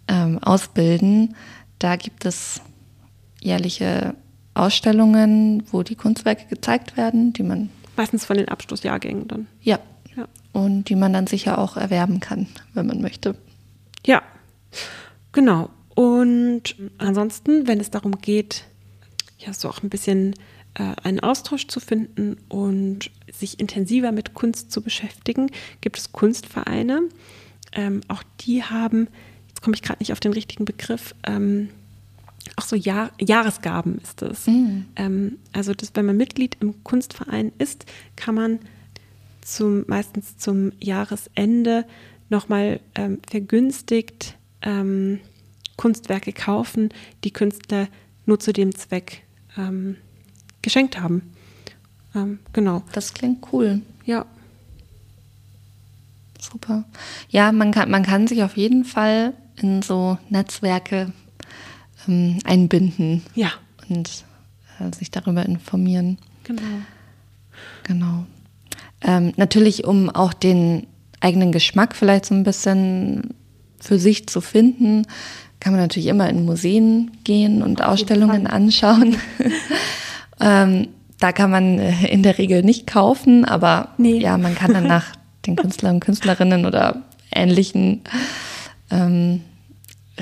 ähm, 0.07 0.39
ausbilden. 0.39 1.35
Da 1.79 1.95
gibt 1.97 2.25
es 2.25 2.61
jährliche 3.41 4.15
Ausstellungen, 4.55 5.63
wo 5.71 5.83
die 5.83 5.95
Kunstwerke 5.95 6.45
gezeigt 6.47 6.95
werden, 6.97 7.33
die 7.33 7.43
man, 7.43 7.69
Meistens 7.95 8.25
von 8.25 8.37
den 8.37 8.47
Abschlussjahrgängen 8.49 9.27
dann. 9.27 9.47
ja, 9.61 9.75
Ja. 9.75 9.79
Und 10.53 10.85
die 10.85 10.95
man 10.95 11.13
dann 11.13 11.27
sicher 11.27 11.57
auch 11.57 11.75
erwerben 11.75 12.19
kann, 12.19 12.47
wenn 12.73 12.87
man 12.87 13.01
möchte. 13.01 13.35
Ja, 14.05 14.21
genau. 15.31 15.69
Und 15.95 16.75
ansonsten, 16.97 17.67
wenn 17.67 17.79
es 17.79 17.91
darum 17.91 18.19
geht, 18.19 18.63
ja, 19.37 19.53
so 19.53 19.69
auch 19.69 19.83
ein 19.83 19.89
bisschen 19.89 20.33
äh, 20.75 20.93
einen 21.03 21.19
Austausch 21.19 21.67
zu 21.67 21.79
finden 21.79 22.37
und 22.49 23.11
sich 23.31 23.59
intensiver 23.59 24.11
mit 24.11 24.33
Kunst 24.33 24.71
zu 24.71 24.81
beschäftigen, 24.81 25.51
gibt 25.81 25.97
es 25.97 26.11
Kunstvereine. 26.11 27.01
Ähm, 27.73 28.01
auch 28.07 28.23
die 28.41 28.63
haben, 28.63 29.07
jetzt 29.47 29.61
komme 29.61 29.75
ich 29.75 29.81
gerade 29.81 29.99
nicht 29.99 30.13
auf 30.13 30.19
den 30.19 30.33
richtigen 30.33 30.65
Begriff, 30.65 31.15
ähm, 31.25 31.69
auch 32.55 32.63
so 32.63 32.75
Jahr, 32.75 33.11
Jahresgaben 33.19 33.99
ist 33.99 34.21
es. 34.21 34.45
Ähm, 34.95 35.37
also, 35.53 35.73
das, 35.73 35.91
wenn 35.95 36.05
man 36.05 36.17
Mitglied 36.17 36.57
im 36.59 36.83
Kunstverein 36.83 37.51
ist, 37.57 37.85
kann 38.15 38.35
man 38.35 38.59
zum, 39.45 39.83
meistens 39.87 40.37
zum 40.37 40.71
Jahresende 40.79 41.85
nochmal 42.29 42.79
ähm, 42.95 43.19
vergünstigt 43.29 44.35
ähm, 44.61 45.19
Kunstwerke 45.77 46.33
kaufen, 46.33 46.89
die 47.23 47.31
Künstler 47.31 47.87
nur 48.25 48.39
zu 48.39 48.53
dem 48.53 48.73
Zweck 48.75 49.23
ähm, 49.57 49.97
geschenkt 50.61 50.99
haben. 50.99 51.33
Ähm, 52.15 52.39
genau. 52.53 52.83
Das 52.93 53.13
klingt 53.13 53.45
cool. 53.51 53.81
Ja. 54.05 54.25
Super. 56.39 56.83
Ja, 57.29 57.51
man 57.51 57.71
kann, 57.71 57.89
man 57.89 58.03
kann 58.03 58.27
sich 58.27 58.43
auf 58.43 58.57
jeden 58.57 58.83
Fall 58.85 59.33
in 59.55 59.81
so 59.81 60.17
Netzwerke 60.29 61.13
ähm, 62.07 62.39
einbinden 62.43 63.23
Ja, 63.33 63.51
und 63.89 64.25
äh, 64.79 64.93
sich 64.95 65.09
darüber 65.11 65.45
informieren. 65.45 66.17
genau. 66.43 66.61
Genau. 67.83 68.25
Ähm, 69.03 69.33
natürlich, 69.35 69.85
um 69.85 70.09
auch 70.09 70.33
den 70.33 70.87
eigenen 71.19 71.51
Geschmack 71.51 71.95
vielleicht 71.95 72.25
so 72.25 72.35
ein 72.35 72.43
bisschen 72.43 73.33
für 73.79 73.99
sich 73.99 74.27
zu 74.27 74.41
finden, 74.41 75.05
kann 75.59 75.73
man 75.73 75.81
natürlich 75.81 76.07
immer 76.07 76.29
in 76.29 76.45
Museen 76.45 77.11
gehen 77.23 77.61
und 77.63 77.81
Ausstellungen 77.81 78.47
anschauen. 78.47 79.15
ähm, 80.41 80.89
da 81.19 81.31
kann 81.31 81.51
man 81.51 81.79
äh, 81.79 82.07
in 82.07 82.23
der 82.23 82.37
Regel 82.37 82.63
nicht 82.63 82.85
kaufen, 82.87 83.45
aber 83.45 83.89
Nee. 83.97 84.19
ja, 84.19 84.37
man 84.37 84.55
kann 84.55 84.73
dann 84.73 84.87
nach 84.87 85.05
den 85.45 85.55
Künstlern 85.55 85.95
und 85.95 85.99
Künstlerinnen 86.01 86.65
oder 86.65 87.03
ähnlichen 87.33 88.01
ähm, 88.91 89.41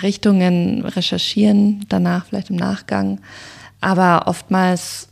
Richtungen 0.01 0.85
recherchieren, 0.85 1.85
danach 1.89 2.25
vielleicht 2.25 2.49
im 2.49 2.55
Nachgang. 2.55 3.19
Aber 3.81 4.27
oftmals 4.27 5.09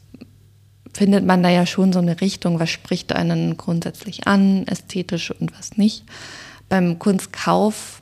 findet 1.00 1.26
man 1.26 1.42
da 1.42 1.48
ja 1.48 1.66
schon 1.66 1.94
so 1.94 2.00
eine 2.00 2.20
Richtung, 2.20 2.60
was 2.60 2.70
spricht 2.70 3.16
einen 3.16 3.56
grundsätzlich 3.56 4.28
an, 4.28 4.68
ästhetisch 4.68 5.32
und 5.32 5.58
was 5.58 5.78
nicht. 5.78 6.04
Beim 6.68 7.00
Kunstkauf 7.00 8.02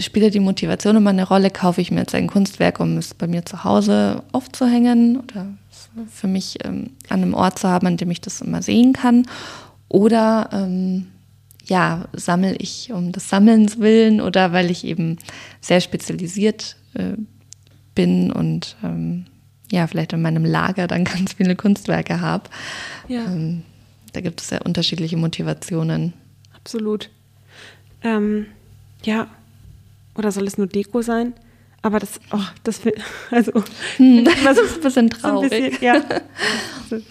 spielt 0.00 0.34
die 0.34 0.40
Motivation 0.40 0.96
immer 0.96 1.10
eine 1.10 1.28
Rolle. 1.28 1.50
Kaufe 1.50 1.80
ich 1.80 1.92
mir 1.92 2.00
jetzt 2.00 2.16
ein 2.16 2.26
Kunstwerk, 2.26 2.80
um 2.80 2.96
es 2.96 3.14
bei 3.14 3.28
mir 3.28 3.46
zu 3.46 3.62
Hause 3.62 4.24
aufzuhängen 4.32 5.20
oder 5.20 5.46
für 6.10 6.26
mich 6.26 6.58
ähm, 6.64 6.90
an 7.08 7.22
einem 7.22 7.34
Ort 7.34 7.60
zu 7.60 7.68
haben, 7.68 7.86
an 7.86 7.96
dem 7.96 8.10
ich 8.10 8.20
das 8.20 8.40
immer 8.40 8.60
sehen 8.60 8.92
kann? 8.92 9.24
Oder 9.88 10.48
ähm, 10.52 11.06
ja, 11.64 12.06
sammle 12.12 12.56
ich 12.56 12.90
um 12.92 13.12
des 13.12 13.28
Sammelns 13.28 13.78
willen 13.78 14.20
oder 14.20 14.52
weil 14.52 14.68
ich 14.72 14.84
eben 14.84 15.16
sehr 15.60 15.80
spezialisiert 15.80 16.74
äh, 16.94 17.12
bin 17.94 18.32
und 18.32 18.74
ähm, 18.82 19.26
ja, 19.72 19.86
vielleicht 19.86 20.12
in 20.12 20.20
meinem 20.20 20.44
Lager 20.44 20.86
dann 20.86 21.04
ganz 21.16 21.32
viele 21.32 21.56
Kunstwerke 21.56 22.20
habe. 22.20 22.44
Ja. 23.08 23.24
Ähm, 23.24 23.62
da 24.12 24.20
gibt 24.20 24.42
es 24.42 24.50
ja 24.50 24.60
unterschiedliche 24.60 25.16
Motivationen. 25.16 26.12
Absolut. 26.54 27.08
Ähm, 28.02 28.46
ja. 29.02 29.28
Oder 30.14 30.30
soll 30.30 30.46
es 30.46 30.58
nur 30.58 30.66
Deko 30.66 31.00
sein? 31.00 31.32
Aber 31.80 31.98
das, 31.98 32.20
oh, 32.32 32.38
das 32.64 32.82
also, 33.30 33.52
Hm, 33.96 34.24
das 34.44 34.58
ist 34.58 34.74
ein 34.76 34.80
bisschen 34.82 34.82
so 34.82 34.98
ein 34.98 35.08
traurig. 35.10 35.50
bisschen, 35.50 35.82
ja. 35.82 35.94
Also, 36.82 37.04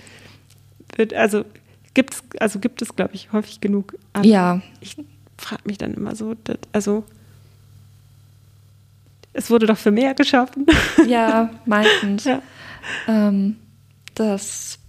wird, 0.96 1.14
also 1.16 1.46
gibt 1.96 2.14
es, 2.14 2.24
also 2.40 2.60
gibt 2.60 2.82
es, 2.84 2.96
glaube 2.96 3.16
ich, 3.16 3.32
häufig 3.34 3.60
genug. 3.60 3.96
Aber 4.14 4.26
Ja. 4.26 4.62
Ich 4.82 4.98
frage 5.38 5.64
mich 5.66 5.80
dann 5.80 5.96
immer 5.96 6.16
so, 6.16 6.36
das, 6.44 6.58
also 6.74 7.06
es 9.34 9.50
wurde 9.50 9.66
doch 9.66 9.78
für 9.78 9.92
mehr 9.92 10.14
geschaffen. 10.14 10.66
Ja, 11.08 11.50
meistens. 11.66 12.26
Ja. 12.32 12.42
Ähm, 13.08 13.58
das 14.16 14.80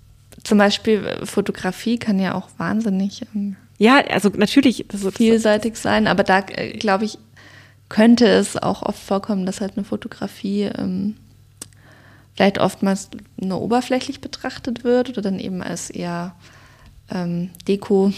zum 0.44 0.56
Beispiel 0.56 1.04
äh, 1.04 1.26
Fotografie 1.26 1.98
kann 1.98 2.18
ja 2.18 2.34
auch 2.34 2.48
wahnsinnig 2.56 3.22
ähm, 3.34 3.56
Ja, 3.76 3.98
also 4.10 4.30
natürlich. 4.30 4.86
Das, 4.88 5.02
das, 5.02 5.14
vielseitig 5.14 5.76
sein, 5.76 6.06
aber 6.06 6.24
da 6.24 6.38
äh, 6.48 6.72
glaube 6.78 7.04
ich, 7.04 7.18
könnte 7.90 8.26
es 8.26 8.56
auch 8.56 8.82
oft 8.82 8.98
vorkommen, 8.98 9.44
dass 9.44 9.60
halt 9.60 9.76
eine 9.76 9.84
Fotografie 9.84 10.62
ähm, 10.62 11.16
vielleicht 12.34 12.58
oftmals 12.58 13.10
nur 13.36 13.60
oberflächlich 13.60 14.22
betrachtet 14.22 14.84
wird 14.84 15.10
oder 15.10 15.20
dann 15.20 15.38
eben 15.38 15.62
als 15.62 15.90
eher 15.90 16.34
ähm, 17.10 17.50
Deko 17.68 18.12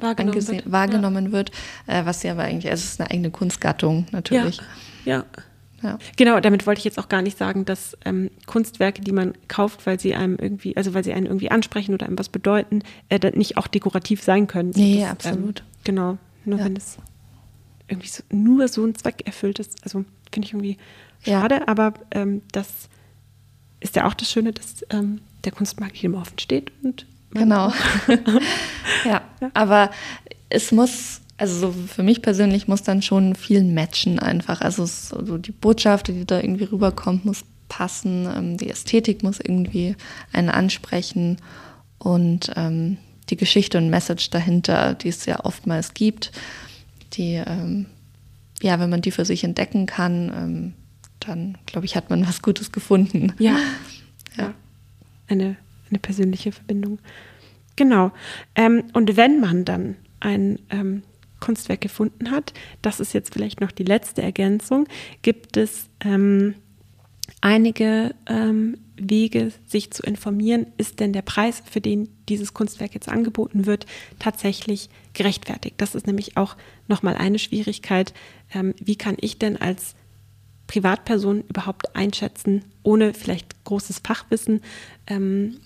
Wahrgenommen 0.00 0.46
wird, 0.46 0.70
wahrgenommen 0.70 1.32
wird, 1.32 1.50
äh, 1.86 2.04
was 2.04 2.22
ja 2.22 2.32
aber 2.32 2.42
eigentlich, 2.44 2.70
es 2.70 2.84
ist 2.84 3.00
eine 3.00 3.10
eigene 3.10 3.30
Kunstgattung 3.30 4.06
natürlich. 4.12 4.58
ja. 4.58 4.62
Ja. 5.04 5.24
Genau, 6.16 6.40
damit 6.40 6.66
wollte 6.66 6.78
ich 6.78 6.84
jetzt 6.86 6.98
auch 6.98 7.10
gar 7.10 7.20
nicht 7.20 7.36
sagen, 7.36 7.66
dass 7.66 7.94
ähm, 8.06 8.30
Kunstwerke, 8.46 9.02
die 9.02 9.12
man 9.12 9.34
kauft, 9.48 9.84
weil 9.84 10.00
sie 10.00 10.14
einem 10.14 10.36
irgendwie, 10.40 10.74
also 10.78 10.94
weil 10.94 11.04
sie 11.04 11.12
einen 11.12 11.26
irgendwie 11.26 11.50
ansprechen 11.50 11.92
oder 11.92 12.06
einem 12.06 12.18
was 12.18 12.30
bedeuten, 12.30 12.80
äh, 13.10 13.18
dann 13.18 13.34
nicht 13.34 13.58
auch 13.58 13.66
dekorativ 13.66 14.22
sein 14.22 14.46
können. 14.46 14.70
Nee, 14.74 15.00
Das, 15.02 15.10
absolut. 15.10 15.60
Ähm, 15.60 15.66
genau, 15.84 16.18
nur 16.46 16.58
Ja. 16.58 16.64
wenn 16.64 16.76
es 16.76 16.96
irgendwie 17.86 18.08
so, 18.08 18.22
nur 18.30 18.66
so 18.68 18.82
ein 18.82 18.94
Zweck 18.94 19.26
erfüllt 19.26 19.58
ist. 19.58 19.76
Also 19.84 20.06
finde 20.32 20.46
ich 20.46 20.54
irgendwie 20.54 20.78
Ja. 21.24 21.42
schade, 21.42 21.68
aber 21.68 21.92
ähm, 22.12 22.40
das 22.52 22.88
ist 23.80 23.94
ja 23.94 24.06
auch 24.06 24.14
das 24.14 24.30
Schöne, 24.30 24.52
dass 24.54 24.86
ähm, 24.88 25.20
der 25.44 25.52
Kunstmarkt 25.52 25.96
jedem 25.96 26.14
offen 26.14 26.38
steht 26.38 26.72
und 26.82 27.04
Genau. 27.32 27.70
ja, 29.04 29.20
aber 29.52 29.90
es 30.48 30.72
muss, 30.72 31.20
also 31.36 31.58
so 31.58 31.72
für 31.72 32.02
mich 32.02 32.22
persönlich 32.22 32.68
muss 32.68 32.82
dann 32.82 33.02
schon 33.02 33.34
viel 33.34 33.64
matchen 33.64 34.18
einfach. 34.18 34.60
Also 34.60 34.86
so 34.86 35.38
die 35.38 35.52
Botschaft, 35.52 36.08
die 36.08 36.24
da 36.24 36.40
irgendwie 36.40 36.64
rüberkommt, 36.64 37.24
muss 37.24 37.44
passen, 37.68 38.26
ähm, 38.26 38.56
die 38.56 38.70
Ästhetik 38.70 39.22
muss 39.22 39.40
irgendwie 39.40 39.96
einen 40.32 40.50
ansprechen 40.50 41.38
und 41.98 42.52
ähm, 42.56 42.98
die 43.30 43.36
Geschichte 43.36 43.78
und 43.78 43.90
Message 43.90 44.30
dahinter, 44.30 44.94
die 44.94 45.08
es 45.08 45.26
ja 45.26 45.44
oftmals 45.44 45.94
gibt, 45.94 46.30
die, 47.14 47.34
ähm, 47.34 47.86
ja, 48.62 48.78
wenn 48.78 48.90
man 48.90 49.00
die 49.00 49.10
für 49.10 49.24
sich 49.24 49.44
entdecken 49.44 49.86
kann, 49.86 50.32
ähm, 50.36 50.72
dann 51.20 51.58
glaube 51.66 51.86
ich, 51.86 51.96
hat 51.96 52.10
man 52.10 52.26
was 52.26 52.42
Gutes 52.42 52.70
gefunden. 52.70 53.32
Ja. 53.38 53.56
ja. 54.36 54.54
Eine, 55.26 55.56
eine 55.90 55.98
persönliche 55.98 56.52
Verbindung. 56.52 56.98
Genau. 57.76 58.12
Ähm, 58.54 58.84
und 58.92 59.16
wenn 59.16 59.40
man 59.40 59.64
dann 59.64 59.96
ein 60.20 60.58
ähm, 60.70 61.02
Kunstwerk 61.44 61.82
gefunden 61.82 62.30
hat, 62.30 62.54
das 62.80 63.00
ist 63.00 63.12
jetzt 63.12 63.34
vielleicht 63.34 63.60
noch 63.60 63.70
die 63.70 63.84
letzte 63.84 64.22
Ergänzung, 64.22 64.88
gibt 65.20 65.58
es 65.58 65.90
ähm, 66.00 66.54
einige 67.42 68.14
ähm, 68.26 68.78
Wege, 68.96 69.52
sich 69.66 69.90
zu 69.90 70.02
informieren, 70.04 70.68
ist 70.78 71.00
denn 71.00 71.12
der 71.12 71.20
Preis, 71.20 71.62
für 71.68 71.82
den 71.82 72.08
dieses 72.30 72.54
Kunstwerk 72.54 72.94
jetzt 72.94 73.10
angeboten 73.10 73.66
wird, 73.66 73.84
tatsächlich 74.18 74.88
gerechtfertigt. 75.12 75.74
Das 75.76 75.94
ist 75.94 76.06
nämlich 76.06 76.38
auch 76.38 76.56
nochmal 76.88 77.14
eine 77.16 77.38
Schwierigkeit. 77.38 78.14
Ähm, 78.54 78.74
wie 78.82 78.96
kann 78.96 79.16
ich 79.20 79.38
denn 79.38 79.60
als 79.60 79.96
Privatperson 80.66 81.44
überhaupt 81.50 81.94
einschätzen, 81.94 82.64
ohne 82.82 83.12
vielleicht 83.12 83.64
großes 83.64 84.00
Fachwissen, 84.02 84.62
ähm, 85.06 85.58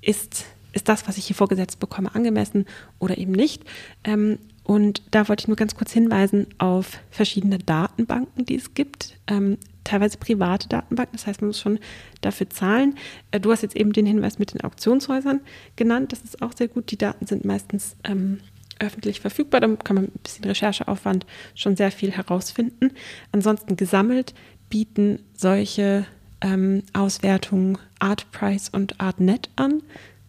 ist, 0.00 0.46
ist 0.72 0.88
das, 0.88 1.06
was 1.06 1.18
ich 1.18 1.26
hier 1.26 1.36
vorgesetzt 1.36 1.78
bekomme, 1.78 2.14
angemessen 2.16 2.66
oder 2.98 3.16
eben 3.16 3.32
nicht? 3.32 3.62
Ähm, 4.02 4.38
und 4.70 5.02
da 5.10 5.26
wollte 5.26 5.42
ich 5.42 5.48
nur 5.48 5.56
ganz 5.56 5.74
kurz 5.74 5.90
hinweisen 5.90 6.46
auf 6.58 7.00
verschiedene 7.10 7.58
Datenbanken, 7.58 8.44
die 8.44 8.54
es 8.54 8.72
gibt. 8.72 9.18
Ähm, 9.26 9.58
teilweise 9.82 10.16
private 10.16 10.68
Datenbanken, 10.68 11.16
das 11.16 11.26
heißt, 11.26 11.40
man 11.40 11.48
muss 11.48 11.58
schon 11.58 11.80
dafür 12.20 12.48
zahlen. 12.50 12.94
Äh, 13.32 13.40
du 13.40 13.50
hast 13.50 13.62
jetzt 13.62 13.74
eben 13.74 13.92
den 13.92 14.06
Hinweis 14.06 14.38
mit 14.38 14.54
den 14.54 14.60
Auktionshäusern 14.60 15.40
genannt, 15.74 16.12
das 16.12 16.20
ist 16.20 16.40
auch 16.40 16.52
sehr 16.56 16.68
gut. 16.68 16.92
Die 16.92 16.96
Daten 16.96 17.26
sind 17.26 17.44
meistens 17.44 17.96
ähm, 18.04 18.38
öffentlich 18.78 19.18
verfügbar, 19.18 19.60
da 19.60 19.66
kann 19.74 19.96
man 19.96 20.04
ein 20.04 20.20
bisschen 20.22 20.44
Rechercheaufwand 20.44 21.26
schon 21.56 21.74
sehr 21.74 21.90
viel 21.90 22.12
herausfinden. 22.12 22.92
Ansonsten 23.32 23.74
gesammelt 23.74 24.34
bieten 24.68 25.18
solche 25.36 26.06
ähm, 26.42 26.84
Auswertungen 26.92 27.76
Artprice 27.98 28.68
und 28.68 29.00
Artnet 29.00 29.50
an. 29.56 29.82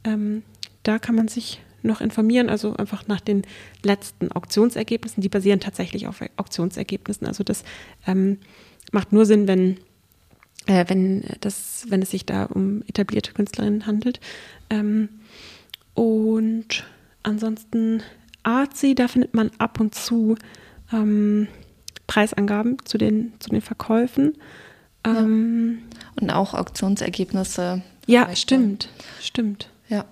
Ähm, 0.03 0.41
da 0.81 0.97
kann 0.97 1.13
man 1.13 1.27
sich 1.27 1.61
noch 1.83 2.01
informieren, 2.01 2.49
also 2.49 2.75
einfach 2.75 3.07
nach 3.07 3.21
den 3.21 3.43
letzten 3.83 4.31
Auktionsergebnissen. 4.31 5.21
Die 5.21 5.29
basieren 5.29 5.59
tatsächlich 5.59 6.07
auf 6.07 6.21
Auktionsergebnissen. 6.37 7.27
Also 7.27 7.43
das 7.43 7.63
ähm, 8.07 8.37
macht 8.91 9.13
nur 9.13 9.25
Sinn, 9.25 9.47
wenn, 9.47 9.77
äh, 10.67 10.85
wenn, 10.87 11.23
das, 11.41 11.85
wenn 11.89 12.01
es 12.01 12.11
sich 12.11 12.25
da 12.25 12.45
um 12.45 12.83
etablierte 12.87 13.33
Künstlerinnen 13.33 13.85
handelt. 13.85 14.19
Ähm, 14.69 15.09
und 15.93 16.85
ansonsten 17.23 18.03
Artsy, 18.43 18.95
da 18.95 19.07
findet 19.07 19.33
man 19.33 19.51
ab 19.57 19.79
und 19.79 19.95
zu 19.95 20.35
ähm, 20.91 21.47
Preisangaben 22.07 22.77
zu 22.85 22.97
den, 22.97 23.33
zu 23.39 23.49
den 23.49 23.61
Verkäufen. 23.61 24.33
Ähm, 25.03 25.79
ja. 25.79 26.21
Und 26.21 26.29
auch 26.31 26.53
Auktionsergebnisse. 26.53 27.81
Ja, 28.07 28.35
stimmt, 28.35 28.89
stimmt. 29.21 29.69
Ja. 29.87 30.05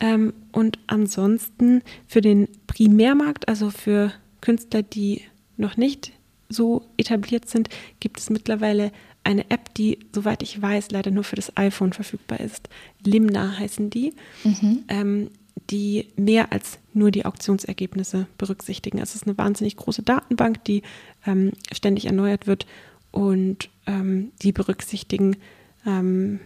Ähm, 0.00 0.32
und 0.52 0.78
ansonsten 0.86 1.82
für 2.06 2.20
den 2.20 2.48
Primärmarkt, 2.66 3.48
also 3.48 3.70
für 3.70 4.12
Künstler, 4.40 4.82
die 4.82 5.22
noch 5.56 5.76
nicht 5.76 6.12
so 6.48 6.86
etabliert 6.96 7.48
sind, 7.48 7.68
gibt 8.00 8.20
es 8.20 8.30
mittlerweile 8.30 8.92
eine 9.24 9.50
App, 9.50 9.74
die, 9.74 9.98
soweit 10.14 10.42
ich 10.42 10.60
weiß, 10.60 10.92
leider 10.92 11.10
nur 11.10 11.24
für 11.24 11.36
das 11.36 11.56
iPhone 11.56 11.92
verfügbar 11.92 12.40
ist. 12.40 12.68
Limna 13.04 13.58
heißen 13.58 13.90
die, 13.90 14.12
mhm. 14.44 14.84
ähm, 14.88 15.30
die 15.70 16.08
mehr 16.16 16.52
als 16.52 16.78
nur 16.92 17.10
die 17.10 17.24
Auktionsergebnisse 17.24 18.26
berücksichtigen. 18.38 18.98
Es 18.98 19.16
ist 19.16 19.26
eine 19.26 19.36
wahnsinnig 19.36 19.76
große 19.76 20.02
Datenbank, 20.02 20.62
die 20.64 20.82
ähm, 21.26 21.52
ständig 21.72 22.06
erneuert 22.06 22.46
wird 22.46 22.66
und 23.10 23.68
ähm, 23.86 24.30
die 24.42 24.52
berücksichtigen 24.52 25.36
ähm, 25.84 26.38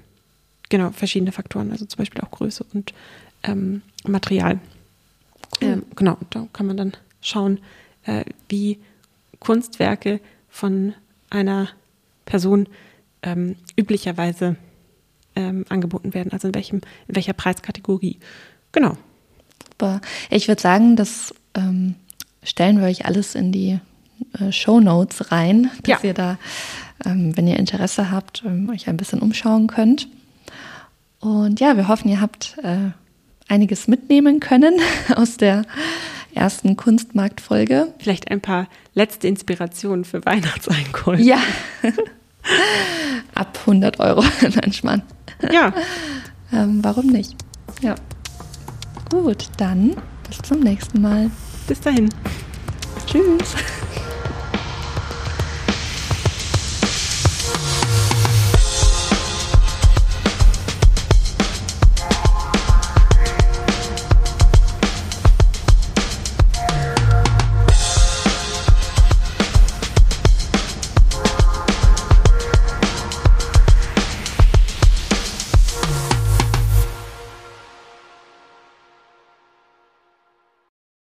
genau 0.71 0.91
verschiedene 0.91 1.33
Faktoren, 1.33 1.73
also 1.73 1.85
zum 1.85 1.99
Beispiel 1.99 2.23
auch 2.23 2.31
Größe 2.31 2.65
und 2.73 2.95
ähm, 3.43 3.83
Material. 4.07 4.61
Cool. 5.61 5.69
Ähm, 5.69 5.83
genau, 5.97 6.17
da 6.31 6.47
kann 6.53 6.67
man 6.67 6.77
dann 6.77 6.93
schauen, 7.21 7.61
äh, 8.05 8.25
wie 8.49 8.79
Kunstwerke 9.39 10.21
von 10.49 10.95
einer 11.31 11.69
Person 12.25 12.69
ähm, 13.23 13.57
üblicherweise 13.77 14.57
ähm, 15.37 15.65
angeboten 15.69 16.15
werden, 16.15 16.33
also 16.33 16.49
in, 16.49 16.55
welchem, 16.55 16.81
in 17.09 17.17
welcher 17.17 17.33
Preiskategorie. 17.33 18.19
Genau. 18.73 18.97
Super. 19.67 20.01
Ich 20.31 20.49
würde 20.49 20.61
sagen, 20.61 20.97
das 20.97 21.35
ähm, 21.55 21.95
stellen 22.43 22.79
wir 22.81 22.87
euch 22.87 23.07
alles 23.07 23.35
in 23.35 23.53
die 23.53 23.81
äh, 24.39 24.53
Show 24.53 24.81
Notes 24.81 25.33
rein, 25.33 25.71
dass 25.83 26.03
ja. 26.03 26.09
ihr 26.09 26.15
da, 26.15 26.39
ähm, 27.05 27.37
wenn 27.37 27.47
ihr 27.47 27.59
Interesse 27.59 28.11
habt, 28.11 28.45
euch 28.71 28.89
ein 28.89 28.97
bisschen 28.97 29.21
umschauen 29.21 29.67
könnt. 29.67 30.09
Und 31.21 31.61
ja, 31.61 31.77
wir 31.77 31.89
hoffen, 31.89 32.09
ihr 32.09 32.21
habt 32.21 32.57
äh, 32.63 32.91
einiges 33.51 33.89
mitnehmen 33.89 34.41
können 34.41 34.81
aus 35.17 35.37
der 35.37 35.65
ersten 36.35 36.77
Kunstmarktfolge. 36.77 37.89
Vielleicht 37.99 38.31
ein 38.31 38.41
paar 38.41 38.69
letzte 38.95 39.29
Inspirationen 39.29 40.05
für 40.05 40.25
Weihnachtseinkäufe. 40.25 41.23
Ja. 41.23 41.39
Ab 43.35 43.59
100 43.61 44.01
Euro, 44.01 44.25
nein, 44.43 44.73
Schmarrn. 44.73 45.03
Ja. 45.53 45.73
ähm, 46.53 46.79
warum 46.83 47.07
nicht? 47.07 47.35
Ja. 47.83 47.95
Gut, 49.11 49.49
dann 49.57 49.97
bis 50.29 50.39
zum 50.43 50.61
nächsten 50.61 51.01
Mal. 51.01 51.31
Bis 51.67 51.81
dahin. 51.81 52.09
Tschüss. 53.07 53.57